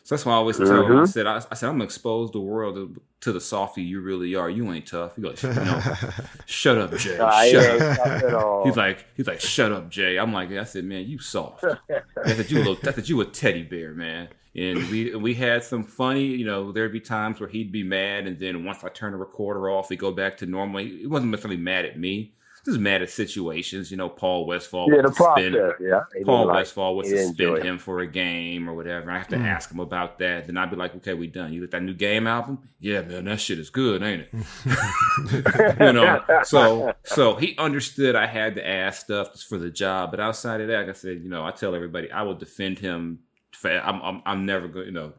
So 0.03 0.15
that's 0.15 0.25
why 0.25 0.33
I 0.33 0.37
always 0.37 0.57
tell 0.57 0.69
him. 0.87 0.99
I 0.99 1.01
Mhm. 1.03 1.09
said, 1.09 1.27
I, 1.27 1.37
I 1.51 1.55
said, 1.55 1.69
I'm 1.69 1.75
gonna 1.75 1.85
expose 1.85 2.31
the 2.31 2.39
world 2.41 2.77
to, 2.77 3.03
to 3.23 3.33
the 3.33 3.41
softy 3.41 3.83
you 3.83 4.01
really 4.01 4.37
are. 4.37 4.49
You 4.49 4.73
ain't 4.73 4.87
tough. 4.87 5.17
He 5.17 5.23
goes, 5.23 5.43
no, 5.43 5.81
shut 6.47 6.79
up, 6.79 6.97
Jay. 6.97 7.17
He 7.17 7.51
shut 7.51 7.81
up. 7.83 7.97
tough 7.97 8.23
at 8.23 8.35
all. 8.35 8.65
He's 8.65 8.77
like, 8.77 9.05
he's 9.17 9.27
like, 9.27 9.41
shut 9.41 9.73
up, 9.73 9.91
Jay. 9.91 10.17
I'm 10.17 10.33
like, 10.33 10.53
I 10.53 10.63
said, 10.65 10.85
man, 10.85 11.07
you 11.09 11.19
soft. 11.19 11.65
I 11.65 12.35
said, 12.35 12.51
you 12.53 12.59
a 12.59 12.63
little, 12.63 12.79
I 12.89 12.93
said, 12.93 13.09
you 13.09 13.21
a 13.21 13.25
teddy 13.25 13.65
bear, 13.65 13.95
man. 13.95 14.29
And 14.57 14.89
we 14.89 15.15
we 15.15 15.35
had 15.35 15.63
some 15.65 15.85
funny, 15.85 16.25
you 16.25 16.47
know, 16.47 16.73
there'd 16.73 16.93
be 16.93 17.01
times 17.01 17.41
where 17.41 17.49
he'd 17.49 17.71
be 17.71 17.83
mad, 17.83 18.27
and 18.27 18.39
then 18.39 18.65
once 18.65 18.83
I 18.83 18.89
turn 18.89 19.13
the 19.13 19.19
recorder 19.19 19.69
off, 19.69 19.91
we 19.91 19.97
go 19.97 20.13
back 20.13 20.39
to 20.39 20.47
normal. 20.47 20.81
He 20.81 21.07
wasn't 21.07 21.31
necessarily 21.31 21.61
mad 21.61 21.85
at 21.85 21.99
me. 21.99 22.33
just 22.65 22.81
mad 22.81 23.01
at 23.01 23.11
situations. 23.11 23.93
You 23.93 23.97
know, 23.97 24.09
Paul 24.09 24.45
Westphal, 24.47 24.89
Yeah, 24.91 25.03
the 25.03 25.13
suspend- 25.13 25.55
process. 25.55 25.77
Yeah, 25.79 26.01
Paul 26.25 26.39
didn't 26.39 26.49
like- 26.49 26.57
Westphal 26.57 26.97
would 26.97 27.07
he 27.07 27.17
suspend 27.17 27.63
him 27.63 27.79
for 27.79 28.01
a 28.01 28.09
game 28.09 28.69
or 28.69 28.75
whatever. 28.75 29.09
I 29.09 29.19
have 29.19 29.29
to 29.29 29.39
hmm. 29.39 29.45
ask 29.45 29.71
him 29.71 29.79
about 29.79 30.19
that. 30.19 30.47
Then 30.47 30.57
I'd 30.57 30.71
be 30.71 30.77
like, 30.77 30.97
okay, 30.97 31.15
we 31.15 31.29
done. 31.29 31.53
You 31.53 31.61
got 31.61 31.71
that 31.71 31.83
new 31.85 31.95
game 31.95 32.27
album? 32.27 32.59
Yeah, 32.81 33.03
man, 33.03 33.27
that 33.27 33.41
shit 33.41 33.61
is 33.61 33.71
good, 33.71 34.03
ain't 34.03 34.23
it? 34.23 34.29
you 35.81 35.93
know, 35.93 36.25
so 36.43 36.93
so 37.05 37.37
he 37.37 37.57
understood 37.59 38.17
I 38.17 38.27
had 38.27 38.57
to 38.57 38.67
ask 38.67 39.05
stuff 39.05 39.33
just 39.33 39.47
for 39.47 39.59
the 39.59 39.71
job. 39.71 40.11
But 40.11 40.19
outside 40.19 40.61
of 40.61 40.67
that, 40.67 40.87
like 40.87 40.89
I 40.89 40.93
said, 40.93 41.23
you 41.23 41.29
know, 41.29 41.45
I 41.45 41.53
tell 41.53 41.75
everybody 41.75 42.11
I 42.11 42.23
will 42.23 42.35
defend 42.35 42.81
him. 42.81 43.21
I'm, 43.65 44.01
I'm 44.03 44.23
I'm 44.27 44.47
never 44.47 44.69
going. 44.69 44.87
You 44.87 44.93
know, 44.93 45.13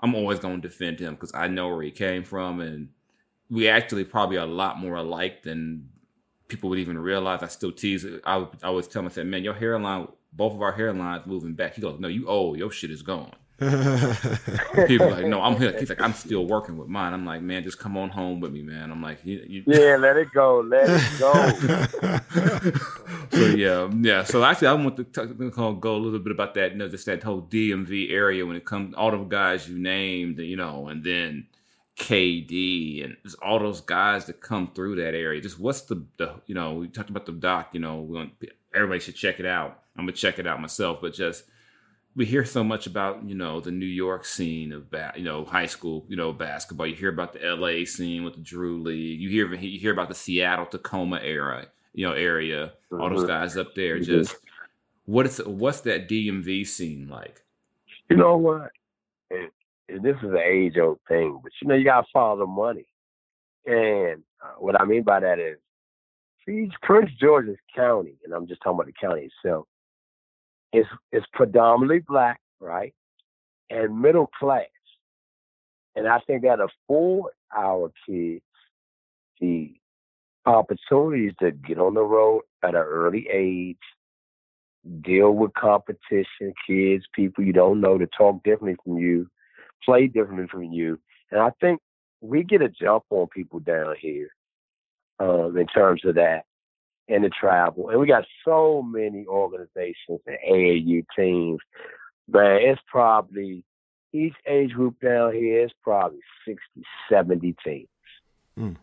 I'm 0.00 0.14
always 0.14 0.38
going 0.38 0.60
to 0.60 0.68
defend 0.68 1.00
him 1.00 1.14
because 1.14 1.32
I 1.34 1.48
know 1.48 1.68
where 1.68 1.82
he 1.82 1.90
came 1.90 2.24
from, 2.24 2.60
and 2.60 2.88
we 3.50 3.68
actually 3.68 4.04
probably 4.04 4.36
are 4.36 4.46
a 4.46 4.50
lot 4.50 4.78
more 4.78 4.96
alike 4.96 5.42
than 5.42 5.88
people 6.48 6.70
would 6.70 6.78
even 6.78 6.98
realize. 6.98 7.42
I 7.42 7.48
still 7.48 7.72
tease. 7.72 8.06
I 8.24 8.36
would, 8.38 8.48
I 8.62 8.68
always 8.68 8.88
tell 8.88 9.00
him, 9.00 9.06
I 9.06 9.10
said, 9.10 9.26
man, 9.26 9.44
your 9.44 9.54
hairline, 9.54 10.08
both 10.32 10.54
of 10.54 10.62
our 10.62 10.76
hairlines 10.76 11.26
moving 11.26 11.54
back. 11.54 11.74
He 11.74 11.82
goes, 11.82 11.98
no, 12.00 12.08
you 12.08 12.28
old. 12.28 12.58
Your 12.58 12.70
shit 12.70 12.90
is 12.90 13.02
gone. 13.02 13.34
People 14.86 15.10
like, 15.10 15.26
no, 15.26 15.42
I'm 15.42 15.56
here. 15.56 15.76
He's 15.76 15.88
like, 15.88 16.00
I'm 16.00 16.12
still 16.12 16.46
working 16.46 16.76
with 16.76 16.86
mine. 16.86 17.12
I'm 17.12 17.26
like, 17.26 17.42
man, 17.42 17.64
just 17.64 17.80
come 17.80 17.96
on 17.96 18.08
home 18.08 18.38
with 18.38 18.52
me, 18.52 18.62
man. 18.62 18.92
I'm 18.92 19.02
like, 19.02 19.18
you, 19.24 19.44
you, 19.48 19.64
Yeah, 19.66 19.96
let 19.96 20.16
it 20.16 20.30
go. 20.32 20.60
Let 20.60 20.88
it 20.88 21.18
go. 21.18 21.32
so 23.36 23.46
yeah, 23.56 23.90
yeah. 24.00 24.22
So 24.22 24.44
actually, 24.44 24.68
I 24.68 24.74
want 24.74 24.96
to 24.96 25.02
talk, 25.02 25.80
go 25.80 25.96
a 25.96 25.98
little 25.98 26.20
bit 26.20 26.30
about 26.30 26.54
that. 26.54 26.70
You 26.70 26.78
know, 26.78 26.88
just 26.88 27.06
that 27.06 27.24
whole 27.24 27.42
DMV 27.42 28.12
area 28.12 28.46
when 28.46 28.54
it 28.54 28.64
comes 28.64 28.94
all 28.94 29.10
the 29.10 29.18
guys 29.24 29.68
you 29.68 29.76
named, 29.76 30.38
you 30.38 30.56
know, 30.56 30.86
and 30.86 31.02
then 31.02 31.48
KD 31.98 33.04
and 33.04 33.16
all 33.42 33.58
those 33.58 33.80
guys 33.80 34.26
that 34.26 34.40
come 34.40 34.70
through 34.72 34.94
that 35.02 35.14
area. 35.14 35.40
Just 35.40 35.58
what's 35.58 35.80
the 35.80 36.04
the 36.16 36.34
you 36.46 36.54
know 36.54 36.74
we 36.74 36.86
talked 36.86 37.10
about 37.10 37.26
the 37.26 37.32
doc. 37.32 37.70
You 37.72 37.80
know, 37.80 38.02
we 38.02 38.18
want, 38.18 38.32
everybody 38.72 39.00
should 39.00 39.16
check 39.16 39.40
it 39.40 39.46
out. 39.46 39.82
I'm 39.96 40.04
gonna 40.04 40.12
check 40.12 40.38
it 40.38 40.46
out 40.46 40.60
myself, 40.60 41.00
but 41.00 41.12
just 41.12 41.42
we 42.16 42.24
hear 42.26 42.44
so 42.44 42.64
much 42.64 42.86
about 42.86 43.22
you 43.24 43.34
know 43.34 43.60
the 43.60 43.70
New 43.70 43.86
York 43.86 44.24
scene 44.24 44.72
of 44.72 44.90
ba- 44.90 45.12
you 45.16 45.22
know 45.24 45.44
high 45.44 45.66
school 45.66 46.04
you 46.08 46.16
know 46.16 46.32
basketball. 46.32 46.86
You 46.86 46.94
hear 46.96 47.10
about 47.10 47.32
the 47.32 47.44
L.A. 47.44 47.84
scene 47.84 48.24
with 48.24 48.34
the 48.34 48.40
Drew 48.40 48.82
League. 48.82 49.20
You 49.20 49.28
hear 49.28 49.52
you 49.54 49.78
hear 49.78 49.92
about 49.92 50.08
the 50.08 50.14
Seattle 50.14 50.66
Tacoma 50.66 51.20
era 51.22 51.66
you 51.92 52.06
know 52.06 52.12
area. 52.14 52.72
All 52.92 53.10
those 53.10 53.24
Mhm. 53.24 53.28
guys 53.28 53.56
up 53.56 53.74
there. 53.74 53.98
Mhm. 53.98 54.04
Just 54.04 54.36
what 55.04 55.26
is 55.26 55.38
what's 55.46 55.80
that 55.82 56.08
DMV 56.08 56.64
scene 56.66 57.08
like? 57.08 57.42
You 58.10 58.16
know 58.16 58.36
what? 58.36 58.70
And, 59.30 59.50
and 59.88 60.02
this 60.02 60.16
is 60.22 60.30
an 60.30 60.38
age 60.38 60.76
old 60.78 60.98
thing, 61.08 61.38
but 61.42 61.52
you 61.60 61.68
know, 61.68 61.74
you 61.74 61.84
got 61.84 62.00
to 62.02 62.06
follow 62.12 62.38
the 62.38 62.46
money. 62.46 62.86
And 63.66 64.22
uh, 64.42 64.54
what 64.58 64.80
I 64.80 64.84
mean 64.86 65.02
by 65.02 65.20
that 65.20 65.38
is, 65.38 65.58
see, 66.46 66.70
Prince 66.82 67.10
George's 67.20 67.58
County, 67.76 68.14
and 68.24 68.32
I'm 68.32 68.46
just 68.46 68.62
talking 68.62 68.76
about 68.80 68.86
the 68.86 68.92
county 68.92 69.28
itself, 69.44 69.66
is 70.72 70.86
is 71.12 71.24
predominantly 71.32 72.00
black, 72.00 72.40
right? 72.60 72.94
And 73.70 74.00
middle 74.00 74.30
class. 74.38 74.66
And 75.96 76.06
I 76.06 76.20
think 76.26 76.42
that 76.42 76.60
afford 76.60 77.32
our 77.56 77.90
kids 78.06 78.42
the 79.40 79.72
opportunities 80.46 81.32
to 81.40 81.50
get 81.50 81.78
on 81.78 81.94
the 81.94 82.02
road 82.02 82.42
at 82.62 82.74
an 82.74 82.76
early 82.76 83.28
age, 83.32 83.76
deal 85.02 85.32
with 85.32 85.52
competition, 85.54 86.54
kids, 86.66 87.04
people 87.12 87.44
you 87.44 87.52
don't 87.52 87.80
know 87.80 87.98
to 87.98 88.06
talk 88.06 88.42
differently 88.42 88.76
from 88.84 88.98
you, 88.98 89.28
play 89.84 90.06
differently 90.06 90.46
from 90.50 90.64
you. 90.64 90.98
And 91.30 91.40
I 91.40 91.50
think 91.60 91.80
we 92.20 92.42
get 92.42 92.62
a 92.62 92.68
jump 92.68 93.04
on 93.10 93.28
people 93.28 93.60
down 93.60 93.94
here 94.00 94.28
um, 95.20 95.56
in 95.56 95.66
terms 95.66 96.02
of 96.04 96.14
that 96.16 96.44
and 97.08 97.24
the 97.24 97.30
travel. 97.30 97.90
And 97.90 98.00
we 98.00 98.06
got 98.06 98.24
so 98.44 98.82
many 98.82 99.26
organizations 99.26 100.20
and 100.26 100.36
AAU 100.48 101.04
teams. 101.16 101.58
Man, 102.28 102.60
it's 102.62 102.80
probably 102.86 103.64
each 104.12 104.34
age 104.46 104.72
group 104.72 104.96
down 105.00 105.32
here 105.32 105.64
is 105.64 105.70
probably 105.82 106.20
60, 106.46 106.60
70 107.10 107.56
teams. 107.64 107.88
Mm. 108.58 108.76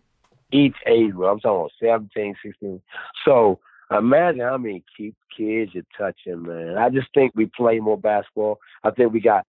Each 0.51 0.75
age 0.87 1.11
group, 1.11 1.31
I'm 1.31 1.39
talking 1.39 1.61
about 1.61 1.71
17, 2.11 2.35
16. 2.43 2.81
So 3.23 3.59
imagine 3.91 4.41
how 4.41 4.57
many 4.57 4.83
keep 4.95 5.15
kids 5.35 5.71
you're 5.73 5.83
touching, 5.97 6.43
man. 6.43 6.77
I 6.77 6.89
just 6.89 7.07
think 7.13 7.33
we 7.35 7.47
play 7.47 7.79
more 7.79 7.97
basketball. 7.97 8.59
I 8.83 8.91
think 8.91 9.13
we 9.13 9.19
got 9.19 9.45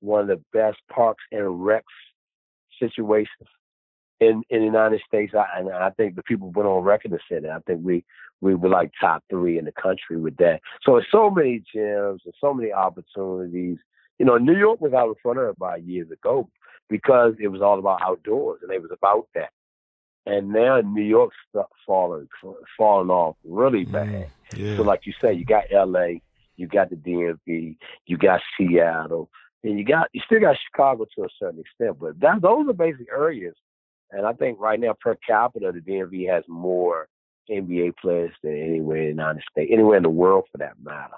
one 0.00 0.22
of 0.22 0.28
the 0.28 0.42
best 0.52 0.78
parks 0.92 1.24
and 1.32 1.42
recs 1.42 1.82
situations 2.80 3.48
in 4.20 4.42
in 4.50 4.60
the 4.60 4.66
United 4.66 5.00
States. 5.06 5.34
I, 5.34 5.58
and 5.58 5.70
I 5.70 5.90
think 5.90 6.16
the 6.16 6.22
people 6.22 6.50
went 6.50 6.68
on 6.68 6.82
record 6.82 7.12
to 7.12 7.18
say 7.30 7.40
that. 7.40 7.50
I 7.50 7.58
think 7.60 7.80
we 7.84 8.04
we 8.40 8.54
were 8.54 8.68
like 8.68 8.92
top 9.00 9.24
three 9.30 9.58
in 9.58 9.64
the 9.64 9.72
country 9.72 10.16
with 10.16 10.36
that. 10.36 10.60
So 10.82 10.92
there's 10.92 11.06
so 11.10 11.30
many 11.30 11.62
gyms 11.74 12.20
and 12.24 12.34
so 12.40 12.54
many 12.54 12.72
opportunities. 12.72 13.78
You 14.18 14.26
know, 14.26 14.36
New 14.36 14.56
York 14.56 14.80
was 14.80 14.92
out 14.92 15.08
in 15.08 15.14
front 15.22 15.38
of 15.38 15.44
everybody 15.44 15.82
years 15.82 16.10
ago 16.10 16.48
because 16.88 17.34
it 17.40 17.48
was 17.48 17.62
all 17.62 17.78
about 17.78 18.02
outdoors 18.02 18.60
and 18.62 18.72
it 18.72 18.82
was 18.82 18.90
about 18.92 19.28
that. 19.34 19.50
And 20.26 20.50
now 20.50 20.80
New 20.80 21.02
York's 21.02 21.36
falling 21.86 22.28
falling 22.76 23.10
off 23.10 23.36
really 23.44 23.86
mm, 23.86 23.92
bad. 23.92 24.30
Yeah. 24.56 24.76
So 24.76 24.82
like 24.82 25.06
you 25.06 25.12
say, 25.20 25.32
you 25.32 25.44
got 25.44 25.64
LA, 25.72 26.20
you 26.56 26.66
got 26.66 26.90
the 26.90 26.96
DMV, 26.96 27.76
you 28.06 28.16
got 28.18 28.40
Seattle, 28.56 29.30
and 29.64 29.78
you 29.78 29.84
got 29.84 30.08
you 30.12 30.20
still 30.26 30.40
got 30.40 30.56
Chicago 30.66 31.06
to 31.16 31.24
a 31.24 31.28
certain 31.38 31.60
extent, 31.60 31.98
but 31.98 32.20
that 32.20 32.42
those 32.42 32.68
are 32.68 32.72
basic 32.74 33.08
areas. 33.10 33.54
And 34.10 34.26
I 34.26 34.32
think 34.32 34.58
right 34.58 34.80
now 34.80 34.94
per 34.98 35.16
capita 35.26 35.72
the 35.72 35.80
DMV 35.80 36.32
has 36.32 36.44
more 36.48 37.08
NBA 37.50 37.96
players 37.96 38.32
than 38.42 38.56
anywhere 38.56 38.98
in 38.98 39.04
the 39.04 39.10
United 39.10 39.42
States, 39.50 39.70
anywhere 39.72 39.96
in 39.96 40.02
the 40.02 40.10
world 40.10 40.44
for 40.50 40.58
that 40.58 40.74
matter. 40.82 41.16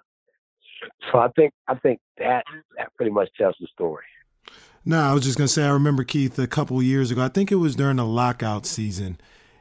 So 1.11 1.18
I 1.18 1.29
think 1.29 1.53
I 1.68 1.74
think 1.74 2.00
that 2.18 2.44
that 2.76 2.94
pretty 2.96 3.12
much 3.12 3.29
tells 3.37 3.57
the 3.61 3.66
story. 3.72 4.05
No, 4.85 5.00
I 5.00 5.12
was 5.12 5.24
just 5.24 5.37
gonna 5.37 5.48
say 5.48 5.64
I 5.64 5.70
remember 5.70 6.05
Keith 6.05 6.38
a 6.38 6.46
couple 6.46 6.79
of 6.79 6.85
years 6.85 7.11
ago. 7.11 7.22
I 7.22 7.29
think 7.29 7.53
it 7.53 7.57
was 7.57 7.76
during 7.76 7.96
the 7.96 8.07
lockout 8.07 8.64
season, 8.64 9.18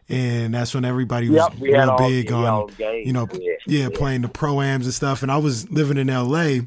and 0.07 0.53
that's 0.53 0.73
when 0.73 0.85
everybody 0.85 1.29
was 1.29 1.41
Yep, 1.49 1.59
we 1.59 1.73
real 1.73 1.97
big 1.97 2.31
on 2.31 2.69
you 2.79 3.11
know 3.11 3.27
yeah, 3.33 3.53
yeah, 3.67 3.89
playing 3.93 4.21
the 4.21 4.29
proams 4.29 4.83
and 4.83 4.93
stuff. 4.93 5.21
And 5.21 5.31
I 5.31 5.37
was 5.37 5.69
living 5.69 5.97
in 5.97 6.09
L.A. 6.09 6.61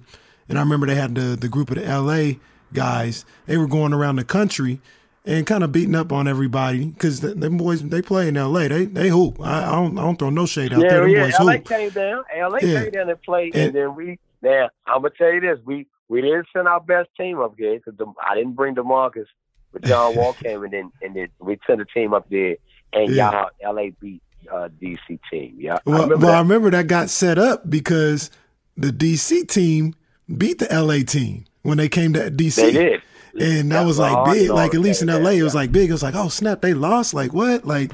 and 0.49 0.59
I 0.59 0.61
remember 0.61 0.87
they 0.87 0.97
had 0.97 1.15
the 1.15 1.37
the 1.37 1.49
group 1.49 1.71
of 1.71 1.77
the 1.77 1.87
L.A. 1.87 2.39
guys. 2.75 3.25
They 3.47 3.57
were 3.57 3.69
going 3.69 3.95
around 3.95 4.17
the 4.17 4.25
country 4.25 4.81
and 5.25 5.47
kind 5.47 5.63
of 5.63 5.71
beating 5.73 5.95
up 5.95 6.13
on 6.13 6.27
everybody 6.27 6.87
because 6.87 7.21
them 7.21 7.57
boys 7.57 7.83
they 7.83 8.03
play 8.03 8.29
in 8.29 8.37
L.A. 8.37 8.69
They 8.69 8.85
they 8.87 9.09
hoop. 9.09 9.39
I, 9.41 9.69
I 9.69 9.73
don't 9.73 9.99
I 9.99 10.03
don't 10.03 10.19
throw 10.19 10.31
no 10.31 10.47
shade 10.47 10.73
out 10.73 10.81
yeah, 10.81 10.89
there. 10.91 11.01
Them 11.03 11.11
yeah. 11.11 11.25
boys 11.27 11.35
LA 11.41 11.53
hoop. 11.53 11.69
came 11.69 11.91
down. 11.91 12.25
LA 12.37 12.59
Yeah. 12.63 12.83
came 12.83 12.91
down 12.91 13.11
and 13.11 13.23
played, 13.23 13.55
And- 13.55 13.65
and, 13.67 13.75
then 13.75 13.95
we. 13.95 14.19
Now 14.43 14.71
I'm 14.87 15.03
gonna 15.03 15.11
tell 15.17 15.33
you 15.33 15.41
this: 15.41 15.59
we 15.65 15.87
we 16.09 16.21
didn't 16.21 16.47
send 16.53 16.67
our 16.67 16.81
best 16.81 17.09
team 17.17 17.39
up 17.39 17.55
here 17.57 17.79
because 17.79 17.95
I 18.29 18.35
didn't 18.35 18.55
bring 18.55 18.75
Demarcus, 18.75 19.27
but 19.73 19.83
John 19.85 20.17
Wall 20.17 20.33
came 20.33 20.65
and 20.65 20.73
then 20.73 20.91
and 21.01 21.15
then 21.15 21.29
we 21.39 21.59
sent 21.67 21.81
a 21.81 21.85
team 21.85 22.13
up 22.13 22.29
there, 22.29 22.57
and 22.93 23.15
Yeah. 23.15 23.47
y'all 23.63 23.75
LA 23.75 23.91
beat 24.01 24.21
uh, 24.51 24.69
DC 24.83 25.21
team. 25.31 25.55
Yeah, 25.57 25.75
I 25.75 25.79
Well, 25.87 26.03
remember 26.03 26.27
well, 26.27 26.35
I 26.35 26.39
remember 26.41 26.71
that 26.71 26.89
got 26.89 27.09
set 27.09 27.39
up 27.39 27.71
because 27.71 28.31
the 28.77 28.91
DC 28.91 29.47
team 29.49 29.95
beat 30.37 30.59
the 30.59 30.67
LA 30.73 31.05
team 31.05 31.45
when 31.63 31.79
they 31.79 31.89
came 31.89 32.13
to 32.15 32.29
DC. 32.33 32.57
They 32.57 32.73
did. 32.73 33.03
And 33.41 33.73
that 33.73 33.87
was 33.87 33.99
like 33.99 34.33
big. 34.35 34.51
Like 34.51 34.75
at 34.75 34.81
least 34.81 35.03
in 35.03 35.09
LA, 35.09 35.31
it 35.31 35.43
was 35.43 35.55
like 35.55 35.73
big. 35.73 35.89
It 35.89 35.93
was 35.93 36.03
like, 36.03 36.15
oh 36.15 36.29
snap, 36.29 36.61
they 36.61 36.75
lost. 36.75 37.15
Like 37.15 37.33
what? 37.33 37.65
Like 37.67 37.93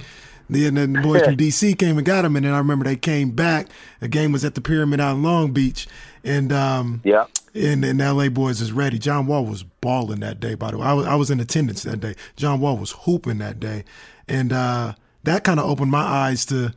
then 0.51 0.74
the 0.74 1.01
boys 1.03 1.22
from 1.22 1.37
DC 1.38 1.79
came 1.79 1.96
and 1.98 2.07
got 2.07 2.22
them. 2.22 2.35
And 2.37 2.44
then 2.44 2.55
I 2.55 2.59
remember 2.59 2.85
they 2.85 2.96
came 2.96 3.31
back. 3.31 3.68
The 4.01 4.09
game 4.09 4.33
was 4.33 4.44
at 4.44 4.55
the 4.55 4.61
Pyramid 4.61 4.98
out 5.01 5.16
in 5.16 5.22
Long 5.22 5.53
Beach, 5.53 5.87
and 6.24 6.53
um, 6.53 7.03
Yeah. 7.05 7.27
and 7.55 7.85
and 7.85 7.98
LA 8.01 8.29
boys 8.31 8.61
is 8.61 8.72
ready. 8.72 8.98
John 8.98 9.27
Wall 9.27 9.44
was 9.44 9.62
balling 9.62 10.20
that 10.20 10.40
day. 10.40 10.55
By 10.55 10.70
the 10.72 10.79
way, 10.79 10.87
I 10.87 10.92
was 10.94 11.07
I 11.07 11.14
was 11.14 11.31
in 11.31 11.38
attendance 11.38 11.83
that 11.85 12.01
day. 12.01 12.14
John 12.37 12.61
Wall 12.61 12.77
was 12.77 12.92
hooping 12.92 13.38
that 13.38 13.61
day, 13.61 13.85
and 14.27 14.53
uh, 14.53 14.94
that 15.24 15.44
kind 15.44 15.61
of 15.61 15.66
opened 15.68 15.90
my 15.90 16.01
eyes 16.03 16.46
to, 16.46 16.72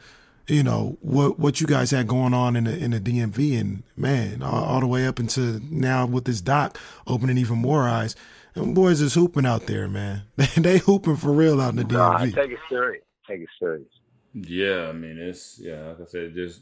you 0.47 0.63
know, 0.63 0.97
what 1.02 1.39
what 1.39 1.62
you 1.62 1.67
guys 1.67 1.91
had 1.91 2.08
going 2.08 2.34
on 2.34 2.56
in 2.58 2.65
the 2.65 2.78
in 2.78 2.91
the 2.91 3.00
DMV, 3.00 3.60
and 3.60 3.84
man, 3.95 4.43
all, 4.43 4.63
all 4.65 4.80
the 4.82 4.88
way 4.88 5.08
up 5.08 5.19
into 5.19 5.62
now 5.71 6.06
with 6.06 6.26
this 6.26 6.41
doc 6.41 6.78
opening 7.08 7.38
even 7.38 7.58
more 7.58 7.88
eyes. 7.88 8.15
Them 8.53 8.73
boys 8.73 9.02
is 9.02 9.13
hooping 9.13 9.45
out 9.45 9.65
there, 9.67 9.87
man. 9.87 10.23
They, 10.35 10.45
they 10.58 10.77
hooping 10.79 11.15
for 11.17 11.31
real 11.31 11.62
out 11.62 11.69
in 11.69 11.75
the 11.77 11.83
Nah, 11.83 12.19
DMV. 12.19 12.35
take 12.35 12.52
it 12.52 12.60
serious. 12.69 13.04
Take 13.27 13.41
it 13.41 13.49
serious. 13.60 13.87
Yeah, 14.33 14.87
I 14.89 14.93
mean 14.93 15.17
it's 15.17 15.60
yeah, 15.60 15.87
like 15.87 16.02
I 16.02 16.06
said, 16.06 16.33
just 16.33 16.62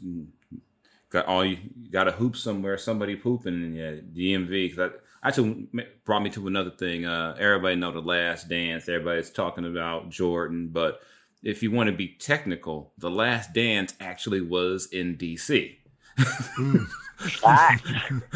got 1.08 1.26
all 1.26 1.44
you 1.44 1.58
got 1.90 2.04
to 2.04 2.12
hoop 2.12 2.36
somewhere. 2.36 2.76
Somebody 2.78 3.16
pooping 3.16 3.54
and 3.54 3.76
yeah, 3.76 3.92
DMV. 3.92 4.76
Cause 4.76 4.90
I, 4.90 5.28
actually 5.28 5.68
brought 6.04 6.22
me 6.22 6.30
to 6.30 6.46
another 6.48 6.70
thing. 6.70 7.04
Uh, 7.04 7.36
everybody 7.38 7.76
know 7.76 7.92
the 7.92 8.00
Last 8.00 8.48
Dance. 8.48 8.88
Everybody's 8.88 9.30
talking 9.30 9.66
about 9.66 10.08
Jordan, 10.08 10.68
but 10.72 11.00
if 11.42 11.62
you 11.62 11.70
want 11.70 11.88
to 11.88 11.96
be 11.96 12.08
technical, 12.08 12.92
the 12.98 13.10
Last 13.10 13.52
Dance 13.52 13.94
actually 14.00 14.40
was 14.40 14.86
in 14.86 15.16
DC. 15.16 15.76
Fact. 16.16 16.58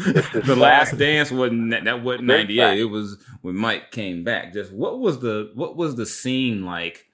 The 0.45 0.55
last 0.55 0.97
dance 0.97 1.31
wasn't 1.31 1.71
that, 1.71 2.03
wasn't 2.03 2.25
ninety 2.25 2.59
eight. 2.59 2.79
It 2.79 2.85
was 2.85 3.17
when 3.41 3.55
Mike 3.55 3.91
came 3.91 4.23
back. 4.23 4.53
Just 4.53 4.71
what 4.71 4.99
was 4.99 5.19
the 5.19 5.51
what 5.55 5.75
was 5.75 5.95
the 5.95 6.05
scene 6.05 6.65
like 6.65 7.05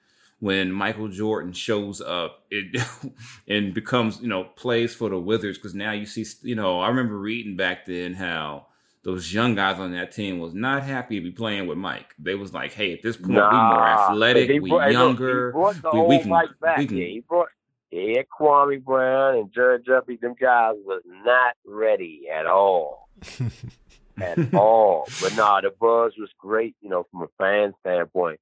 when 0.42 0.72
Michael 0.72 1.06
Jordan 1.06 1.52
shows 1.52 2.00
up 2.00 2.42
it 2.50 2.82
and 3.48 3.72
becomes, 3.72 4.20
you 4.20 4.26
know, 4.26 4.42
plays 4.42 4.92
for 4.92 5.08
the 5.08 5.18
Wizards 5.18 5.56
because 5.56 5.72
now 5.72 5.92
you 5.92 6.04
see, 6.04 6.26
you 6.42 6.56
know, 6.56 6.80
I 6.80 6.88
remember 6.88 7.16
reading 7.16 7.56
back 7.56 7.86
then 7.86 8.14
how 8.14 8.66
those 9.04 9.32
young 9.32 9.54
guys 9.54 9.78
on 9.78 9.92
that 9.92 10.10
team 10.10 10.40
was 10.40 10.52
not 10.52 10.82
happy 10.82 11.16
to 11.16 11.20
be 11.24 11.30
playing 11.30 11.68
with 11.68 11.78
Mike. 11.78 12.14
They 12.18 12.34
was 12.34 12.52
like, 12.52 12.72
hey, 12.72 12.92
at 12.92 13.02
this 13.02 13.16
point, 13.16 13.32
nah, 13.34 13.50
we 13.50 13.76
more 13.76 13.86
athletic, 13.86 14.62
we 14.62 14.70
younger, 14.92 15.52
we, 15.54 16.00
we, 16.02 16.18
can, 16.18 16.30
we 16.76 16.86
can. 16.86 16.96
Yeah, 16.96 17.06
he 17.06 17.20
brought, 17.20 17.48
yeah, 17.92 18.22
Kwame 18.22 18.82
Brown 18.82 19.36
and 19.36 19.52
Jared 19.52 19.84
Jeffries, 19.84 20.20
them 20.20 20.34
guys 20.38 20.76
was 20.84 21.02
not 21.24 21.54
ready 21.66 22.26
at 22.32 22.46
all. 22.46 23.10
at 24.20 24.54
all. 24.54 25.06
But 25.20 25.36
nah, 25.36 25.60
the 25.60 25.70
buzz 25.78 26.14
was 26.18 26.30
great, 26.38 26.74
you 26.80 26.88
know, 26.88 27.06
from 27.10 27.22
a 27.22 27.28
fan 27.36 27.74
standpoint. 27.80 28.40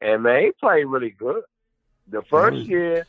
And 0.00 0.22
man, 0.22 0.42
he 0.44 0.52
played 0.58 0.86
really 0.86 1.10
good. 1.10 1.42
The 2.10 2.22
1st 2.22 2.66
year, 2.66 3.06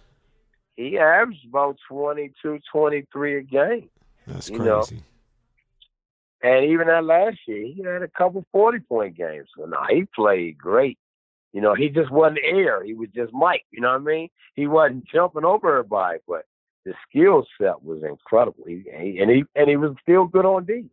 he 0.75 0.97
averaged 0.97 1.45
about 1.47 1.77
22, 1.87 2.59
23 2.71 3.37
a 3.37 3.41
game. 3.41 3.89
That's 4.27 4.49
crazy. 4.49 4.63
Know? 4.63 4.83
And 6.41 6.65
even 6.71 6.87
that 6.87 7.05
last 7.05 7.37
year, 7.47 7.67
he 7.73 7.83
had 7.83 8.01
a 8.01 8.07
couple 8.09 8.45
40 8.51 8.79
point 8.79 9.17
games. 9.17 9.47
So 9.57 9.65
nah, 9.65 9.87
he 9.89 10.05
played 10.13 10.57
great. 10.57 10.97
You 11.53 11.61
know, 11.61 11.73
he 11.73 11.89
just 11.89 12.11
wasn't 12.11 12.39
air. 12.43 12.83
He 12.83 12.93
was 12.93 13.09
just 13.15 13.33
Mike. 13.33 13.65
You 13.71 13.81
know 13.81 13.89
what 13.89 14.01
I 14.01 14.03
mean? 14.03 14.29
He 14.55 14.67
wasn't 14.67 15.05
jumping 15.05 15.45
over 15.45 15.79
everybody, 15.79 16.19
but 16.27 16.45
the 16.85 16.93
skill 17.07 17.45
set 17.59 17.83
was 17.83 18.03
incredible. 18.03 18.63
He, 18.67 18.83
he, 18.97 19.19
and 19.19 19.29
he 19.29 19.43
and 19.55 19.69
he 19.69 19.75
was 19.75 19.95
still 20.01 20.25
good 20.25 20.45
on 20.45 20.65
D. 20.65 20.85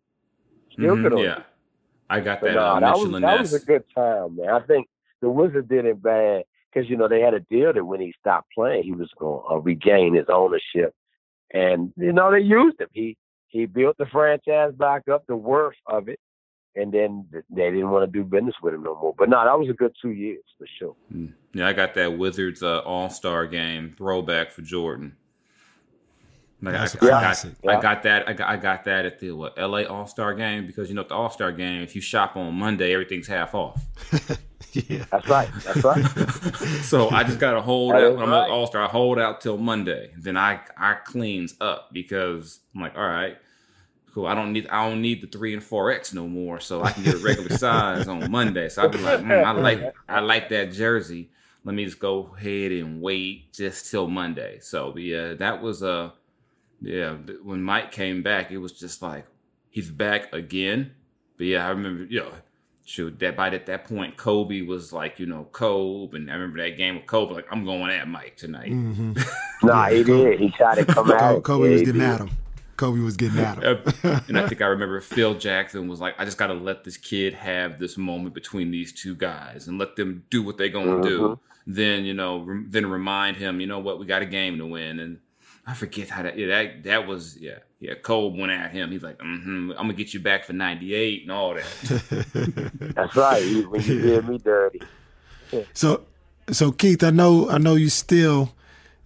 Still 0.72 0.94
mm-hmm, 0.94 1.02
good 1.02 1.12
on 1.12 1.18
yeah. 1.18 1.34
D. 1.36 1.42
I 2.08 2.20
got 2.20 2.40
that. 2.40 2.54
Nah, 2.54 2.76
uh, 2.76 2.80
that, 2.80 2.96
was, 2.96 3.20
that 3.20 3.40
was 3.40 3.54
a 3.54 3.64
good 3.64 3.84
time, 3.94 4.36
man. 4.36 4.48
I 4.48 4.60
think 4.60 4.88
the 5.20 5.28
Wizards 5.28 5.68
did 5.68 5.84
it 5.84 6.02
bad 6.02 6.44
because 6.72 6.88
you 6.88 6.96
know 6.96 7.08
they 7.08 7.20
had 7.20 7.34
a 7.34 7.40
deal 7.40 7.72
that 7.72 7.84
when 7.84 8.00
he 8.00 8.14
stopped 8.18 8.48
playing, 8.54 8.84
he 8.84 8.92
was 8.92 9.10
going 9.18 9.42
to 9.42 9.54
uh, 9.54 9.58
regain 9.58 10.14
his 10.14 10.26
ownership, 10.28 10.94
and 11.52 11.92
you 11.96 12.12
know 12.12 12.30
they 12.30 12.40
used 12.40 12.80
him. 12.80 12.88
He 12.92 13.16
he 13.48 13.66
built 13.66 13.96
the 13.98 14.06
franchise 14.06 14.72
back 14.74 15.08
up, 15.08 15.26
the 15.26 15.36
worth 15.36 15.76
of 15.86 16.08
it, 16.08 16.20
and 16.76 16.92
then 16.92 17.26
they 17.50 17.70
didn't 17.70 17.90
want 17.90 18.10
to 18.10 18.18
do 18.18 18.24
business 18.24 18.54
with 18.62 18.74
him 18.74 18.82
no 18.82 18.94
more. 18.94 19.14
But 19.16 19.28
no, 19.28 19.44
that 19.44 19.58
was 19.58 19.68
a 19.68 19.72
good 19.72 19.94
two 20.00 20.10
years 20.10 20.44
for 20.58 20.66
sure. 20.78 20.96
Hmm. 21.10 21.28
Yeah, 21.54 21.68
I 21.68 21.72
got 21.72 21.94
that 21.94 22.18
Wizards 22.18 22.62
uh, 22.62 22.80
All 22.80 23.08
Star 23.08 23.46
game 23.46 23.94
throwback 23.96 24.50
for 24.50 24.62
Jordan. 24.62 25.16
Like 26.62 26.74
I, 26.74 26.84
I, 26.84 26.88
got, 26.88 27.44
yeah. 27.62 27.76
I 27.76 27.80
got 27.80 28.02
that. 28.04 28.28
I 28.28 28.32
got, 28.32 28.48
I 28.48 28.56
got 28.56 28.84
that 28.84 29.04
at 29.04 29.20
the 29.20 29.32
what, 29.32 29.58
LA 29.58 29.82
All 29.82 30.06
Star 30.06 30.34
game 30.34 30.66
because 30.66 30.88
you 30.88 30.94
know 30.94 31.02
at 31.02 31.08
the 31.08 31.14
All 31.14 31.30
Star 31.30 31.52
game, 31.52 31.82
if 31.82 31.94
you 31.94 32.00
shop 32.00 32.36
on 32.36 32.54
Monday, 32.54 32.92
everything's 32.92 33.26
half 33.26 33.54
off. 33.54 33.84
yeah, 34.72 35.04
that's 35.10 35.28
right. 35.28 35.48
That's 35.64 35.84
right. 35.84 36.04
so 36.82 37.10
I 37.10 37.24
just 37.24 37.38
got 37.38 37.52
to 37.52 37.60
hold 37.60 37.94
that 37.94 38.04
out. 38.04 38.18
I'm 38.18 38.30
right. 38.30 38.46
an 38.46 38.50
All 38.50 38.66
Star. 38.66 38.82
I 38.82 38.88
hold 38.88 39.18
out 39.18 39.42
till 39.42 39.58
Monday. 39.58 40.12
Then 40.18 40.38
I 40.38 40.60
I 40.78 40.94
cleans 40.94 41.54
up 41.60 41.90
because 41.92 42.60
I'm 42.74 42.80
like, 42.80 42.96
all 42.96 43.06
right, 43.06 43.36
cool. 44.16 44.26
I 44.26 44.34
don't 44.34 44.52
need 44.54 44.66
I 44.68 44.88
don't 44.88 45.02
need 45.02 45.20
the 45.20 45.26
three 45.26 45.52
and 45.52 45.62
four 45.62 45.92
X 45.92 46.14
no 46.14 46.26
more, 46.26 46.58
so 46.58 46.82
I 46.82 46.90
can 46.90 47.04
get 47.04 47.14
a 47.14 47.18
regular 47.18 47.50
size 47.58 48.08
on 48.08 48.30
Monday. 48.30 48.70
So 48.70 48.82
I'd 48.82 48.92
be 48.92 48.98
like, 48.98 49.20
mm, 49.20 49.44
I 49.44 49.52
like 49.52 49.94
I 50.08 50.20
like 50.20 50.48
that 50.48 50.72
jersey. 50.72 51.30
Let 51.64 51.74
me 51.74 51.84
just 51.84 51.98
go 51.98 52.34
ahead 52.36 52.72
and 52.72 53.02
wait 53.02 53.52
just 53.52 53.90
till 53.90 54.08
Monday. 54.08 54.58
So 54.60 54.96
yeah, 54.96 55.34
that 55.34 55.62
was 55.62 55.82
a 55.82 55.90
uh, 55.90 56.10
yeah. 56.80 57.12
When 57.42 57.62
Mike 57.62 57.92
came 57.92 58.22
back, 58.22 58.50
it 58.50 58.58
was 58.58 58.72
just 58.72 59.02
like 59.02 59.26
he's 59.68 59.90
back 59.90 60.32
again. 60.32 60.92
But 61.36 61.46
yeah, 61.46 61.66
I 61.66 61.70
remember 61.70 62.04
you 62.04 62.20
know. 62.20 62.32
Shoot, 62.88 63.18
that 63.18 63.36
by 63.36 63.48
at 63.48 63.66
that 63.66 63.84
point, 63.86 64.16
Kobe 64.16 64.60
was 64.60 64.92
like, 64.92 65.18
you 65.18 65.26
know, 65.26 65.48
Kobe, 65.50 66.16
and 66.16 66.30
I 66.30 66.34
remember 66.34 66.62
that 66.62 66.76
game 66.76 66.94
with 66.94 67.06
Kobe. 67.06 67.34
Like, 67.34 67.48
I'm 67.50 67.64
going 67.64 67.90
at 67.90 68.06
Mike 68.06 68.36
tonight. 68.36 68.70
Mm-hmm. 68.70 69.14
nah, 69.66 69.88
he 69.88 70.04
did. 70.04 70.38
He 70.38 70.50
tried 70.52 70.76
to 70.76 70.84
come 70.84 71.10
out. 71.10 71.42
Kobe 71.42 71.68
was 71.68 71.82
getting 71.82 72.00
at 72.00 72.20
him. 72.20 72.30
Kobe 72.76 73.00
was 73.00 73.16
getting 73.16 73.38
at 73.38 73.62
him. 73.62 73.78
and 74.28 74.38
I 74.38 74.48
think 74.48 74.62
I 74.62 74.66
remember 74.66 75.00
Phil 75.00 75.34
Jackson 75.34 75.88
was 75.88 76.00
like, 76.00 76.14
I 76.18 76.24
just 76.24 76.38
got 76.38 76.48
to 76.48 76.54
let 76.54 76.84
this 76.84 76.96
kid 76.96 77.34
have 77.34 77.78
this 77.78 77.96
moment 77.96 78.34
between 78.34 78.70
these 78.70 78.92
two 78.92 79.14
guys 79.14 79.68
and 79.68 79.78
let 79.78 79.96
them 79.96 80.24
do 80.30 80.42
what 80.42 80.58
they're 80.58 80.68
going 80.68 81.02
to 81.02 81.08
mm-hmm. 81.08 81.26
do. 81.34 81.40
Then, 81.66 82.04
you 82.04 82.14
know, 82.14 82.38
re- 82.38 82.64
then 82.68 82.86
remind 82.86 83.36
him, 83.36 83.60
you 83.60 83.66
know 83.66 83.78
what, 83.78 83.98
we 83.98 84.06
got 84.06 84.22
a 84.22 84.26
game 84.26 84.58
to 84.58 84.66
win. 84.66 85.00
And 85.00 85.18
I 85.66 85.74
forget 85.74 86.08
how 86.08 86.22
that, 86.22 86.38
yeah, 86.38 86.46
that, 86.48 86.84
that 86.84 87.06
was, 87.06 87.36
yeah, 87.38 87.58
yeah. 87.80 87.94
Kobe 87.94 88.38
went 88.38 88.52
at 88.52 88.70
him. 88.70 88.90
He's 88.90 89.02
like, 89.02 89.18
mm-hmm, 89.18 89.70
I'm 89.72 89.76
going 89.76 89.88
to 89.88 89.94
get 89.94 90.14
you 90.14 90.20
back 90.20 90.44
for 90.44 90.52
98 90.52 91.22
and 91.22 91.32
all 91.32 91.54
that. 91.54 92.72
That's 92.94 93.16
right. 93.16 93.68
When 93.68 93.82
you 93.82 94.00
did 94.00 94.28
me 94.28 94.38
dirty. 94.38 94.82
so, 95.74 96.04
so 96.50 96.70
Keith, 96.72 97.02
I 97.02 97.10
know, 97.10 97.50
I 97.50 97.58
know 97.58 97.74
you 97.74 97.88
still, 97.88 98.52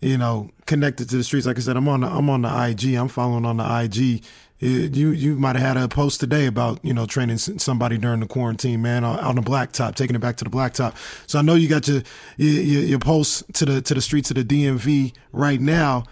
you 0.00 0.16
know, 0.16 0.50
connected 0.66 1.08
to 1.10 1.16
the 1.16 1.24
streets. 1.24 1.46
Like 1.46 1.58
I 1.58 1.60
said, 1.60 1.76
I'm 1.76 1.88
on 1.88 2.00
the, 2.00 2.08
I'm 2.08 2.30
on 2.30 2.42
the 2.42 2.68
IG. 2.68 2.94
I'm 2.94 3.08
following 3.08 3.44
on 3.44 3.58
the 3.58 3.64
IG. 3.64 4.24
Eh, 4.62 4.88
you 4.92 5.10
you 5.10 5.36
might 5.36 5.56
have 5.56 5.76
had 5.76 5.82
a 5.82 5.88
post 5.88 6.20
today 6.20 6.44
about 6.46 6.78
you 6.84 6.92
know 6.92 7.06
training 7.06 7.38
somebody 7.38 7.96
during 7.96 8.20
the 8.20 8.26
quarantine, 8.26 8.82
man, 8.82 9.04
on 9.04 9.36
the 9.36 9.40
blacktop, 9.40 9.94
taking 9.94 10.14
it 10.14 10.18
back 10.18 10.36
to 10.36 10.44
the 10.44 10.50
blacktop. 10.50 10.94
So 11.26 11.38
I 11.38 11.42
know 11.42 11.54
you 11.54 11.68
got 11.68 11.88
your 11.88 12.02
your, 12.36 12.82
your 12.82 12.98
post 12.98 13.52
to 13.54 13.64
the 13.64 13.80
to 13.80 13.94
the 13.94 14.02
streets 14.02 14.30
of 14.30 14.36
the 14.36 14.44
DMV 14.44 15.14
right 15.32 15.60
now. 15.60 16.04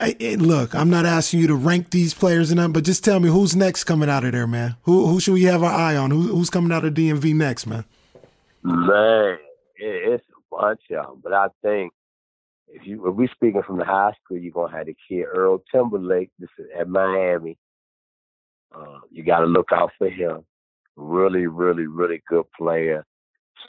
Hey, 0.00 0.16
eh, 0.20 0.36
look, 0.38 0.74
I'm 0.74 0.90
not 0.90 1.04
asking 1.06 1.40
you 1.40 1.46
to 1.48 1.54
rank 1.54 1.90
these 1.90 2.14
players 2.14 2.50
and 2.50 2.58
them, 2.60 2.72
but 2.72 2.84
just 2.84 3.04
tell 3.04 3.18
me 3.20 3.28
who's 3.28 3.56
next 3.56 3.84
coming 3.84 4.08
out 4.08 4.24
of 4.24 4.32
there, 4.32 4.46
man. 4.46 4.76
Who 4.82 5.06
who 5.06 5.18
should 5.18 5.34
we 5.34 5.44
have 5.44 5.62
our 5.64 5.72
eye 5.72 5.96
on? 5.96 6.12
Who, 6.12 6.22
who's 6.22 6.50
coming 6.50 6.70
out 6.70 6.84
of 6.84 6.94
DMV 6.94 7.34
next, 7.34 7.66
man? 7.66 7.84
Man, 8.62 9.38
it's 9.76 10.24
a 10.28 10.56
bunch 10.56 10.80
of 10.90 11.06
them, 11.06 11.20
but 11.22 11.32
I 11.32 11.48
think 11.60 11.92
if 12.74 12.84
you 12.86 13.06
if 13.06 13.14
we 13.14 13.28
speaking 13.28 13.62
from 13.62 13.78
the 13.78 13.84
high 13.84 14.12
school, 14.22 14.36
you're 14.36 14.52
gonna 14.52 14.76
have 14.76 14.86
the 14.86 14.96
kid 15.08 15.24
Earl 15.32 15.62
Timberlake. 15.72 16.30
This 16.38 16.50
is 16.58 16.66
at 16.78 16.88
Miami. 16.88 17.56
Uh, 18.74 18.98
you 19.10 19.22
got 19.22 19.40
to 19.40 19.46
look 19.46 19.68
out 19.72 19.92
for 19.96 20.10
him. 20.10 20.44
Really, 20.96 21.46
really, 21.46 21.86
really 21.86 22.20
good 22.28 22.46
player. 22.58 23.06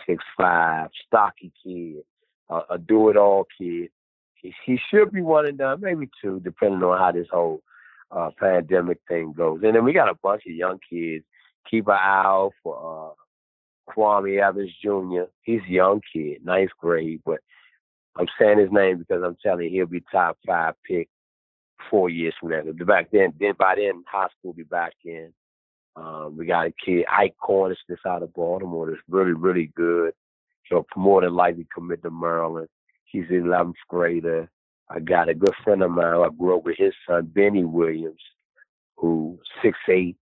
Six 0.07 0.23
five, 0.35 0.89
stocky 1.05 1.53
kid, 1.63 2.03
uh, 2.49 2.63
a 2.71 2.77
do 2.79 3.09
it 3.09 3.17
all 3.17 3.45
kid. 3.59 3.89
He 4.33 4.53
he 4.65 4.79
should 4.89 5.11
be 5.11 5.21
one 5.21 5.45
and 5.45 5.57
done, 5.57 5.81
maybe 5.81 6.09
two, 6.21 6.41
depending 6.43 6.81
on 6.81 6.97
how 6.97 7.11
this 7.11 7.27
whole 7.31 7.61
uh, 8.09 8.31
pandemic 8.39 8.97
thing 9.07 9.33
goes. 9.33 9.61
And 9.63 9.75
then 9.75 9.85
we 9.85 9.93
got 9.93 10.09
a 10.09 10.17
bunch 10.23 10.43
of 10.47 10.55
young 10.55 10.79
kids. 10.89 11.23
Keep 11.69 11.87
an 11.87 11.93
eye 11.93 12.23
out 12.25 12.53
for 12.63 13.13
uh, 13.13 13.91
Kwame 13.91 14.41
Evans 14.41 14.71
Jr. 14.83 15.29
He's 15.43 15.61
a 15.67 15.71
young 15.71 16.01
kid, 16.11 16.43
ninth 16.43 16.71
grade, 16.79 17.21
but 17.23 17.39
I'm 18.17 18.27
saying 18.39 18.59
his 18.59 18.71
name 18.71 18.97
because 18.97 19.23
I'm 19.23 19.37
telling 19.43 19.65
you 19.65 19.71
he'll 19.71 19.85
be 19.87 20.03
top 20.11 20.37
five 20.45 20.75
pick 20.87 21.09
four 21.89 22.09
years 22.09 22.33
from 22.39 22.49
now. 22.49 22.61
Back 22.85 23.09
then, 23.11 23.33
then 23.39 23.53
by 23.57 23.75
then 23.75 24.03
high 24.07 24.27
school 24.27 24.51
will 24.51 24.53
be 24.53 24.63
back 24.63 24.93
in. 25.03 25.33
Um, 25.95 26.35
we 26.37 26.45
got 26.45 26.67
a 26.67 26.73
kid 26.83 27.05
Ike 27.09 27.35
Cornish 27.41 27.77
that's 27.87 28.05
out 28.05 28.23
of 28.23 28.33
Baltimore 28.33 28.87
that's 28.87 29.01
really 29.09 29.33
really 29.33 29.71
good. 29.75 30.13
He'll 30.63 30.85
more 30.95 31.21
than 31.21 31.35
likely 31.35 31.67
commit 31.73 32.01
to 32.03 32.09
Maryland. 32.09 32.67
He's 33.05 33.25
an 33.29 33.43
11th 33.43 33.75
grader. 33.87 34.49
I 34.89 34.99
got 34.99 35.29
a 35.29 35.33
good 35.33 35.53
friend 35.63 35.83
of 35.83 35.91
mine. 35.91 36.05
I 36.05 36.29
grew 36.37 36.57
up 36.57 36.65
with 36.65 36.77
his 36.77 36.93
son 37.07 37.31
Benny 37.33 37.63
Williams, 37.63 38.21
who 38.97 39.39
six 39.61 39.77
eight. 39.89 40.17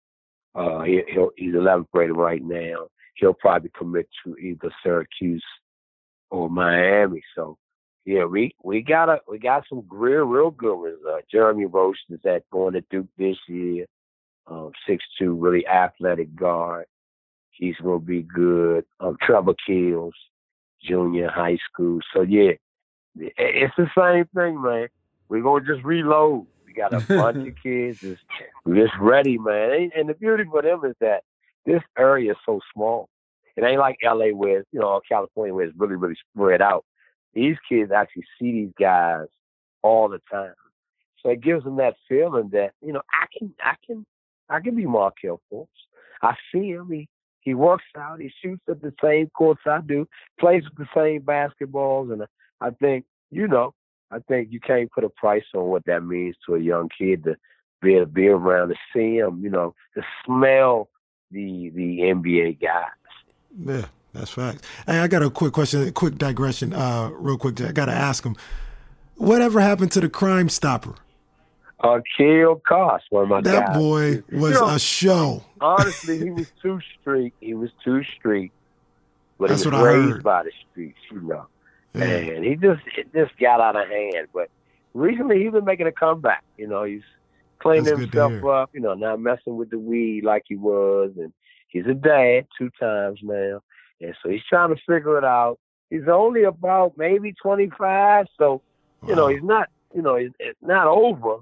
Uh, 0.55 0.82
he, 0.82 1.03
he's 1.36 1.55
11th 1.55 1.91
grader 1.93 2.14
right 2.14 2.43
now. 2.43 2.89
He'll 3.14 3.34
probably 3.34 3.70
commit 3.76 4.09
to 4.24 4.36
either 4.36 4.72
Syracuse 4.82 5.45
or 6.30 6.49
Miami. 6.49 7.22
So 7.34 7.59
yeah, 8.05 8.24
we 8.24 8.55
we 8.62 8.82
got 8.82 9.09
a 9.09 9.20
we 9.28 9.38
got 9.38 9.64
some 9.68 9.84
real 9.90 10.24
real 10.24 10.51
good 10.51 10.76
ones. 10.76 10.99
Uh, 11.07 11.18
Jeremy 11.30 11.66
Roach 11.66 11.99
is 12.09 12.20
at 12.24 12.49
going 12.51 12.74
to 12.74 12.80
Duke 12.90 13.09
this 13.18 13.36
year. 13.49 13.86
Um, 14.46 14.72
six 14.86 15.05
two, 15.18 15.34
really 15.34 15.66
athletic 15.66 16.34
guard. 16.34 16.86
He's 17.51 17.76
gonna 17.82 17.99
be 17.99 18.22
good. 18.22 18.84
Um, 19.01 19.16
Trevor 19.20 19.55
Keels, 19.66 20.14
junior 20.82 21.28
high 21.28 21.59
school. 21.70 22.01
So 22.14 22.22
yeah, 22.22 22.53
it's 23.16 23.74
the 23.76 23.88
same 23.96 24.24
thing, 24.34 24.62
man. 24.62 24.88
We're 25.28 25.42
gonna 25.42 25.66
just 25.66 25.84
reload. 25.84 26.46
We 26.64 26.72
got 26.72 26.94
a 26.94 27.01
bunch 27.01 27.46
of 27.46 27.55
kids 27.62 28.01
just 28.01 28.22
just 28.66 28.92
ready, 29.01 29.38
man. 29.38 29.90
And 29.94 30.09
the 30.09 30.14
beauty 30.14 30.44
for 30.51 30.62
them 30.62 30.82
is 30.84 30.94
that 31.01 31.24
this 31.66 31.82
area 31.99 32.32
is 32.32 32.38
so 32.46 32.61
small. 32.72 33.09
It 33.57 33.64
ain't 33.64 33.80
like 33.80 33.99
LA 34.03 34.28
where 34.28 34.64
you 34.72 34.80
know 34.80 35.01
California 35.07 35.53
where 35.53 35.66
it's 35.66 35.76
really 35.76 35.96
really 35.96 36.16
spread 36.32 36.62
out 36.62 36.84
these 37.39 37.57
kids 37.68 37.93
actually 37.93 38.24
see 38.39 38.53
these 38.53 38.72
guys 38.78 39.26
all 39.82 40.09
the 40.09 40.20
time. 40.30 40.55
So 41.22 41.30
it 41.30 41.41
gives 41.41 41.64
them 41.64 41.76
that 41.76 41.95
feeling 42.09 42.51
that, 42.53 42.72
you 42.84 42.93
know, 42.93 43.03
I 43.12 43.26
can 43.36 43.55
I 43.62 43.74
can 43.86 44.05
I 44.49 44.61
can 44.61 44.74
be 44.74 44.86
Markelle 44.86 45.41
Fultz. 45.53 45.68
I 46.22 46.34
see 46.53 46.70
him. 46.70 46.89
He 46.91 47.09
he 47.41 47.55
works 47.55 47.84
out, 47.97 48.20
he 48.20 48.30
shoots 48.43 48.62
at 48.68 48.82
the 48.82 48.93
same 49.03 49.30
courts 49.30 49.62
I 49.66 49.80
do, 49.86 50.07
plays 50.39 50.64
with 50.64 50.76
the 50.76 50.89
same 50.95 51.22
basketballs 51.22 52.12
and 52.12 52.24
I 52.61 52.70
think, 52.70 53.05
you 53.30 53.47
know, 53.47 53.72
I 54.11 54.18
think 54.18 54.49
you 54.51 54.59
can't 54.61 54.91
put 54.91 55.05
a 55.05 55.09
price 55.09 55.45
on 55.55 55.66
what 55.66 55.84
that 55.86 56.03
means 56.03 56.36
to 56.47 56.57
a 56.57 56.61
young 56.61 56.89
kid 56.99 57.24
to 57.24 57.36
be 57.80 57.95
able 57.95 58.07
to 58.07 58.12
be 58.12 58.26
around 58.26 58.70
to 58.70 58.74
see 58.93 59.16
him, 59.16 59.41
you 59.43 59.51
know, 59.51 59.74
to 59.95 60.03
smell 60.24 60.89
the 61.30 61.70
the 61.70 62.01
NBA 62.01 62.61
guys. 62.61 62.91
Yeah, 63.64 63.86
That's 64.12 64.30
facts. 64.30 64.62
Hey, 64.86 64.98
I 64.98 65.06
got 65.09 65.22
a 65.22 65.30
quick 65.30 65.52
question, 65.52 65.86
a 65.86 65.92
quick 65.92 66.16
digression, 66.16 66.72
uh, 66.72 67.11
real 67.12 67.36
quick. 67.38 67.61
I 67.61 67.72
got 67.72 67.86
to 67.86 67.92
ask 67.92 68.24
him, 68.24 68.36
whatever 69.16 69.61
happened 69.61 69.92
to 69.92 70.00
the 70.00 70.09
Crime 70.09 70.48
Stopper? 70.48 70.94
Uh, 71.80 72.00
Kill 72.16 72.56
Cost, 72.66 73.04
one 73.11 73.24
of 73.24 73.28
my 73.28 73.40
That 73.42 73.68
guys. 73.68 73.76
boy 73.76 74.22
was 74.32 74.54
You 74.54 74.61
know, 74.61 74.68
a 74.68 74.78
show. 74.78 75.44
Honestly, 75.61 76.18
he 76.18 76.30
was 76.30 76.50
too 76.61 76.80
street. 77.00 77.34
He 77.40 77.54
was 77.54 77.70
too 77.84 78.02
street. 78.02 78.50
But 79.38 79.50
That's 79.50 79.62
he 79.62 79.68
was 79.70 79.78
what 79.80 79.88
I 79.88 79.92
raised 79.94 80.22
by 80.24 80.42
the 80.42 80.50
streets, 80.70 80.98
you 81.12 81.20
know. 81.20 81.46
Yeah. 81.94 82.04
And 82.04 82.44
he 82.44 82.56
just 82.56 82.82
it 82.96 83.12
just 83.14 83.38
got 83.38 83.61
out 83.61 83.76
of 83.76 83.88
hand. 83.88 84.26
But 84.34 84.50
recently 84.94 85.42
he's 85.42 85.52
been 85.52 85.64
making 85.64 85.86
a 85.86 85.92
comeback. 85.92 86.42
You 86.56 86.66
know, 86.66 86.82
he's 86.82 87.02
cleaning 87.61 87.84
That's 87.84 88.00
himself 88.00 88.44
up, 88.44 88.70
you 88.72 88.80
know, 88.80 88.94
not 88.94 89.20
messing 89.20 89.56
with 89.56 89.70
the 89.70 89.78
weed 89.78 90.24
like 90.24 90.44
he 90.48 90.56
was 90.56 91.12
and 91.16 91.32
he's 91.68 91.86
a 91.86 91.94
dad 91.94 92.46
two 92.59 92.70
times 92.80 93.20
now. 93.22 93.62
And 94.01 94.14
so 94.22 94.28
he's 94.28 94.42
trying 94.49 94.74
to 94.74 94.80
figure 94.86 95.18
it 95.18 95.24
out. 95.24 95.59
He's 95.90 96.09
only 96.11 96.44
about 96.44 96.96
maybe 96.96 97.32
twenty 97.40 97.70
five, 97.78 98.26
so 98.38 98.62
you 99.07 99.14
know, 99.14 99.28
he's 99.28 99.42
not 99.42 99.68
you 99.94 100.03
know, 100.03 100.16
it's, 100.16 100.34
it's 100.38 100.59
not 100.61 100.86
over, 100.86 101.38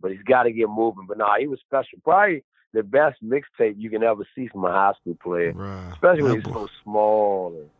but 0.00 0.10
he's 0.12 0.22
got 0.22 0.42
to 0.44 0.52
get 0.52 0.68
moving. 0.68 1.06
But 1.08 1.18
nah, 1.18 1.36
he 1.38 1.46
was 1.46 1.58
special. 1.60 1.98
Probably 2.04 2.44
the 2.74 2.82
best 2.82 3.16
mixtape 3.24 3.74
you 3.78 3.88
can 3.88 4.02
ever 4.02 4.26
see 4.34 4.48
from 4.48 4.64
a 4.66 4.70
high 4.70 4.92
school 5.00 5.16
player, 5.22 5.52
Right. 5.54 5.90
especially 5.92 6.22
when 6.24 6.34
he's 6.34 6.44
boy, 6.44 6.52
so 6.52 6.68
small 6.84 7.56
and 7.56 7.70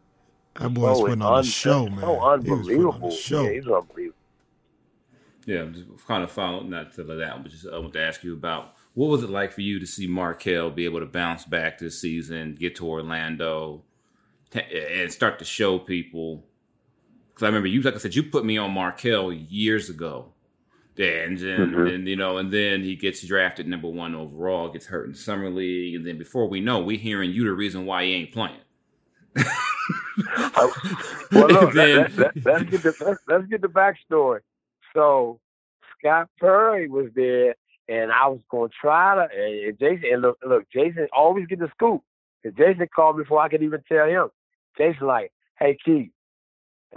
that 0.73 0.75
boy 0.75 0.89
was 0.89 0.99
so 0.99 1.05
putting 1.05 1.23
on 1.23 1.33
a 1.33 1.37
un- 1.37 1.45
show, 1.45 1.87
man. 1.89 2.01
So 2.01 2.07
He 2.07 2.11
was 2.11 2.19
on 2.23 2.29
a 2.29 2.33
unbelievable. 2.33 3.11
show. 3.11 3.43
Yeah, 3.45 3.51
he's 3.53 3.67
unbelievable. 3.67 4.17
Yeah, 5.45 5.61
I'm 5.61 5.75
just 5.75 6.07
kind 6.07 6.25
of 6.25 6.31
following 6.31 6.71
not 6.71 6.93
to 6.95 7.05
that, 7.05 7.35
uh, 7.35 7.39
but 7.39 7.51
just 7.51 7.67
I 7.69 7.79
want 7.79 7.93
to 7.93 8.01
ask 8.01 8.25
you 8.25 8.33
about 8.33 8.76
what 8.97 9.11
was 9.11 9.23
it 9.23 9.29
like 9.29 9.53
for 9.53 9.61
you 9.61 9.79
to 9.79 9.87
see 9.87 10.07
Markelle 10.07 10.71
be 10.71 10.87
able 10.87 11.01
to 11.01 11.07
bounce 11.07 11.45
back 11.45 11.77
this 11.79 12.01
season, 12.01 12.55
get 12.59 12.77
to 12.77 12.89
Orlando, 12.89 13.83
and 14.55 15.13
start 15.13 15.39
to 15.39 15.45
show 15.45 15.79
people. 15.79 16.47
Because 17.29 17.43
I 17.43 17.47
remember 17.49 17.69
you, 17.69 17.83
like 17.83 17.95
I 17.95 17.99
said, 17.99 18.15
you 18.15 18.23
put 18.23 18.47
me 18.47 18.57
on 18.57 18.71
Markelle 18.71 19.31
years 19.35 19.91
ago, 19.91 20.33
and 20.97 21.37
then, 21.37 21.73
Mhm. 21.73 21.95
and 21.95 22.09
you 22.09 22.17
know, 22.17 22.39
and 22.39 22.51
then 22.51 22.83
he 22.83 22.97
gets 22.97 23.23
drafted 23.27 23.69
number 23.69 23.89
one 23.89 24.15
overall, 24.15 24.71
gets 24.73 24.87
hurt 24.87 25.07
in 25.07 25.15
summer 25.15 25.51
league, 25.51 25.95
and 25.95 26.07
then 26.07 26.17
before 26.17 26.49
we 26.49 26.61
know, 26.61 26.81
we 26.81 26.97
hearing 26.97 27.31
you 27.33 27.45
the 27.45 27.53
reason 27.53 27.85
why 27.85 28.05
he 28.07 28.15
ain't 28.15 28.33
playing. 28.33 28.61
well, 29.37 30.73
look, 31.49 31.75
Then- 31.75 31.97
let, 32.17 32.17
let, 32.17 32.37
let's 32.47 32.65
get 32.71 32.83
the 32.83 32.95
let's, 33.05 33.21
let's 33.29 33.47
get 33.47 33.61
the 33.61 33.69
backstory. 33.69 34.41
So 34.95 35.39
Scott 35.99 36.31
Perry 36.41 36.89
was 36.89 37.09
there, 37.15 37.55
and 37.89 38.11
I 38.13 38.27
was 38.29 38.41
going 38.51 38.69
to 38.71 38.75
try 38.81 39.15
to. 39.15 39.23
And, 39.35 39.79
Jason, 39.79 40.05
and 40.13 40.23
look, 40.23 40.39
look, 40.47 40.65
Jason 40.73 41.09
always 41.13 41.47
get 41.47 41.59
the 41.59 41.69
scoop. 41.75 42.03
Cause 42.43 42.53
Jason 42.57 42.89
called 42.95 43.17
me 43.17 43.25
before 43.25 43.41
I 43.41 43.49
could 43.49 43.63
even 43.63 43.83
tell 43.91 44.07
him. 44.07 44.29
Jason 44.79 45.07
like, 45.07 45.33
hey 45.59 45.77
Keith, 45.85 46.11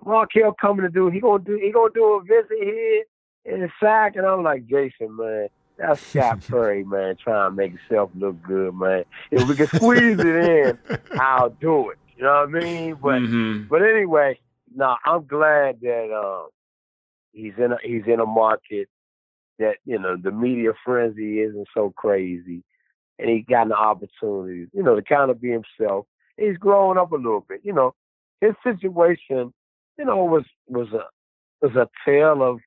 Markelle 0.06 0.54
coming 0.60 0.84
to 0.84 0.90
do. 0.90 1.10
He 1.10 1.20
gonna 1.20 1.44
do. 1.44 1.56
He 1.62 1.72
gonna 1.72 1.94
do 1.94 2.04
a 2.14 2.22
visit 2.22 2.58
here 2.62 3.04
in 3.46 3.62
the 3.62 3.70
Sac, 3.82 4.16
and 4.16 4.26
I'm 4.26 4.44
like, 4.44 4.68
Jason, 4.68 5.16
man. 5.16 5.48
That's 5.78 6.02
Scott 6.10 6.40
Perry, 6.50 6.84
man, 6.84 7.16
trying 7.24 7.52
to 7.52 7.56
make 7.56 7.72
himself 7.72 8.12
look 8.14 8.42
good, 8.44 8.76
man. 8.76 9.06
If 9.32 9.48
we 9.48 9.56
can 9.56 9.68
squeeze 9.68 10.20
it 10.20 10.26
in, 10.26 10.78
I'll 11.18 11.50
do 11.52 11.92
it. 11.92 11.98
You 12.18 12.24
know 12.24 12.46
what 12.46 12.50
I 12.50 12.62
mean? 12.62 12.96
But 13.02 13.22
Mhm. 13.22 13.70
but 13.70 13.82
anyway, 13.82 14.38
no, 14.76 14.96
I'm 15.06 15.26
glad 15.26 15.80
that 15.82 16.14
um, 16.14 16.50
he's 17.32 17.54
in 17.58 17.72
a 17.72 17.78
he's 17.82 18.04
in 18.08 18.20
a 18.20 18.26
market 18.26 18.90
that 19.60 19.76
you 19.86 20.00
know 20.00 20.18
the 20.22 20.32
media 20.32 20.72
frenzy 20.84 21.42
isn't 21.42 21.68
so 21.74 21.94
crazy, 21.96 22.64
and 23.20 23.30
he 23.30 23.42
got 23.42 23.68
an 23.68 23.74
opportunity, 23.74 24.68
you 24.74 24.84
know, 24.84 24.96
to 24.96 25.02
kind 25.02 25.30
of 25.30 25.42
be 25.42 25.52
himself. 25.52 26.06
He's 26.38 26.58
growing 26.58 26.98
up 26.98 27.12
a 27.12 27.18
little 27.18 27.46
bit, 27.48 27.62
you 27.64 27.74
know. 27.74 27.94
His 28.42 28.54
situation, 28.64 29.54
you 29.98 30.06
know, 30.06 30.24
was 30.24 30.46
was 30.68 30.88
a 30.94 31.04
was 31.62 31.76
a 31.76 31.90
tale 32.06 32.42
of, 32.42 32.60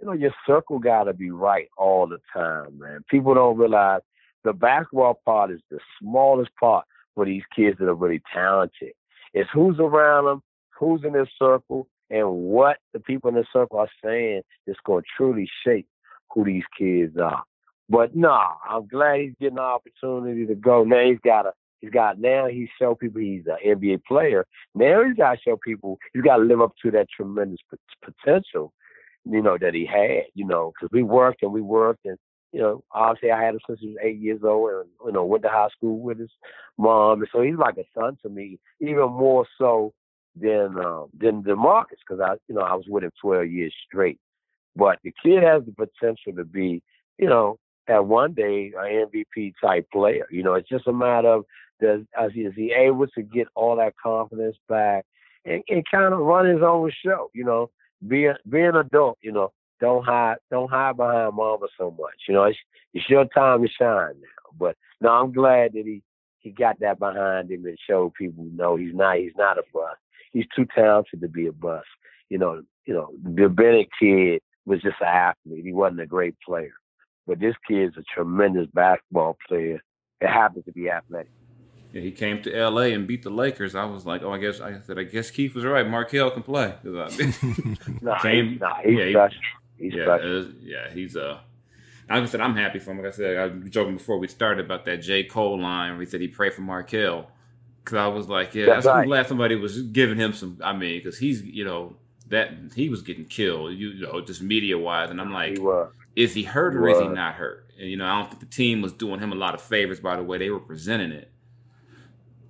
you 0.00 0.06
know, 0.06 0.12
your 0.12 0.34
circle 0.46 0.78
got 0.78 1.04
to 1.04 1.12
be 1.12 1.30
right 1.30 1.68
all 1.76 2.06
the 2.06 2.18
time, 2.32 2.78
man. 2.78 3.04
People 3.10 3.34
don't 3.34 3.58
realize 3.58 4.02
the 4.44 4.52
basketball 4.52 5.20
part 5.24 5.50
is 5.50 5.60
the 5.70 5.80
smallest 6.00 6.50
part 6.58 6.84
for 7.16 7.24
these 7.24 7.42
kids 7.54 7.78
that 7.78 7.88
are 7.88 7.94
really 7.94 8.22
talented. 8.32 8.92
It's 9.34 9.50
who's 9.52 9.80
around 9.80 10.26
them, 10.26 10.42
who's 10.78 11.02
in 11.04 11.12
their 11.12 11.28
circle, 11.36 11.88
and 12.10 12.30
what 12.30 12.76
the 12.92 13.00
people 13.00 13.28
in 13.28 13.34
the 13.34 13.44
circle 13.52 13.78
are 13.78 13.88
saying 14.04 14.42
that's 14.66 14.78
going 14.86 15.02
to 15.02 15.08
truly 15.16 15.48
shape 15.64 15.88
who 16.36 16.44
these 16.44 16.62
kids 16.78 17.16
are. 17.16 17.42
But 17.88 18.14
nah, 18.14 18.54
I'm 18.68 18.86
glad 18.86 19.20
he's 19.20 19.34
getting 19.40 19.56
the 19.56 19.62
opportunity 19.62 20.46
to 20.46 20.54
go. 20.54 20.84
Now 20.84 21.04
he's 21.04 21.18
got 21.24 21.46
a 21.46 21.52
he's 21.80 21.90
got 21.90 22.20
now 22.20 22.46
he 22.46 22.68
show 22.80 22.94
people 22.94 23.20
he's 23.20 23.46
an 23.46 23.56
NBA 23.66 24.04
player. 24.04 24.46
Now 24.74 25.02
he's 25.04 25.16
got 25.16 25.32
to 25.32 25.40
show 25.42 25.58
people 25.64 25.98
he's 26.12 26.22
got 26.22 26.36
to 26.36 26.44
live 26.44 26.60
up 26.60 26.74
to 26.82 26.90
that 26.92 27.08
tremendous 27.14 27.60
pot- 27.70 28.12
potential, 28.24 28.72
you 29.24 29.42
know, 29.42 29.56
that 29.60 29.74
he 29.74 29.86
had. 29.86 30.24
You 30.34 30.46
know, 30.46 30.72
because 30.74 30.92
we 30.92 31.02
worked 31.02 31.42
and 31.42 31.52
we 31.52 31.62
worked 31.62 32.04
and 32.04 32.18
you 32.52 32.60
know, 32.60 32.82
obviously 32.92 33.30
I 33.30 33.42
had 33.42 33.54
him 33.54 33.60
since 33.66 33.80
he 33.80 33.88
was 33.88 33.98
eight 34.02 34.18
years 34.18 34.40
old 34.42 34.70
and, 34.70 34.88
you 35.04 35.12
know, 35.12 35.24
went 35.24 35.42
to 35.42 35.50
high 35.50 35.68
school 35.76 35.98
with 35.98 36.18
his 36.18 36.30
mom. 36.78 37.20
And 37.20 37.28
so 37.30 37.42
he's 37.42 37.56
like 37.56 37.76
a 37.76 37.84
son 37.94 38.16
to 38.22 38.30
me, 38.30 38.58
even 38.80 39.12
more 39.12 39.46
so 39.58 39.92
than, 40.34 40.78
um, 40.78 41.08
than 41.18 41.42
DeMarcus 41.42 42.00
because 42.06 42.20
I, 42.20 42.34
you 42.48 42.54
know, 42.54 42.62
I 42.62 42.74
was 42.74 42.86
with 42.88 43.04
him 43.04 43.10
12 43.20 43.48
years 43.48 43.74
straight. 43.86 44.18
But 44.76 44.98
the 45.02 45.12
kid 45.24 45.42
has 45.42 45.62
the 45.64 45.72
potential 45.72 46.32
to 46.36 46.44
be, 46.44 46.82
you 47.18 47.28
know, 47.28 47.58
at 47.88 48.04
one 48.04 48.34
day 48.34 48.72
an 48.76 49.06
MVP 49.06 49.54
type 49.62 49.88
player. 49.92 50.26
You 50.30 50.42
know, 50.42 50.54
it's 50.54 50.68
just 50.68 50.86
a 50.86 50.92
matter 50.92 51.28
of 51.28 51.44
does 51.80 52.00
is 52.00 52.32
he, 52.32 52.40
is 52.42 52.54
he 52.56 52.72
able 52.72 53.06
to 53.08 53.22
get 53.22 53.48
all 53.54 53.76
that 53.76 53.94
confidence 54.02 54.56
back 54.68 55.04
and, 55.44 55.62
and 55.68 55.84
kind 55.90 56.14
of 56.14 56.20
run 56.20 56.46
his 56.46 56.62
own 56.62 56.90
show, 57.04 57.30
you 57.34 57.44
know, 57.44 57.70
be 58.06 58.26
a, 58.26 58.36
be 58.48 58.62
an 58.62 58.76
adult, 58.76 59.18
you 59.22 59.32
know, 59.32 59.52
don't 59.80 60.04
hide 60.04 60.36
don't 60.50 60.70
hide 60.70 60.96
behind 60.96 61.34
mama 61.34 61.66
so 61.78 61.90
much. 61.90 62.14
You 62.28 62.34
know, 62.34 62.44
it's 62.44 62.58
it's 62.94 63.08
your 63.08 63.26
time 63.26 63.62
to 63.62 63.68
shine 63.68 64.14
now. 64.20 64.50
But 64.58 64.76
no, 65.00 65.10
I'm 65.10 65.32
glad 65.32 65.72
that 65.74 65.84
he 65.84 66.02
he 66.40 66.50
got 66.50 66.80
that 66.80 66.98
behind 66.98 67.50
him 67.50 67.64
and 67.66 67.78
showed 67.88 68.14
people 68.14 68.46
no, 68.52 68.76
he's 68.76 68.94
not 68.94 69.18
he's 69.18 69.36
not 69.36 69.58
a 69.58 69.62
bust. 69.72 69.98
He's 70.32 70.46
too 70.54 70.66
talented 70.74 71.20
to 71.20 71.28
be 71.28 71.46
a 71.46 71.52
bust. 71.52 71.86
You 72.30 72.38
know, 72.38 72.62
you 72.86 72.94
know, 72.94 73.10
the 73.22 73.48
Bennett 73.48 73.88
kid 74.00 74.40
was 74.66 74.82
just 74.82 74.96
an 75.00 75.06
athlete. 75.06 75.64
He 75.64 75.72
wasn't 75.72 76.00
a 76.00 76.06
great 76.06 76.34
player. 76.44 76.72
But 77.26 77.40
this 77.40 77.54
kid's 77.66 77.96
a 77.96 78.02
tremendous 78.14 78.66
basketball 78.74 79.36
player. 79.48 79.80
It 80.20 80.28
happens 80.28 80.64
to 80.66 80.72
be 80.72 80.90
athletic. 80.90 81.30
Yeah, 81.92 82.00
he 82.02 82.10
came 82.12 82.42
to 82.42 82.54
L.A. 82.54 82.92
and 82.92 83.06
beat 83.06 83.22
the 83.22 83.30
Lakers. 83.30 83.74
I 83.74 83.84
was 83.84 84.04
like, 84.04 84.22
oh, 84.22 84.32
I 84.32 84.38
guess 84.38 84.60
I 84.60 84.80
said, 84.80 84.98
I 84.98 85.04
guess 85.04 85.30
Keith 85.30 85.54
was 85.54 85.64
right. 85.64 85.88
Markelle 85.88 86.30
can 86.30 86.42
play. 86.42 86.74
I- 86.84 87.74
Nah, 88.02 88.18
Came- 88.20 88.58
nah, 88.60 88.76
he's 88.84 88.98
yeah, 88.98 89.10
special. 89.12 89.40
He's 89.78 89.94
yeah, 89.94 90.04
special. 90.04 90.30
was- 90.30 90.46
yeah, 90.60 90.90
he's 90.92 91.16
uh. 91.16 91.38
Like 92.08 92.22
I 92.22 92.26
said, 92.26 92.40
I'm 92.40 92.54
happy 92.54 92.78
for 92.78 92.92
him. 92.92 92.98
Like 92.98 93.06
I 93.08 93.10
said, 93.10 93.36
I 93.36 93.46
was 93.46 93.70
joking 93.70 93.96
before 93.96 94.18
we 94.18 94.28
started 94.28 94.64
about 94.64 94.84
that 94.84 94.98
J. 94.98 95.24
Cole 95.24 95.60
line 95.60 95.92
where 95.92 96.00
he 96.00 96.06
said 96.06 96.20
he 96.20 96.28
prayed 96.28 96.54
for 96.54 96.60
Markelle. 96.62 97.28
Because 97.82 97.96
I 97.98 98.06
was 98.06 98.28
like, 98.28 98.54
yeah, 98.54 98.66
That's 98.66 98.84
that's 98.84 98.96
I'm 98.96 99.06
glad 99.06 99.26
somebody 99.26 99.56
was 99.56 99.82
giving 99.82 100.16
him 100.16 100.32
some. 100.32 100.58
I 100.62 100.72
mean, 100.72 100.98
because 100.98 101.18
he's, 101.18 101.42
you 101.42 101.64
know, 101.64 101.96
that 102.28 102.50
he 102.74 102.88
was 102.88 103.02
getting 103.02 103.24
killed, 103.24 103.72
you, 103.74 103.88
you 103.90 104.06
know, 104.06 104.20
just 104.20 104.42
media 104.42 104.76
wise. 104.76 105.10
And 105.10 105.20
I'm 105.20 105.32
like, 105.32 105.52
he 105.52 105.58
was. 105.60 105.92
is 106.14 106.34
he 106.34 106.42
hurt 106.42 106.74
or 106.74 106.88
is 106.88 106.98
he 106.98 107.08
not 107.08 107.34
hurt? 107.34 107.70
And 107.78 107.88
you 107.90 107.96
know, 107.96 108.06
I 108.06 108.18
don't 108.18 108.28
think 108.28 108.40
the 108.40 108.46
team 108.46 108.82
was 108.82 108.92
doing 108.92 109.20
him 109.20 109.32
a 109.32 109.36
lot 109.36 109.54
of 109.54 109.60
favors 109.60 110.00
by 110.00 110.16
the 110.16 110.22
way 110.22 110.38
they 110.38 110.50
were 110.50 110.60
presenting 110.60 111.12
it. 111.12 111.30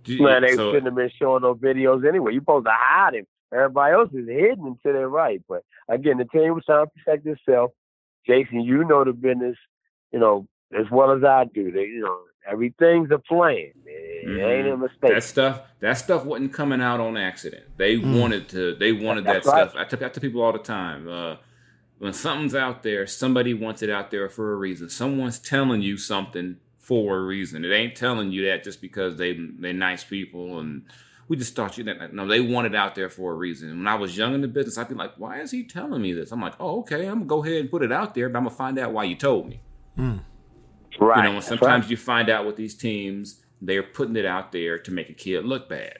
Man, 0.08 0.42
they 0.42 0.54
so- 0.54 0.70
shouldn't 0.70 0.86
have 0.86 0.94
been 0.94 1.10
showing 1.18 1.42
those 1.42 1.58
videos 1.58 2.08
anyway. 2.08 2.32
You're 2.32 2.42
supposed 2.42 2.66
to 2.66 2.72
hide 2.72 3.14
him. 3.14 3.26
Everybody 3.52 3.94
else 3.94 4.10
is 4.12 4.28
hidden 4.28 4.66
until 4.66 4.92
they're 4.92 5.08
right. 5.08 5.42
But 5.48 5.62
again, 5.88 6.18
the 6.18 6.24
team 6.24 6.54
was 6.54 6.64
trying 6.64 6.86
to 6.86 6.92
protect 6.92 7.26
itself. 7.26 7.72
Jason, 8.26 8.60
you 8.60 8.84
know 8.84 9.04
the 9.04 9.12
business, 9.12 9.56
you 10.12 10.18
know, 10.18 10.46
as 10.76 10.86
well 10.90 11.12
as 11.12 11.22
I 11.22 11.44
do. 11.44 11.70
They, 11.70 11.82
you 11.82 12.00
know, 12.00 12.18
everything's 12.50 13.10
a 13.10 13.18
plan. 13.18 13.70
It 13.86 14.40
ain't 14.40 14.68
a 14.68 14.76
mistake. 14.76 15.12
That 15.14 15.22
stuff, 15.22 15.60
that 15.80 15.94
stuff 15.94 16.24
wasn't 16.24 16.52
coming 16.52 16.80
out 16.80 17.00
on 17.00 17.16
accident. 17.16 17.64
They 17.76 17.96
Mm. 17.96 18.20
wanted 18.20 18.48
to. 18.50 18.74
They 18.74 18.92
wanted 18.92 19.24
that 19.24 19.44
right. 19.44 19.68
stuff. 19.70 19.74
I 19.76 19.84
tell, 19.84 20.04
I 20.04 20.08
tell 20.08 20.20
people 20.20 20.42
all 20.42 20.52
the 20.52 20.58
time. 20.58 21.08
Uh, 21.08 21.36
when 21.98 22.12
something's 22.12 22.54
out 22.54 22.82
there, 22.82 23.06
somebody 23.06 23.54
wants 23.54 23.82
it 23.82 23.90
out 23.90 24.10
there 24.10 24.28
for 24.28 24.52
a 24.52 24.56
reason. 24.56 24.88
Someone's 24.90 25.38
telling 25.38 25.80
you 25.82 25.96
something 25.96 26.56
for 26.78 27.16
a 27.18 27.22
reason. 27.22 27.64
It 27.64 27.72
ain't 27.72 27.94
telling 27.96 28.32
you 28.32 28.44
that 28.46 28.64
just 28.64 28.80
because 28.80 29.16
they 29.16 29.32
they 29.32 29.72
nice 29.72 30.04
people 30.04 30.58
and 30.58 30.82
we 31.28 31.36
just 31.36 31.56
thought 31.56 31.76
you 31.78 31.84
that. 31.84 32.12
No, 32.14 32.26
they 32.26 32.40
want 32.40 32.66
it 32.68 32.74
out 32.74 32.94
there 32.94 33.08
for 33.10 33.32
a 33.32 33.34
reason. 33.34 33.70
When 33.78 33.86
I 33.88 33.94
was 33.96 34.16
young 34.16 34.34
in 34.34 34.40
the 34.42 34.48
business, 34.48 34.78
I'd 34.78 34.88
be 34.88 34.94
like, 34.94 35.14
"Why 35.16 35.40
is 35.40 35.50
he 35.50 35.64
telling 35.64 36.00
me 36.02 36.12
this?" 36.12 36.30
I'm 36.32 36.40
like, 36.40 36.54
"Oh, 36.60 36.80
okay. 36.80 37.06
I'm 37.06 37.20
gonna 37.20 37.26
go 37.26 37.44
ahead 37.44 37.60
and 37.62 37.70
put 37.70 37.82
it 37.82 37.90
out 37.90 38.14
there, 38.14 38.28
but 38.28 38.38
I'm 38.38 38.44
gonna 38.44 38.54
find 38.56 38.78
out 38.78 38.92
why 38.92 39.04
you 39.04 39.16
told 39.16 39.48
me." 39.48 39.60
Right. 41.00 41.26
You 41.26 41.34
know, 41.34 41.40
sometimes 41.40 41.84
right. 41.84 41.90
you 41.90 41.96
find 41.96 42.28
out 42.28 42.46
with 42.46 42.56
these 42.56 42.74
teams, 42.74 43.42
they're 43.60 43.82
putting 43.82 44.16
it 44.16 44.26
out 44.26 44.52
there 44.52 44.78
to 44.78 44.90
make 44.90 45.08
a 45.08 45.14
kid 45.14 45.44
look 45.44 45.68
bad. 45.68 45.98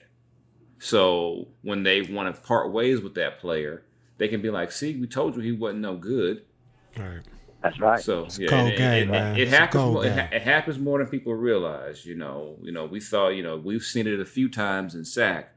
So 0.79 1.47
when 1.61 1.83
they 1.83 2.01
want 2.01 2.33
to 2.33 2.41
part 2.41 2.71
ways 2.71 3.01
with 3.01 3.15
that 3.15 3.39
player, 3.39 3.83
they 4.17 4.27
can 4.27 4.41
be 4.41 4.49
like, 4.49 4.71
"See, 4.71 4.95
we 4.95 5.07
told 5.07 5.35
you 5.35 5.41
he 5.41 5.51
wasn't 5.51 5.81
no 5.81 5.95
good." 5.95 6.43
Right. 6.97 7.21
That's 7.61 7.79
right. 7.79 7.99
So 7.99 8.27
yeah, 8.37 8.65
it, 8.65 8.77
game, 8.77 9.13
it, 9.13 9.37
it, 9.37 9.41
it 9.41 9.47
happens. 9.47 9.83
More, 9.83 10.05
it, 10.05 10.13
ha- 10.13 10.29
it 10.31 10.41
happens 10.43 10.77
more 10.77 10.99
than 10.99 11.07
people 11.07 11.33
realize. 11.33 12.05
You 12.05 12.15
know, 12.15 12.57
you 12.61 12.71
know. 12.71 12.85
We 12.85 12.99
saw. 12.99 13.29
You 13.29 13.43
know, 13.43 13.57
we've 13.57 13.83
seen 13.83 14.07
it 14.07 14.19
a 14.19 14.25
few 14.25 14.49
times 14.49 14.93
in 14.95 15.03
Sac. 15.03 15.53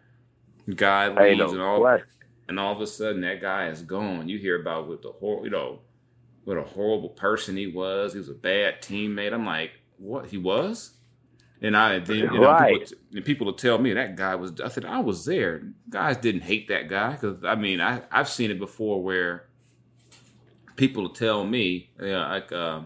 Guy 0.75 1.09
leaves 1.09 1.39
no 1.39 1.51
and 1.51 1.61
all, 1.61 1.81
question. 1.81 2.07
and 2.49 2.61
all 2.61 2.73
of 2.73 2.81
a 2.81 2.87
sudden 2.87 3.23
that 3.23 3.41
guy 3.41 3.69
is 3.69 3.83
gone. 3.83 4.29
You 4.29 4.39
hear 4.39 4.61
about 4.61 4.89
with 4.89 5.03
the 5.03 5.11
whole, 5.11 5.41
you 5.45 5.51
know, 5.51 5.81
what 6.45 6.57
a 6.57 6.63
horrible 6.63 7.11
person 7.11 7.57
he 7.57 7.67
was. 7.67 8.13
He 8.13 8.19
was 8.19 8.29
a 8.29 8.35
bad 8.35 8.81
teammate. 8.83 9.33
I'm 9.33 9.47
like, 9.47 9.73
what 9.99 10.27
he 10.27 10.39
was? 10.39 10.93
And 11.63 11.77
I 11.77 11.99
then 11.99 12.17
you 12.17 12.31
know 12.31 12.41
Right. 12.51 12.81
people, 12.81 12.97
and 13.15 13.25
people 13.25 13.45
will 13.47 13.53
tell 13.53 13.77
me 13.79 13.93
that 13.93 14.17
guy 14.17 14.35
was. 14.35 14.59
I 14.63 14.69
said 14.69 14.85
I 14.87 15.01
was 15.01 15.27
there. 15.27 15.63
Guys 15.91 16.17
didn't 16.17 16.41
hate 16.43 16.69
that 16.69 16.89
guy 16.89 17.13
because 17.13 17.45
I 17.45 17.55
mean 17.55 17.81
I 17.83 18.03
I've 18.11 18.29
seen 18.31 18.51
it 18.51 18.59
before 18.59 19.03
where 19.03 19.47
people 20.77 21.03
will 21.03 21.11
tell 21.11 21.45
me 21.45 21.91
yeah 22.03 22.27
like 22.31 22.51
uh, 22.53 22.81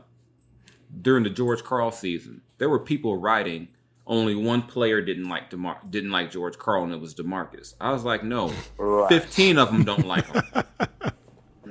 during 1.01 1.23
the 1.23 1.31
George 1.31 1.63
Karl 1.63 1.93
season 1.93 2.41
there 2.59 2.69
were 2.69 2.81
people 2.81 3.17
writing 3.17 3.69
only 4.07 4.35
one 4.35 4.63
player 4.63 5.01
didn't 5.01 5.29
like 5.29 5.51
Demar- 5.51 5.81
didn't 5.89 6.11
like 6.11 6.31
George 6.33 6.59
Karl 6.59 6.83
and 6.83 6.93
it 6.93 7.01
was 7.01 7.15
Demarcus. 7.15 7.75
I 7.81 7.93
was 7.93 8.03
like 8.05 8.25
no, 8.25 8.53
Right. 8.77 9.09
fifteen 9.09 9.57
of 9.57 9.71
them 9.71 9.85
don't 9.85 10.07
like 10.07 10.27
him. 10.27 10.43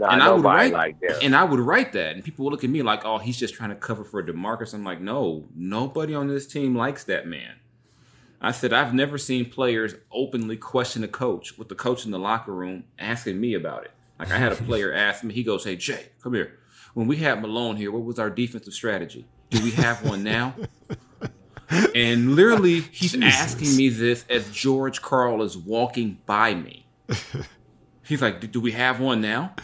Nah, 0.04 0.14
and 0.14 0.22
I 0.24 0.32
would 0.32 0.44
write 0.44 0.74
like 0.74 1.00
that. 1.02 1.24
and 1.24 1.36
I 1.36 1.44
would 1.44 1.60
write 1.60 1.94
that, 1.94 2.16
and 2.16 2.24
people 2.24 2.46
would 2.46 2.52
look 2.52 2.64
at 2.64 2.70
me 2.70 2.82
like, 2.82 3.06
"Oh, 3.06 3.18
he's 3.18 3.38
just 3.38 3.54
trying 3.54 3.70
to 3.70 3.76
cover 3.76 4.04
for 4.04 4.22
Demarcus." 4.24 4.74
I'm 4.74 4.84
like, 4.84 5.00
"No, 5.02 5.46
nobody 5.56 6.14
on 6.14 6.28
this 6.28 6.46
team 6.48 6.76
likes 6.76 7.04
that 7.06 7.28
man." 7.28 7.56
I 8.42 8.52
said, 8.52 8.74
"I've 8.74 8.94
never 8.94 9.18
seen 9.18 9.50
players 9.50 9.96
openly 10.12 10.58
question 10.58 11.04
a 11.04 11.08
coach 11.08 11.58
with 11.58 11.70
the 11.70 11.76
coach 11.76 12.06
in 12.06 12.12
the 12.12 12.20
locker 12.20 12.54
room 12.54 12.84
asking 13.00 13.40
me 13.40 13.54
about 13.54 13.86
it." 13.86 13.92
Like 14.20 14.32
I 14.32 14.38
had 14.38 14.52
a 14.52 14.56
player 14.56 14.94
ask 15.08 15.24
me, 15.24 15.34
he 15.34 15.44
goes, 15.44 15.64
"Hey 15.64 15.76
Jay, 15.76 16.08
come 16.22 16.34
here. 16.34 16.60
When 16.94 17.08
we 17.08 17.18
had 17.18 17.42
Malone 17.42 17.78
here, 17.78 17.92
what 17.92 18.04
was 18.04 18.20
our 18.20 18.30
defensive 18.30 18.74
strategy? 18.74 19.26
Do 19.50 19.64
we 19.64 19.72
have 19.72 20.06
one 20.08 20.24
now?" 20.24 20.54
And 21.96 22.36
literally, 22.36 22.82
he's 22.82 23.20
asking 23.20 23.76
me 23.76 23.90
this 23.90 24.26
as 24.30 24.48
George 24.52 25.02
Karl 25.02 25.42
is 25.42 25.58
walking 25.58 26.20
by 26.28 26.54
me. 26.54 26.86
He's 28.06 28.22
like, 28.22 28.42
"Do- 28.42 28.48
"Do 28.48 28.62
we 28.62 28.74
have 28.74 29.00
one 29.00 29.22
now?" 29.22 29.56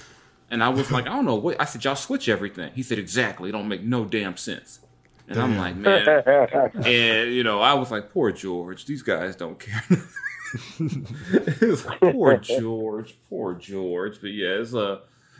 And 0.51 0.63
I 0.63 0.69
was 0.69 0.91
like, 0.91 1.05
"I 1.07 1.11
don't 1.11 1.25
know 1.25 1.35
what." 1.35 1.59
I 1.61 1.65
said, 1.65 1.83
"Y'all 1.83 1.95
switch 1.95 2.29
everything." 2.29 2.71
He 2.75 2.83
said, 2.83 2.99
"Exactly. 2.99 3.49
It 3.49 3.53
don't 3.53 3.67
make 3.67 3.83
no 3.83 4.05
damn 4.05 4.37
sense." 4.37 4.79
And 5.27 5.39
I'm 5.39 5.57
like, 5.57 5.75
"Man," 5.75 6.11
and 6.85 7.33
you 7.33 7.43
know, 7.43 7.61
I 7.61 7.73
was 7.75 7.91
like, 7.91 8.11
"Poor 8.11 8.31
George. 8.31 8.85
These 8.85 9.03
guys 9.03 9.35
don't 9.35 9.59
care." 9.59 9.83
it 10.79 11.61
was 11.61 11.85
like, 11.85 12.01
poor 12.01 12.37
George, 12.37 13.15
poor 13.29 13.53
George. 13.55 14.21
But 14.21 14.31
yeah, 14.31 14.59
it's 14.61 14.73
uh, 14.73 14.99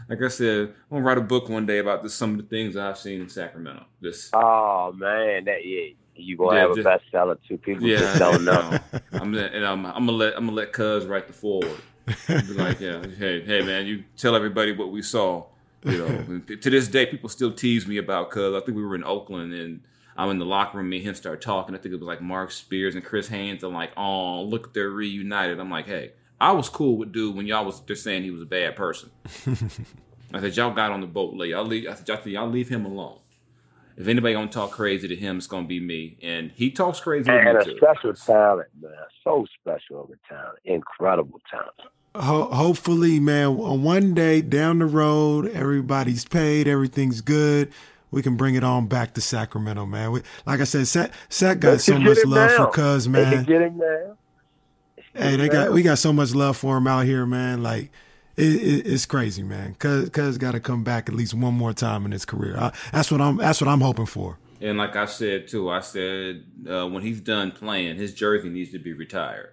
like 0.10 0.22
I 0.22 0.28
said, 0.28 0.70
I'm 0.70 0.98
gonna 0.98 1.04
write 1.04 1.18
a 1.18 1.22
book 1.22 1.50
one 1.50 1.66
day 1.66 1.80
about 1.80 2.04
this, 2.04 2.14
some 2.14 2.32
of 2.32 2.38
the 2.38 2.44
things 2.44 2.78
I've 2.78 2.98
seen 2.98 3.22
in 3.22 3.30
Sacramento. 3.30 3.86
This 4.02 4.30
oh 4.34 4.92
man, 4.94 5.46
that 5.46 5.66
yeah, 5.66 5.94
you 6.16 6.38
gonna 6.38 6.56
Yeah, 6.56 6.62
have 6.62 6.72
a 6.72 6.76
bestseller 6.78 7.38
too. 7.48 7.58
People 7.58 7.88
Yeah, 7.88 8.00
just 8.00 8.20
don't 8.20 8.46
know. 8.46 8.80
I'm 9.14 9.34
gonna, 9.34 9.50
and 9.54 9.66
I'm, 9.66 9.86
I'm 9.86 10.06
gonna 10.06 10.12
let 10.14 10.38
I'm 10.38 10.46
gonna 10.46 10.58
let 10.58 10.74
Cuz 10.74 11.06
write 11.06 11.28
the 11.28 11.34
forward. 11.34 11.82
Like, 12.30 12.80
yeah, 12.80 13.04
hey, 13.18 13.42
hey, 13.42 13.62
man, 13.62 13.86
you 13.86 14.04
tell 14.18 14.36
everybody 14.36 14.72
what 14.72 14.92
we 14.92 15.02
saw. 15.02 15.46
You 15.84 15.98
know, 15.98 16.40
to 16.62 16.70
this 16.70 16.88
day, 16.88 17.06
people 17.06 17.30
still 17.30 17.54
tease 17.54 17.88
me 17.88 17.98
about 17.98 18.32
Cuz. 18.32 18.54
I 18.56 18.66
think 18.66 18.78
we 18.78 18.84
were 18.84 18.96
in 18.96 19.04
Oakland 19.04 19.54
and 19.54 19.82
I'm 20.18 20.30
in 20.32 20.40
the 20.40 20.46
locker 20.46 20.78
room. 20.78 20.90
Me 20.90 20.98
and 20.98 21.08
him 21.08 21.16
start 21.16 21.42
talking. 21.42 21.74
I 21.74 21.78
think 21.78 21.94
it 21.94 22.00
was 22.00 22.08
like 22.08 22.22
Mark 22.22 22.52
Spears 22.52 22.96
and 22.96 23.04
Chris 23.04 23.30
Haynes. 23.30 23.64
I'm 23.64 23.74
like, 23.74 23.92
oh, 23.96 24.44
look, 24.44 24.74
they're 24.74 24.90
reunited. 24.90 25.60
I'm 25.60 25.72
like, 25.72 25.86
hey, 25.86 26.12
I 26.42 26.52
was 26.52 26.68
cool 26.68 26.98
with 26.98 27.14
dude 27.14 27.36
when 27.36 27.48
y'all 27.48 27.66
was 27.66 27.82
they're 27.82 27.96
saying 27.96 28.24
he 28.24 28.32
was 28.32 28.42
a 28.42 28.46
bad 28.46 28.76
person. 28.76 29.12
I 30.34 30.42
said, 30.42 30.58
y'all 30.58 30.74
got 30.74 30.92
on 30.92 31.02
the 31.02 31.08
boat 31.08 31.34
late. 31.36 31.52
Y'all 31.52 31.66
leave. 31.66 31.88
I 31.88 31.96
said, 31.96 32.08
y'all, 32.08 32.28
y'all 32.28 32.50
leave 32.50 32.70
him 32.70 32.86
alone. 32.86 33.20
If 33.96 34.08
anybody 34.08 34.34
gonna 34.34 34.48
talk 34.48 34.72
crazy 34.72 35.08
to 35.10 35.16
him, 35.16 35.38
it's 35.38 35.48
gonna 35.48 35.68
be 35.68 35.80
me. 35.80 36.18
And 36.22 36.52
he 36.52 36.72
talks 36.72 37.00
crazy 37.00 37.30
and 37.30 37.44
to 37.44 37.60
a 37.60 37.64
too. 37.66 37.78
special 37.78 38.14
talent, 38.14 38.70
man. 38.80 38.92
So 39.24 39.46
special 39.60 40.04
of 40.04 40.10
a 40.10 40.34
talent, 40.34 40.60
incredible 40.64 41.42
talent. 41.50 41.92
Ho- 42.16 42.50
hopefully, 42.52 43.20
man, 43.20 43.56
one 43.58 44.14
day 44.14 44.42
down 44.42 44.80
the 44.80 44.86
road, 44.86 45.48
everybody's 45.50 46.26
paid, 46.26 46.68
everything's 46.68 47.22
good. 47.22 47.72
We 48.12 48.24
can 48.24 48.36
bring 48.36 48.56
it 48.56 48.64
on 48.64 48.88
back 48.88 49.14
to 49.14 49.22
Sacramento, 49.22 49.86
man. 49.86 50.12
We, 50.12 50.22
like 50.46 50.60
I 50.60 50.64
said, 50.64 50.88
Sac, 50.88 51.12
Sac 51.30 51.60
got 51.60 51.80
so 51.80 52.00
much 52.00 52.26
love 52.26 52.50
now. 52.50 52.66
for 52.66 52.72
Cuz, 52.72 53.08
man. 53.08 53.24
They 53.24 53.30
can 53.30 53.38
man. 53.38 53.46
get 53.46 53.62
him 53.62 53.78
now. 53.78 54.18
Hey, 55.14 55.36
they 55.36 55.50
got 55.50 55.72
we 55.72 55.82
got 55.84 56.00
so 56.00 56.12
much 56.14 56.34
love 56.34 56.58
for 56.58 56.78
him 56.78 56.88
out 56.88 57.06
here, 57.06 57.26
man. 57.26 57.62
Like 57.62 57.92
it, 58.36 58.56
it, 58.56 58.88
it's 58.88 59.06
crazy, 59.06 59.44
man. 59.44 59.76
Cuz 59.76 60.10
Cuz 60.10 60.38
got 60.38 60.54
to 60.54 60.60
come 60.60 60.84
back 60.84 61.10
at 61.10 61.16
least 61.16 61.34
one 61.34 61.54
more 61.54 61.74
time 61.74 62.06
in 62.06 62.12
his 62.12 62.26
career. 62.26 62.56
I, 62.58 62.72
that's 62.92 63.12
what 63.12 63.22
I'm. 63.22 63.38
That's 63.38 63.62
what 63.62 63.68
I'm 63.68 63.82
hoping 63.82 64.06
for. 64.08 64.38
And 64.62 64.78
like 64.78 64.96
I 64.96 65.06
said 65.06 65.48
too, 65.48 65.70
I 65.70 65.80
said 65.82 66.44
uh, 66.70 66.88
when 66.88 67.04
he's 67.04 67.22
done 67.22 67.52
playing, 67.52 67.98
his 67.98 68.14
jersey 68.14 68.50
needs 68.50 68.72
to 68.72 68.80
be 68.80 68.94
retired. 68.94 69.52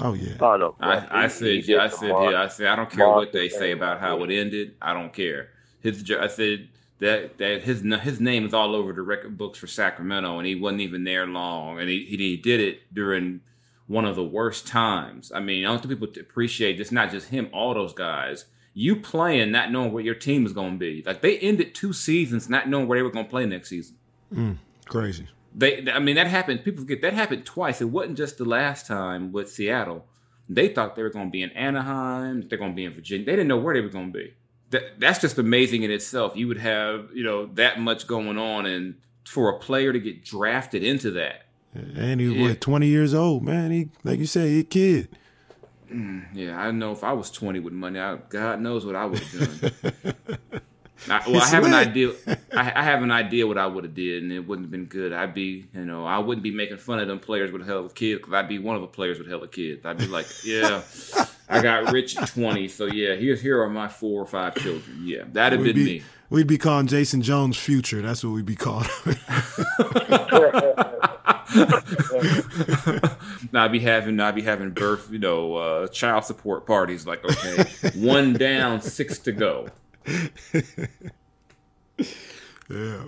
Oh 0.00 0.14
yeah. 0.14 0.34
Oh 0.40 0.56
no, 0.56 0.74
I, 0.80 1.24
I 1.24 1.28
said, 1.28 1.64
he 1.64 1.72
yeah, 1.72 1.84
I 1.84 1.88
said, 1.88 2.08
yeah, 2.08 2.42
I 2.42 2.48
said, 2.48 2.66
I 2.66 2.76
don't 2.76 2.90
care 2.90 3.08
what 3.08 3.32
they 3.32 3.48
say 3.48 3.72
about 3.72 4.00
how 4.00 4.22
it 4.22 4.30
ended. 4.30 4.74
I 4.80 4.92
don't 4.92 5.12
care. 5.12 5.50
His, 5.80 6.10
I 6.10 6.26
said 6.26 6.68
that 6.98 7.38
that 7.38 7.62
his 7.62 7.82
his 8.02 8.20
name 8.20 8.44
is 8.44 8.54
all 8.54 8.74
over 8.74 8.92
the 8.92 9.02
record 9.02 9.36
books 9.36 9.58
for 9.58 9.66
Sacramento, 9.66 10.38
and 10.38 10.46
he 10.46 10.54
wasn't 10.54 10.80
even 10.80 11.04
there 11.04 11.26
long, 11.26 11.78
and 11.78 11.88
he 11.88 12.04
he, 12.04 12.16
he 12.16 12.36
did 12.36 12.60
it 12.60 12.92
during 12.92 13.40
one 13.86 14.04
of 14.04 14.16
the 14.16 14.24
worst 14.24 14.66
times. 14.66 15.30
I 15.34 15.40
mean, 15.40 15.64
I 15.64 15.68
don't 15.68 15.78
think 15.78 15.90
people 15.90 16.12
to 16.12 16.20
appreciate 16.20 16.80
it's 16.80 16.92
not 16.92 17.10
just 17.10 17.28
him, 17.28 17.48
all 17.52 17.74
those 17.74 17.92
guys. 17.92 18.46
You 18.74 18.96
playing 18.96 19.52
not 19.52 19.72
knowing 19.72 19.92
where 19.92 20.02
your 20.02 20.14
team 20.14 20.44
is 20.44 20.52
going 20.52 20.72
to 20.72 20.78
be. 20.78 21.02
Like 21.06 21.22
they 21.22 21.38
ended 21.38 21.74
two 21.74 21.92
seasons 21.92 22.50
not 22.50 22.68
knowing 22.68 22.88
where 22.88 22.98
they 22.98 23.02
were 23.02 23.10
going 23.10 23.24
to 23.24 23.30
play 23.30 23.46
next 23.46 23.70
season. 23.70 23.96
Mm, 24.34 24.58
crazy. 24.86 25.28
They, 25.58 25.90
I 25.90 25.98
mean, 26.00 26.16
that 26.16 26.26
happened. 26.26 26.64
People 26.64 26.82
forget 26.82 27.00
that 27.00 27.14
happened 27.14 27.46
twice. 27.46 27.80
It 27.80 27.86
wasn't 27.86 28.18
just 28.18 28.36
the 28.36 28.44
last 28.44 28.86
time 28.86 29.32
with 29.32 29.50
Seattle. 29.50 30.04
They 30.48 30.68
thought 30.68 30.94
they 30.96 31.02
were 31.02 31.10
going 31.10 31.28
to 31.28 31.30
be 31.30 31.42
in 31.42 31.50
Anaheim. 31.50 32.42
They're 32.46 32.58
going 32.58 32.72
to 32.72 32.76
be 32.76 32.84
in 32.84 32.92
Virginia. 32.92 33.24
They 33.24 33.32
didn't 33.32 33.48
know 33.48 33.56
where 33.56 33.74
they 33.74 33.80
were 33.80 33.88
going 33.88 34.12
to 34.12 34.18
be. 34.18 34.34
That, 34.70 35.00
that's 35.00 35.18
just 35.20 35.38
amazing 35.38 35.82
in 35.82 35.90
itself. 35.90 36.36
You 36.36 36.46
would 36.48 36.58
have, 36.58 37.08
you 37.14 37.24
know, 37.24 37.46
that 37.54 37.80
much 37.80 38.06
going 38.06 38.36
on, 38.36 38.66
and 38.66 38.96
for 39.24 39.48
a 39.48 39.58
player 39.58 39.92
to 39.92 39.98
get 39.98 40.24
drafted 40.24 40.84
into 40.84 41.10
that, 41.12 41.46
And 41.74 42.20
he 42.20 42.28
was 42.28 42.36
Yeah. 42.36 42.54
20 42.60 42.86
years 42.86 43.14
old, 43.14 43.42
man. 43.42 43.70
He 43.70 43.88
like 44.04 44.18
you 44.18 44.26
said, 44.26 44.48
he 44.48 44.60
a 44.60 44.64
kid. 44.64 45.08
Mm, 45.92 46.26
yeah, 46.34 46.60
I 46.60 46.64
don't 46.66 46.78
know 46.80 46.90
if 46.92 47.02
I 47.04 47.12
was 47.12 47.30
twenty 47.30 47.60
with 47.60 47.72
money, 47.72 47.98
I, 48.00 48.16
God 48.28 48.60
knows 48.60 48.84
what 48.84 48.96
I 48.96 49.06
would 49.06 49.20
have 49.20 49.60
done. 49.60 50.14
I, 51.08 51.22
well, 51.30 51.42
I 51.42 51.46
have 51.46 51.64
an 51.64 51.74
idea. 51.74 52.12
I, 52.26 52.36
I 52.76 52.82
have 52.82 53.02
an 53.02 53.10
idea 53.10 53.46
what 53.46 53.58
I 53.58 53.66
would 53.66 53.84
have 53.84 53.94
did, 53.94 54.22
and 54.22 54.32
it 54.32 54.40
wouldn't 54.40 54.66
have 54.66 54.70
been 54.70 54.86
good. 54.86 55.12
I'd 55.12 55.34
be, 55.34 55.66
you 55.74 55.84
know, 55.84 56.04
I 56.04 56.18
wouldn't 56.18 56.42
be 56.42 56.50
making 56.50 56.78
fun 56.78 56.98
of 56.98 57.08
them 57.08 57.18
players 57.18 57.52
with 57.52 57.66
hell 57.66 57.78
hella 57.78 57.90
kids 57.90 58.20
because 58.20 58.34
I'd 58.34 58.48
be 58.48 58.58
one 58.58 58.76
of 58.76 58.82
the 58.82 58.88
players 58.88 59.18
with 59.18 59.28
hell 59.28 59.38
hella 59.38 59.48
kids. 59.48 59.84
I'd 59.84 59.98
be 59.98 60.06
like, 60.06 60.26
yeah, 60.44 60.82
I 61.48 61.62
got 61.62 61.92
rich 61.92 62.16
at 62.16 62.28
twenty, 62.28 62.68
so 62.68 62.86
yeah, 62.86 63.14
here 63.14 63.36
here 63.36 63.62
are 63.62 63.70
my 63.70 63.88
four 63.88 64.22
or 64.22 64.26
five 64.26 64.54
children. 64.56 65.02
Yeah, 65.02 65.24
that'd 65.32 65.58
have 65.58 65.66
been 65.66 65.76
be, 65.76 65.84
me. 65.84 66.02
we'd 66.30 66.46
be 66.46 66.58
calling 66.58 66.86
Jason 66.86 67.22
Jones 67.22 67.56
future. 67.56 68.02
That's 68.02 68.24
what 68.24 68.30
we'd 68.32 68.46
be 68.46 68.56
calling. 68.56 68.88
Now 73.52 73.64
I'd 73.64 73.72
be 73.72 73.80
having, 73.80 74.18
I'd 74.20 74.34
be 74.34 74.42
having 74.42 74.70
birth, 74.70 75.08
you 75.10 75.18
know, 75.18 75.54
uh, 75.56 75.88
child 75.88 76.24
support 76.24 76.66
parties. 76.66 77.06
Like, 77.06 77.24
okay, 77.24 77.64
one 77.94 78.34
down, 78.34 78.80
six 78.80 79.18
to 79.20 79.32
go. 79.32 79.68
yeah. 82.68 83.04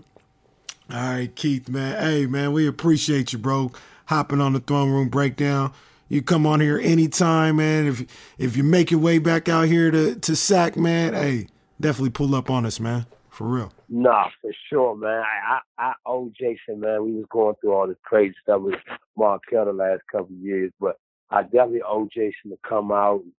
All 0.91 0.97
right, 0.97 1.35
Keith, 1.35 1.69
man. 1.69 2.03
Hey, 2.03 2.27
man, 2.27 2.53
we 2.53 2.67
appreciate 2.67 3.33
you, 3.33 3.39
bro. 3.39 3.71
Hopping 4.07 4.41
on 4.41 4.55
the 4.55 4.61
throne 4.61 4.91
room 4.91 5.09
breakdown. 5.09 5.73
You 6.09 6.23
come 6.23 6.47
on 6.47 6.61
here 6.61 6.79
anytime, 6.79 7.57
man. 7.57 7.87
If 7.87 8.05
if 8.39 8.57
you 8.57 8.65
make 8.65 8.91
your 8.91 9.01
way 9.01 9.19
back 9.19 9.49
out 9.49 9.67
here 9.69 9.91
to 9.91 10.15
to 10.15 10.35
Sac, 10.35 10.77
man, 10.77 11.13
hey, 11.13 11.49
definitely 11.81 12.11
pull 12.11 12.35
up 12.35 12.51
on 12.51 12.65
us, 12.65 12.81
man. 12.81 13.07
For 13.29 13.47
real. 13.47 13.73
Nah, 13.91 14.29
for 14.41 14.51
sure, 14.69 14.97
man. 14.97 15.23
I, 15.23 15.59
I 15.79 15.91
I 15.91 15.93
owe 16.07 16.33
Jason, 16.39 16.81
man. 16.81 17.05
We 17.05 17.13
was 17.13 17.27
going 17.31 17.55
through 17.61 17.75
all 17.75 17.87
this 17.87 17.99
crazy 18.03 18.35
stuff 18.43 18.63
with 18.63 18.77
Markelle 19.17 19.67
the 19.67 19.73
last 19.73 20.01
couple 20.11 20.35
years, 20.37 20.73
but 20.81 20.97
I 21.31 21.43
definitely 21.43 21.83
owe 21.83 22.09
Jason 22.13 22.51
to 22.51 22.59
come 22.67 22.91
out 22.91 23.21
and 23.21 23.33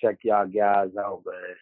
check 0.00 0.18
y'all 0.22 0.46
guys 0.46 0.90
out, 0.96 1.22
man. 1.26 1.56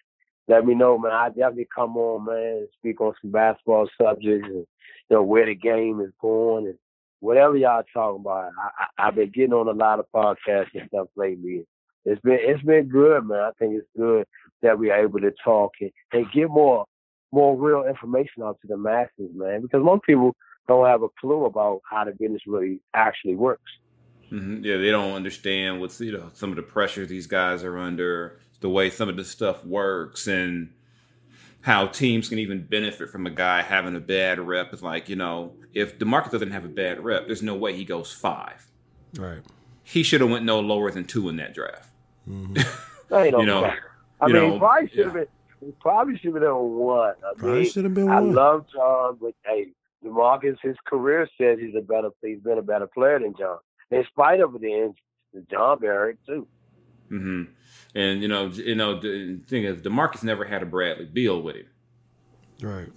Let 0.50 0.66
me 0.66 0.74
know, 0.74 0.98
man. 0.98 1.12
I 1.12 1.28
definitely 1.28 1.68
come 1.72 1.96
on, 1.96 2.24
man, 2.24 2.36
and 2.58 2.68
speak 2.76 3.00
on 3.00 3.14
some 3.22 3.30
basketball 3.30 3.88
subjects 3.96 4.48
and 4.48 4.56
you 4.56 4.66
know 5.08 5.22
where 5.22 5.46
the 5.46 5.54
game 5.54 6.00
is 6.00 6.10
going 6.20 6.66
and 6.66 6.78
whatever 7.20 7.56
y'all 7.56 7.84
talking 7.94 8.22
about. 8.22 8.50
I, 8.58 8.70
I 8.82 9.06
I've 9.06 9.14
been 9.14 9.30
getting 9.30 9.52
on 9.52 9.68
a 9.68 9.72
lot 9.72 10.00
of 10.00 10.06
podcasts 10.12 10.74
and 10.74 10.88
stuff 10.88 11.06
lately. 11.14 11.64
It's 12.04 12.20
been 12.22 12.38
it's 12.40 12.64
been 12.64 12.88
good, 12.88 13.26
man. 13.26 13.38
I 13.38 13.50
think 13.60 13.74
it's 13.76 13.86
good 13.96 14.26
that 14.62 14.76
we're 14.76 14.92
able 14.92 15.20
to 15.20 15.30
talk 15.44 15.70
and, 15.80 15.92
and 16.12 16.26
get 16.32 16.50
more 16.50 16.84
more 17.30 17.56
real 17.56 17.88
information 17.88 18.42
out 18.42 18.58
to 18.62 18.66
the 18.66 18.76
masses, 18.76 19.30
man, 19.32 19.62
because 19.62 19.84
most 19.84 20.02
people 20.02 20.34
don't 20.66 20.86
have 20.86 21.04
a 21.04 21.08
clue 21.20 21.44
about 21.44 21.80
how 21.88 22.04
the 22.04 22.10
business 22.10 22.42
really 22.48 22.80
actually 22.92 23.36
works. 23.36 23.70
hmm 24.30 24.64
Yeah, 24.64 24.78
they 24.78 24.90
don't 24.90 25.12
understand 25.14 25.80
what's 25.80 26.00
you 26.00 26.10
know 26.10 26.30
some 26.34 26.50
of 26.50 26.56
the 26.56 26.62
pressures 26.62 27.08
these 27.08 27.28
guys 27.28 27.62
are 27.62 27.78
under, 27.78 28.40
the 28.60 28.68
way 28.68 28.90
some 28.90 29.08
of 29.08 29.16
this 29.16 29.30
stuff 29.30 29.64
works, 29.64 30.26
and 30.26 30.70
how 31.62 31.86
teams 31.86 32.28
can 32.28 32.38
even 32.38 32.62
benefit 32.66 33.10
from 33.10 33.26
a 33.26 33.30
guy 33.30 33.62
having 33.62 33.94
a 33.96 34.00
bad 34.00 34.38
rep. 34.38 34.72
It's 34.72 34.82
like 34.82 35.08
you 35.08 35.16
know, 35.16 35.54
if 35.74 35.98
Demarcus 35.98 36.30
doesn't 36.30 36.50
have 36.52 36.64
a 36.64 36.68
bad 36.68 37.02
rep, 37.04 37.26
there's 37.26 37.42
no 37.42 37.54
way 37.54 37.74
he 37.76 37.84
goes 37.84 38.12
five. 38.12 38.66
Right. 39.16 39.40
He 39.82 40.02
should 40.02 40.20
have 40.20 40.30
went 40.30 40.44
no 40.44 40.60
lower 40.60 40.90
than 40.90 41.04
two 41.04 41.28
in 41.28 41.36
that 41.36 41.54
draft. 41.54 41.90
Mm-hmm. 42.28 42.56
That 43.10 43.24
ain't 43.24 43.32
no 43.32 43.40
You 43.40 43.46
know, 43.46 43.62
fact. 43.62 43.80
I 44.20 44.26
you 44.28 44.34
mean, 44.34 44.42
know, 44.42 44.52
he 44.52 44.58
probably 44.60 44.88
should 44.90 44.98
have 45.06 45.14
yeah. 45.16 45.20
been. 45.60 45.66
He 45.66 45.72
probably 45.80 46.16
should 46.16 46.24
have 46.26 46.34
been 46.34 46.44
on 46.44 46.76
one. 46.76 47.14
I 47.28 47.32
Probably 47.36 47.62
mean, 47.62 47.70
should 47.70 47.84
have 47.84 47.94
been 47.94 48.08
I 48.08 48.20
one. 48.20 48.32
love 48.32 48.66
John, 48.72 49.18
but 49.20 49.34
hey, 49.44 49.66
Demarcus, 50.04 50.56
his 50.62 50.76
career 50.86 51.28
says 51.36 51.58
he's 51.60 51.74
a 51.76 51.80
better. 51.82 52.10
He's 52.22 52.38
been 52.38 52.58
a 52.58 52.62
better 52.62 52.86
player 52.86 53.18
than 53.18 53.34
John. 53.36 53.58
In 53.90 54.04
spite 54.04 54.38
of 54.40 54.52
the 54.52 54.68
injuries, 54.72 54.94
John 55.50 55.80
Barrett 55.80 56.18
too. 56.24 56.46
Hmm 57.10 57.44
And 57.94 58.22
you 58.22 58.28
know, 58.28 58.46
you 58.48 58.74
know, 58.76 59.00
the 59.00 59.40
thing 59.48 59.64
is, 59.64 59.82
Demarcus 59.82 60.22
never 60.24 60.44
had 60.46 60.62
a 60.62 60.66
Bradley 60.66 61.06
Beal 61.06 61.42
with 61.42 61.56
him. 61.56 61.66
right. 62.62 62.88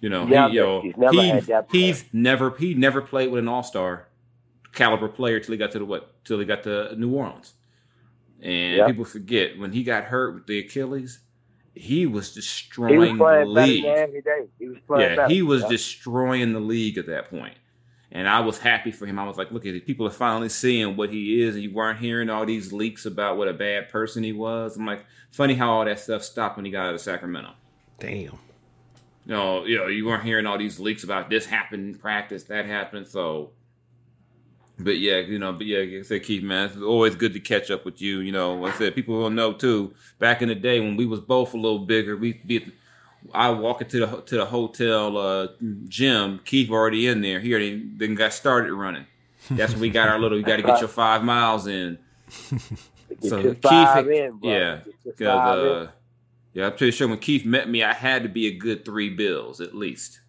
You 0.00 0.08
know, 0.08 0.26
Yeah, 0.26 0.48
he, 0.48 0.54
you 0.54 0.60
know, 0.62 0.80
he's 0.82 0.96
never 0.96 1.12
he- 1.14 1.28
had 1.28 1.66
he's 1.70 2.04
never 2.14 2.56
he 2.56 2.74
never 2.74 3.02
played 3.02 3.30
with 3.30 3.40
an 3.40 3.48
All 3.48 3.62
Star 3.62 4.08
caliber 4.72 5.08
player 5.08 5.40
till 5.40 5.52
he 5.52 5.58
got 5.58 5.72
to 5.72 5.78
the 5.80 5.84
what? 5.84 6.24
Till 6.24 6.38
he 6.38 6.46
got 6.46 6.62
to 6.64 6.96
New 6.96 7.14
Orleans. 7.14 7.54
And 8.42 8.76
Yep. 8.78 8.86
people 8.86 9.04
forget 9.04 9.58
when 9.58 9.72
he 9.72 9.82
got 9.82 10.04
hurt 10.04 10.34
with 10.34 10.46
the 10.46 10.60
Achilles, 10.60 11.20
he 11.74 12.06
was 12.06 12.28
He 12.34 12.34
was 12.34 12.34
destroying 12.34 13.18
the 13.18 13.24
playing 13.24 13.54
better 13.54 13.72
league. 13.72 13.84
than 13.84 13.98
every 13.98 14.22
day. 14.22 14.46
He 14.58 14.68
was 14.68 14.78
playing 14.86 15.10
Yeah, 15.10 15.16
better. 15.16 15.28
he 15.28 15.42
was 15.42 15.62
Yep. 15.62 15.70
destroying 15.70 16.52
the 16.54 16.60
league 16.60 16.98
at 16.98 17.06
that 17.06 17.28
point. 17.30 17.56
And 18.12 18.28
I 18.28 18.40
was 18.40 18.58
happy 18.58 18.90
for 18.90 19.06
him. 19.06 19.18
I 19.18 19.26
was 19.26 19.36
like, 19.36 19.52
look 19.52 19.66
at 19.66 19.74
it. 19.74 19.86
People 19.86 20.06
are 20.06 20.10
finally 20.10 20.48
seeing 20.48 20.96
what 20.96 21.10
he 21.10 21.42
is. 21.42 21.54
And 21.54 21.62
you 21.62 21.72
weren't 21.72 22.00
hearing 22.00 22.28
all 22.28 22.44
these 22.44 22.72
leaks 22.72 23.06
about 23.06 23.36
what 23.36 23.46
a 23.46 23.52
bad 23.52 23.88
person 23.88 24.24
he 24.24 24.32
was. 24.32 24.76
I'm 24.76 24.84
like, 24.84 25.04
funny 25.30 25.54
how 25.54 25.70
all 25.70 25.84
that 25.84 26.00
stuff 26.00 26.24
stopped 26.24 26.56
when 26.56 26.64
he 26.64 26.72
got 26.72 26.86
out 26.86 26.94
of 26.94 27.00
Sacramento. 27.00 27.52
Damn. 28.00 28.38
You 29.26 29.36
know, 29.36 29.64
you 29.64 29.76
know, 29.76 29.86
you 29.86 30.06
weren't 30.06 30.24
hearing 30.24 30.46
all 30.46 30.58
these 30.58 30.80
leaks 30.80 31.04
about 31.04 31.30
this 31.30 31.46
happened 31.46 31.94
in 31.94 32.00
practice, 32.00 32.44
that 32.44 32.66
happened. 32.66 33.06
So, 33.06 33.50
but 34.78 34.98
yeah, 34.98 35.18
you 35.18 35.38
know, 35.38 35.52
but 35.52 35.66
yeah, 35.66 35.80
like 35.80 36.00
I 36.00 36.02
said, 36.02 36.24
Keith, 36.24 36.42
man, 36.42 36.70
it's 36.70 36.76
always 36.78 37.14
good 37.14 37.34
to 37.34 37.40
catch 37.40 37.70
up 37.70 37.84
with 37.84 38.00
you. 38.00 38.20
You 38.20 38.32
know, 38.32 38.54
like 38.54 38.74
I 38.74 38.78
said, 38.78 38.94
people 38.94 39.18
will 39.18 39.30
know 39.30 39.52
too. 39.52 39.94
Back 40.18 40.42
in 40.42 40.48
the 40.48 40.54
day 40.54 40.80
when 40.80 40.96
we 40.96 41.06
was 41.06 41.20
both 41.20 41.54
a 41.54 41.58
little 41.58 41.80
bigger, 41.80 42.16
we'd 42.16 42.46
be. 42.46 42.72
I 43.32 43.50
walk 43.50 43.82
into 43.82 44.00
the 44.06 44.20
to 44.22 44.36
the 44.36 44.46
hotel 44.46 45.16
uh, 45.16 45.48
gym. 45.88 46.40
Keith 46.44 46.70
already 46.70 47.06
in 47.06 47.20
there. 47.20 47.40
He 47.40 47.52
already 47.52 47.90
then 47.96 48.14
got 48.14 48.32
started 48.32 48.72
running. 48.72 49.06
That's 49.50 49.72
when 49.72 49.80
we 49.80 49.90
got 49.90 50.08
our 50.08 50.18
little. 50.18 50.38
You 50.38 50.44
got 50.44 50.56
to 50.56 50.62
get 50.62 50.80
your 50.80 50.88
five 50.88 51.24
miles 51.24 51.66
in. 51.66 51.98
So 53.22 53.54
Keith, 53.54 54.06
in, 54.06 54.38
yeah, 54.42 54.76
Get 54.76 54.86
your 55.04 55.14
because 55.14 55.26
five 55.26 55.58
in. 55.58 55.72
uh, 55.72 55.90
yeah, 56.52 56.66
I'm 56.66 56.72
pretty 56.76 56.90
sure 56.92 57.08
when 57.08 57.18
Keith 57.18 57.44
met 57.44 57.68
me, 57.68 57.82
I 57.82 57.92
had 57.92 58.22
to 58.22 58.28
be 58.28 58.46
a 58.46 58.54
good 58.56 58.84
three 58.84 59.10
bills 59.10 59.60
at 59.60 59.74
least. 59.74 60.20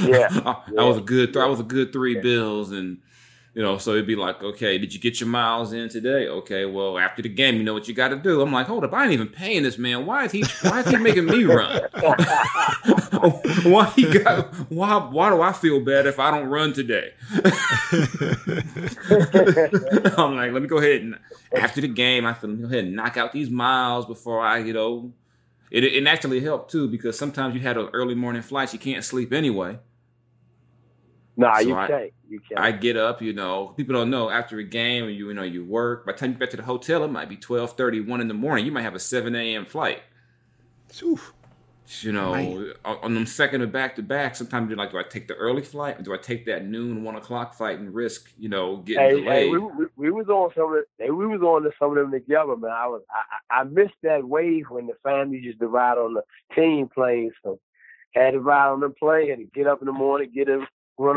Yeah, 0.00 0.28
I, 0.46 0.62
I 0.78 0.84
was 0.84 0.98
a 0.98 1.02
good. 1.02 1.36
I 1.36 1.46
was 1.46 1.60
a 1.60 1.64
good 1.64 1.92
three 1.92 2.20
bills, 2.20 2.70
and 2.72 2.98
you 3.54 3.62
know, 3.62 3.78
so 3.78 3.92
it'd 3.92 4.06
be 4.06 4.16
like, 4.16 4.42
okay, 4.42 4.78
did 4.78 4.92
you 4.92 4.98
get 4.98 5.20
your 5.20 5.28
miles 5.28 5.72
in 5.72 5.88
today? 5.88 6.26
Okay, 6.26 6.64
well, 6.64 6.98
after 6.98 7.22
the 7.22 7.28
game, 7.28 7.54
you 7.54 7.62
know 7.62 7.72
what 7.72 7.86
you 7.86 7.94
got 7.94 8.08
to 8.08 8.16
do. 8.16 8.42
I'm 8.42 8.52
like, 8.52 8.66
hold 8.66 8.82
up, 8.82 8.92
I 8.92 9.04
ain't 9.04 9.12
even 9.12 9.28
paying 9.28 9.62
this 9.62 9.78
man. 9.78 10.06
Why 10.06 10.24
is 10.24 10.32
he? 10.32 10.44
Why 10.62 10.80
is 10.80 10.88
he 10.88 10.96
making 10.96 11.26
me 11.26 11.44
run? 11.44 11.82
why 13.62 13.92
he 13.94 14.12
got? 14.12 14.52
Why? 14.70 14.96
Why 14.96 15.30
do 15.30 15.40
I 15.40 15.52
feel 15.52 15.78
bad 15.78 16.06
if 16.06 16.18
I 16.18 16.32
don't 16.32 16.48
run 16.48 16.72
today? 16.72 17.12
I'm 20.16 20.34
like, 20.34 20.50
let 20.50 20.60
me 20.60 20.66
go 20.66 20.78
ahead 20.78 21.02
and 21.02 21.16
after 21.54 21.80
the 21.80 21.86
game, 21.86 22.26
I 22.26 22.36
me 22.42 22.56
go 22.56 22.66
ahead 22.66 22.86
and 22.86 22.96
knock 22.96 23.16
out 23.16 23.32
these 23.32 23.50
miles 23.50 24.04
before 24.06 24.40
I, 24.40 24.58
you 24.58 24.72
know. 24.72 25.12
It, 25.70 25.82
it 25.82 26.06
actually 26.06 26.40
helped 26.40 26.70
too 26.70 26.88
because 26.88 27.18
sometimes 27.18 27.54
you 27.54 27.60
had 27.60 27.76
an 27.76 27.88
early 27.92 28.14
morning 28.14 28.42
flight, 28.42 28.72
you 28.72 28.78
can't 28.78 29.04
sleep 29.04 29.32
anyway. 29.32 29.78
Nah, 31.36 31.54
So 31.58 31.68
you 31.68 31.74
I- 31.74 31.86
can't. 31.86 32.12
You 32.28 32.40
can't. 32.48 32.60
I 32.60 32.72
get 32.72 32.96
up, 32.96 33.20
you 33.22 33.32
know, 33.32 33.68
people 33.76 33.94
don't 33.94 34.10
know 34.10 34.30
after 34.30 34.58
a 34.58 34.64
game 34.64 35.04
you, 35.10 35.28
you 35.28 35.34
know, 35.34 35.42
you 35.42 35.64
work. 35.64 36.06
By 36.06 36.12
the 36.12 36.18
time 36.18 36.32
you 36.32 36.38
get 36.38 36.50
to 36.52 36.56
the 36.56 36.62
hotel, 36.62 37.04
it 37.04 37.08
might 37.08 37.28
be 37.28 37.36
12 37.36 37.78
1 37.78 38.20
in 38.20 38.28
the 38.28 38.34
morning. 38.34 38.64
You 38.66 38.72
might 38.72 38.82
have 38.82 38.94
a 38.94 39.00
7 39.00 39.34
a.m. 39.34 39.64
flight. 39.66 40.02
Oof. 41.02 41.32
You 42.00 42.12
know, 42.12 42.32
Man. 42.32 42.72
on, 42.84 42.98
on 43.02 43.14
them 43.14 43.26
second 43.26 43.60
or 43.60 43.66
back 43.66 43.94
to 43.96 44.02
back, 44.02 44.36
sometimes 44.36 44.70
you're 44.70 44.78
like, 44.78 44.90
do 44.92 44.98
I 44.98 45.02
take 45.02 45.28
the 45.28 45.34
early 45.34 45.60
flight 45.60 45.98
or 46.00 46.02
do 46.02 46.14
I 46.14 46.16
take 46.16 46.46
that 46.46 46.64
noon, 46.64 47.04
one 47.04 47.14
o'clock 47.14 47.52
flight 47.52 47.78
and 47.78 47.94
risk, 47.94 48.32
you 48.38 48.48
know, 48.48 48.78
getting 48.78 49.02
Hey, 49.02 49.10
delayed? 49.20 49.26
hey, 49.26 49.48
we, 49.50 49.58
we, 49.58 49.86
we 49.96 50.10
was 50.10 50.28
on 50.28 50.50
some 50.56 50.72
of 50.74 50.84
hey, 50.98 51.10
we 51.10 51.26
was 51.26 51.42
on 51.42 51.62
to 51.64 51.70
some 51.78 51.90
of 51.90 51.96
them 51.96 52.10
together, 52.10 52.56
man. 52.56 52.70
I 52.70 52.86
was 52.86 53.02
I, 53.10 53.56
I 53.58 53.60
I 53.60 53.64
missed 53.64 53.94
that 54.02 54.24
wave 54.26 54.64
when 54.70 54.86
the 54.86 54.94
family 55.02 55.38
used 55.38 55.60
to 55.60 55.68
ride 55.68 55.98
on 55.98 56.14
the 56.14 56.22
team 56.54 56.88
planes, 56.88 57.34
so 57.42 57.60
had 58.14 58.30
to 58.30 58.40
ride 58.40 58.68
on 58.70 58.80
the 58.80 58.88
plane, 58.88 59.28
had 59.28 59.38
to 59.40 59.44
get 59.44 59.66
up 59.66 59.80
in 59.82 59.86
the 59.86 59.92
morning, 59.92 60.30
get 60.34 60.48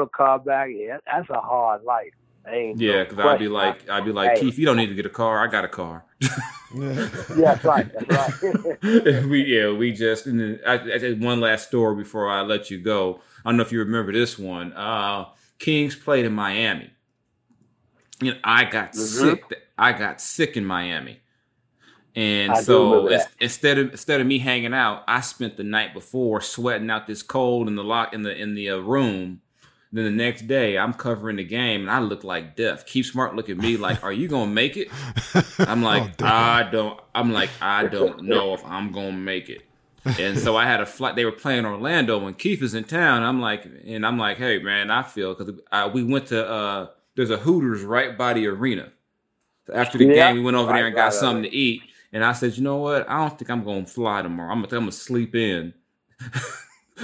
a 0.01 0.07
car 0.09 0.39
back. 0.39 0.69
Yeah, 0.73 0.97
that's 1.05 1.30
a 1.30 1.41
hard 1.41 1.84
life. 1.84 2.13
Ain't 2.47 2.80
yeah, 2.80 3.03
no 3.03 3.05
because 3.05 3.19
I'd 3.19 3.39
be 3.39 3.47
like, 3.49 3.89
I'd 3.89 4.05
be 4.05 4.11
like, 4.13 4.36
Hey. 4.36 4.36
Keith, 4.36 4.57
you 4.59 4.65
don't 4.65 4.78
need 4.78 4.88
to 4.88 4.95
get 4.95 5.05
a 5.05 5.09
car. 5.11 5.45
I 5.45 5.51
got 5.51 5.65
a 5.65 5.69
car. 5.69 6.05
yeah, 7.34 7.55
that's 7.55 7.63
right, 7.65 7.88
that's 7.93 8.09
right. 8.11 8.34
we 8.84 9.43
yeah 9.45 9.71
we 9.71 9.91
just 9.93 10.28
and 10.28 10.39
then 10.39 10.59
I, 10.67 10.73
I 10.75 10.97
did 10.99 11.21
one 11.23 11.41
last 11.41 11.67
story 11.69 11.95
before 11.95 12.30
I 12.30 12.41
let 12.41 12.71
you 12.71 12.80
go. 12.80 13.21
I 13.45 13.49
don't 13.49 13.57
know 13.57 13.63
if 13.63 13.71
you 13.71 13.80
remember 13.80 14.13
this 14.13 14.39
one. 14.39 14.73
Uh, 14.73 15.25
Kings 15.59 15.95
played 15.95 16.25
in 16.25 16.34
Miami. 16.34 16.91
You 18.21 18.34
know, 18.34 18.39
I 18.43 18.65
got 18.65 18.95
Mhm. 18.95 19.39
sick. 19.39 19.53
I 19.78 19.93
got 19.93 20.21
sick 20.21 20.57
in 20.57 20.65
Miami, 20.65 21.21
and 22.15 22.53
I 22.53 22.63
so 22.63 23.07
instead 23.39 23.78
of 23.80 23.91
instead 23.91 24.21
of 24.21 24.28
me 24.28 24.39
hanging 24.39 24.73
out, 24.73 25.03
I 25.07 25.21
spent 25.21 25.57
the 25.57 25.63
night 25.63 25.93
before 25.93 26.41
sweating 26.41 26.89
out 26.89 27.07
this 27.07 27.23
cold 27.23 27.67
in 27.67 27.75
the 27.75 27.84
lock 27.84 28.13
in 28.13 28.23
the 28.23 28.36
in 28.36 28.55
the 28.55 28.71
uh, 28.71 28.78
room. 28.80 29.41
Then 29.91 30.03
the 30.03 30.11
next 30.11 30.47
day, 30.47 30.77
I'm 30.77 30.93
covering 30.93 31.38
the 31.38 31.43
game, 31.45 31.81
and 31.81 31.89
I 31.91 31.99
look 31.99 32.23
like 32.25 32.55
death. 32.57 32.85
Keith 32.85 33.05
Smart 33.05 33.35
look 33.35 33.49
at 33.49 33.57
me 33.57 33.77
like, 33.77 34.03
"Are 34.03 34.11
you 34.11 34.27
gonna 34.27 34.51
make 34.51 34.75
it?" 34.77 34.89
I'm 35.59 35.81
like, 35.81 36.21
Oh. 36.21 36.25
I 36.25 36.63
don't. 36.69 36.99
I'm 37.15 37.31
like, 37.31 37.49
I 37.61 37.85
don't 37.88 38.23
know 38.23 38.53
if 38.53 38.65
I'm 38.65 38.91
gonna 38.91 39.13
make 39.13 39.49
it. 39.49 39.61
And 40.19 40.38
so 40.39 40.55
I 40.57 40.65
had 40.65 40.79
a 40.81 40.85
flight. 40.85 41.15
They 41.15 41.25
were 41.25 41.31
playing 41.31 41.65
Orlando 41.65 42.17
when 42.19 42.33
Keith 42.33 42.61
is 42.61 42.73
in 42.73 42.83
town. 42.85 43.23
I'm 43.23 43.41
like, 43.41 43.65
and 43.85 44.05
I'm 44.05 44.17
like, 44.17 44.38
hey 44.38 44.59
man, 44.59 44.89
I 44.91 45.03
feel 45.03 45.33
because 45.33 45.53
we 45.93 46.03
went 46.03 46.27
to 46.27 46.47
uh, 46.47 46.88
there's 47.15 47.29
a 47.29 47.38
Hooters 47.38 47.83
right 47.83 48.17
by 48.17 48.33
the 48.33 48.47
arena. 48.47 48.89
So 49.67 49.73
after 49.73 49.97
the 49.97 50.05
Yeah. 50.05 50.27
game, 50.27 50.35
we 50.35 50.41
went 50.41 50.55
over 50.57 50.69
Right, 50.71 50.77
there 50.79 50.88
and 50.88 50.95
got 50.95 51.03
right, 51.05 51.13
something 51.13 51.43
right. 51.43 51.51
to 51.51 51.57
eat. 51.57 51.81
And 52.13 52.23
I 52.23 52.31
said, 52.33 52.55
you 52.57 52.63
know 52.63 52.77
what? 52.77 53.09
I 53.09 53.17
don't 53.19 53.38
think 53.38 53.49
I'm 53.51 53.63
gonna 53.65 53.85
fly 53.85 54.21
tomorrow. 54.21 54.51
I'm 54.51 54.61
gonna, 54.61 54.75
I'm 54.77 54.81
gonna 54.83 54.91
sleep 54.93 55.33
in. 55.35 55.73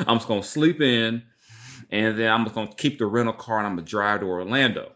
I'm 0.07 0.17
just 0.17 0.27
gonna 0.27 0.41
sleep 0.43 0.81
in, 0.81 1.23
and 1.93 2.17
then 2.17 2.29
I'm 2.31 2.43
just 2.43 2.55
gonna 2.55 2.73
keep 2.75 2.97
the 2.99 3.05
rental 3.05 3.33
car 3.33 3.59
and 3.59 3.67
I'm 3.67 3.75
gonna 3.75 3.87
drive 3.87 4.19
to 4.21 4.25
Orlando. 4.25 4.91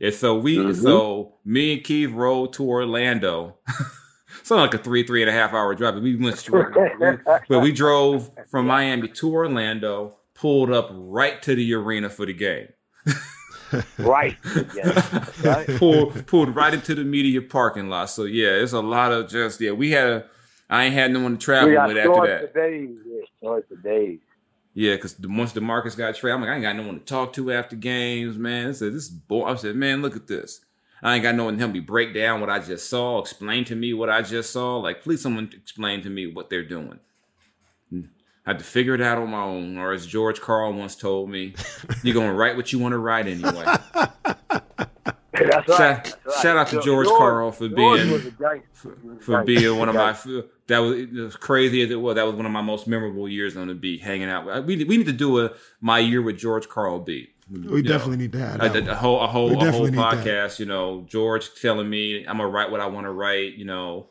And 0.00 0.12
so 0.12 0.36
we, 0.38 0.58
Mhm. 0.58 0.74
so 0.82 1.34
me 1.44 1.72
and 1.74 1.82
Keith 1.84 2.10
rode 2.10 2.52
to 2.54 2.64
Orlando. 2.64 3.56
Something 4.42 4.62
like 4.62 4.74
a 4.74 4.78
three, 4.78 5.02
three 5.06 5.22
and 5.22 5.30
a 5.30 5.32
half 5.32 5.52
hour 5.54 5.74
drive. 5.74 5.94
But 5.94 6.02
we 6.02 6.16
went 6.16 6.36
straight, 6.38 6.66
but 7.48 7.60
we 7.62 7.72
drove 7.72 8.30
from 8.50 8.66
Miami 8.66 9.08
to 9.08 9.32
Orlando, 9.32 10.16
pulled 10.34 10.70
up 10.70 10.90
right 10.92 11.40
to 11.42 11.54
the 11.54 11.72
arena 11.74 12.10
for 12.10 12.26
the 12.26 12.34
game. 12.34 12.68
right. 13.98 14.36
Yeah, 14.74 15.24
right. 15.42 15.66
pulled 15.78 16.26
pulled 16.26 16.54
right 16.54 16.72
into 16.74 16.94
the 16.94 17.04
media 17.04 17.40
parking 17.42 17.88
lot. 17.88 18.10
So 18.10 18.24
yeah, 18.24 18.50
it's 18.50 18.72
a 18.72 18.80
lot 18.80 19.12
of 19.12 19.28
just 19.28 19.60
yeah. 19.60 19.72
We 19.72 19.90
had 19.92 20.06
a 20.08 20.24
I 20.68 20.84
ain't 20.84 20.94
had 20.94 21.12
no 21.12 21.20
one 21.20 21.38
to 21.38 21.44
travel 21.44 21.70
with 21.70 21.96
after 21.96 22.26
that. 22.26 22.54
days. 22.54 22.98
Yeah. 23.06 23.22
Yeah, 24.76 24.96
because 24.96 25.18
once 25.20 25.54
Demarcus 25.54 25.96
got 25.96 26.14
traded, 26.14 26.34
I'm 26.34 26.42
like, 26.42 26.50
I 26.50 26.54
ain't 26.56 26.62
got 26.62 26.76
no 26.76 26.82
one 26.82 26.98
to 26.98 27.04
talk 27.04 27.32
to 27.32 27.50
after 27.50 27.74
games, 27.74 28.36
man. 28.36 28.68
I 28.68 28.72
said, 28.72 28.92
this 28.92 29.04
is 29.04 29.08
boy. 29.08 29.46
I 29.46 29.54
said, 29.54 29.74
man, 29.74 30.02
look 30.02 30.14
at 30.14 30.26
this. 30.26 30.60
I 31.02 31.14
ain't 31.14 31.22
got 31.22 31.34
no 31.34 31.44
one 31.44 31.54
to 31.54 31.58
help 31.60 31.72
me 31.72 31.80
break 31.80 32.12
down 32.12 32.42
what 32.42 32.50
I 32.50 32.58
just 32.58 32.90
saw, 32.90 33.18
explain 33.18 33.64
to 33.64 33.74
me 33.74 33.94
what 33.94 34.10
I 34.10 34.20
just 34.20 34.52
saw. 34.52 34.76
Like, 34.76 35.00
please, 35.00 35.22
someone 35.22 35.50
explain 35.54 36.02
to 36.02 36.10
me 36.10 36.26
what 36.26 36.50
they're 36.50 36.62
doing. 36.62 37.00
I 37.90 38.50
had 38.50 38.58
to 38.58 38.66
figure 38.66 38.94
it 38.94 39.00
out 39.00 39.16
on 39.16 39.30
my 39.30 39.40
own, 39.40 39.78
or 39.78 39.94
as 39.94 40.06
George 40.06 40.42
Karl 40.42 40.74
once 40.74 40.94
told 40.94 41.30
me, 41.30 41.54
you're 42.02 42.14
gonna 42.14 42.34
write 42.34 42.56
what 42.56 42.70
you 42.70 42.78
want 42.78 42.92
to 42.92 42.98
write 42.98 43.26
anyway. 43.26 43.64
That's 45.38 45.68
right. 45.68 45.76
Shout, 45.76 45.76
that's 45.76 46.16
right. 46.26 46.34
shout 46.42 46.56
out 46.56 46.68
to 46.68 46.80
George 46.82 47.06
Karl 47.06 47.52
for 47.52 47.68
George 47.68 48.00
being 48.00 48.10
was 48.12 48.26
a 48.26 48.30
gangster. 48.30 48.98
He 49.02 49.08
was 49.08 49.18
a 49.18 49.20
for 49.22 49.44
being 49.44 49.78
one 49.78 49.88
of 49.88 49.94
my 49.94 50.12
Gangster. 50.12 50.44
that 50.66 50.78
was 50.78 51.06
as 51.18 51.36
crazy 51.36 51.82
as 51.82 51.90
it 51.90 52.00
was. 52.00 52.16
That 52.16 52.26
was 52.26 52.34
one 52.34 52.46
of 52.46 52.52
my 52.52 52.62
most 52.62 52.86
memorable 52.86 53.28
years 53.28 53.56
on 53.56 53.68
the 53.68 53.74
beat, 53.74 54.02
hanging 54.02 54.28
out. 54.28 54.66
We 54.66 54.84
we 54.84 54.96
need 54.96 55.06
to 55.06 55.12
do 55.12 55.44
a 55.44 55.52
my 55.80 55.98
year 55.98 56.22
with 56.22 56.38
George 56.38 56.68
Karl 56.68 57.00
beat. 57.00 57.32
We 57.48 57.80
definitely 57.80 58.16
need 58.16 58.32
to 58.32 58.38
have 58.40 58.62
a, 58.62 58.80
that. 58.80 58.88
a 58.88 58.96
whole 58.96 59.20
a 59.20 59.28
whole 59.28 59.52
a 59.52 59.54
whole 59.54 59.60
definitely 59.60 59.90
that. 59.90 60.24
podcast. 60.24 60.58
You 60.58 60.66
know, 60.66 61.04
George 61.08 61.50
telling 61.60 61.88
me 61.88 62.26
I'm 62.26 62.38
gonna 62.38 62.48
write 62.48 62.70
what 62.70 62.80
I 62.80 62.86
want 62.86 63.06
to 63.06 63.12
write. 63.12 63.54
You 63.54 63.64
know, 63.64 64.08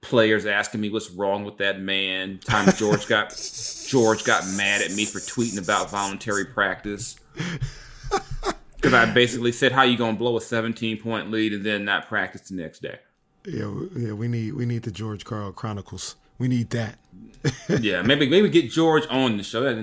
players 0.00 0.46
asking 0.46 0.80
me 0.80 0.88
what's 0.88 1.10
wrong 1.10 1.44
with 1.44 1.58
that 1.58 1.80
man. 1.80 2.38
Time 2.38 2.72
George 2.76 3.06
got 3.06 3.30
George 3.86 4.24
got 4.24 4.46
mad 4.56 4.80
at 4.82 4.92
me 4.92 5.04
for 5.04 5.18
tweeting 5.18 5.62
about 5.62 5.90
voluntary 5.90 6.46
practice. 6.46 7.16
Because 8.80 8.94
I 8.94 9.06
basically 9.12 9.52
said, 9.52 9.72
"How 9.72 9.82
you 9.82 9.98
gonna 9.98 10.16
blow 10.16 10.36
a 10.36 10.40
17 10.40 10.98
point 11.00 11.30
lead 11.30 11.52
and 11.52 11.64
then 11.64 11.84
not 11.84 12.08
practice 12.08 12.48
the 12.48 12.54
next 12.54 12.80
day?" 12.80 12.98
Yeah, 13.46 13.66
we- 13.68 14.06
yeah. 14.06 14.12
We 14.12 14.28
need 14.28 14.54
we 14.54 14.66
need 14.66 14.82
the 14.84 14.90
George 14.90 15.24
Karl 15.24 15.52
Chronicles 15.52 16.16
We 16.38 16.46
need 16.48 16.70
that. 16.70 16.98
yeah, 17.80 18.02
maybe 18.02 18.28
maybe 18.28 18.48
get 18.48 18.70
George 18.70 19.04
on 19.10 19.36
the 19.36 19.42
show. 19.42 19.66
I 19.66 19.74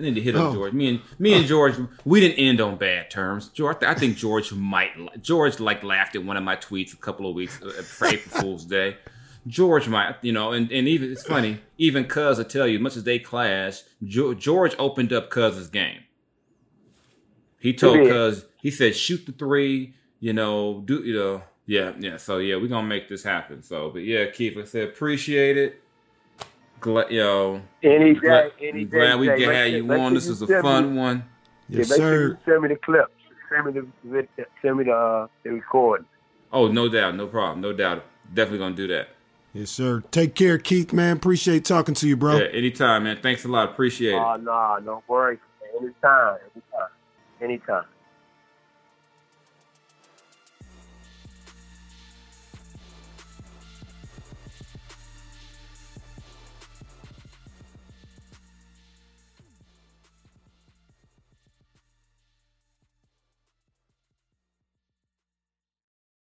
need 0.00 0.14
to 0.14 0.20
hit 0.20 0.36
up 0.36 0.50
Oh. 0.50 0.54
George. 0.54 0.72
Me 0.72 0.88
and 0.88 1.00
me 1.18 1.32
and 1.34 1.46
George, 1.46 1.74
we 2.04 2.20
didn't 2.20 2.38
end 2.38 2.60
on 2.60 2.76
bad 2.76 3.10
terms. 3.10 3.48
George, 3.48 3.78
I 3.82 3.94
think 3.94 4.16
George 4.16 4.52
might 4.52 4.90
George 5.22 5.58
like 5.60 5.82
laughed 5.82 6.14
at 6.16 6.24
one 6.24 6.36
of 6.36 6.42
my 6.44 6.56
tweets 6.56 6.92
a 6.92 6.96
couple 6.96 7.28
of 7.28 7.34
weeks 7.34 7.60
uh, 7.62 7.70
for 7.82 8.06
April 8.08 8.40
Fool's 8.40 8.64
Day. 8.64 8.96
George 9.46 9.88
might, 9.88 10.14
you 10.22 10.32
know, 10.32 10.52
and, 10.52 10.70
and 10.72 10.88
even 10.88 11.10
it's 11.12 11.22
funny. 11.26 11.58
Even 11.78 12.04
Cuz 12.04 12.38
will 12.38 12.44
tell 12.46 12.66
you, 12.66 12.76
as 12.78 12.82
much 12.82 12.96
as 12.96 13.04
they 13.04 13.18
clash, 13.18 13.82
George 14.04 14.74
opened 14.78 15.12
up 15.12 15.30
Cuz's 15.30 15.68
game. 15.68 16.00
He 17.64 17.72
told. 17.72 17.96
Cuz, 18.06 18.44
he 18.60 18.70
said, 18.70 18.94
shoot 18.94 19.24
the 19.24 19.32
three, 19.32 19.94
you 20.20 20.34
know, 20.34 20.82
do 20.84 21.02
you 21.02 21.14
know, 21.14 21.42
yeah, 21.64 21.94
yeah. 21.98 22.18
So 22.18 22.36
yeah, 22.36 22.56
we're 22.56 22.68
gonna 22.68 22.86
make 22.86 23.08
this 23.08 23.22
happen. 23.24 23.62
So, 23.62 23.88
but 23.88 24.00
yeah, 24.04 24.26
Keith, 24.26 24.58
I 24.58 24.64
said 24.64 24.88
appreciate 24.90 25.56
it. 25.56 25.80
Glad, 26.80 27.10
you 27.10 27.20
know, 27.20 27.62
Any 27.82 28.12
day, 28.12 28.20
glad, 28.20 28.52
any 28.60 28.84
day. 28.84 28.98
glad 28.98 29.18
we 29.18 29.28
Jay. 29.28 29.38
can 29.38 29.54
have 29.54 29.68
you 29.68 29.84
make 29.84 29.98
on. 29.98 30.12
This 30.12 30.26
you 30.26 30.32
is 30.32 30.42
a 30.42 30.60
fun 30.60 30.92
me- 30.94 30.98
one. 31.00 31.24
Yeah, 31.70 31.78
Yes, 31.78 31.88
make 31.88 31.98
sure 32.00 32.28
sir. 32.32 32.38
send 32.44 32.62
me 32.64 32.68
the 32.68 32.76
clips. 32.76 33.10
Send 33.50 33.66
me 33.66 33.72
the 33.80 33.86
vid- 34.04 34.28
send 34.60 34.76
me 34.76 34.84
the 34.84 34.92
uh, 34.92 35.26
the 35.42 35.50
recording. 35.50 36.04
Oh, 36.52 36.68
no 36.68 36.90
doubt, 36.90 37.16
no 37.16 37.26
problem, 37.28 37.62
no 37.62 37.72
doubt. 37.72 38.04
Definitely 38.34 38.58
gonna 38.58 38.76
do 38.76 38.88
that. 38.88 39.08
Yes, 39.54 39.70
sir. 39.70 40.02
Take 40.10 40.34
care, 40.34 40.58
Keith, 40.58 40.92
man. 40.92 41.16
Appreciate 41.16 41.64
talking 41.64 41.94
to 41.94 42.06
you, 42.08 42.16
bro. 42.16 42.36
Yeah, 42.36 42.44
anytime, 42.52 43.04
man. 43.04 43.20
Thanks 43.22 43.42
a 43.46 43.48
lot. 43.48 43.70
Appreciate 43.70 44.12
it. 44.12 44.18
Oh 44.18 44.36
no, 44.36 44.78
no 44.84 45.02
worries. 45.08 45.38
Anytime, 45.80 46.36
anytime, 46.54 46.88
anytime. 47.44 47.84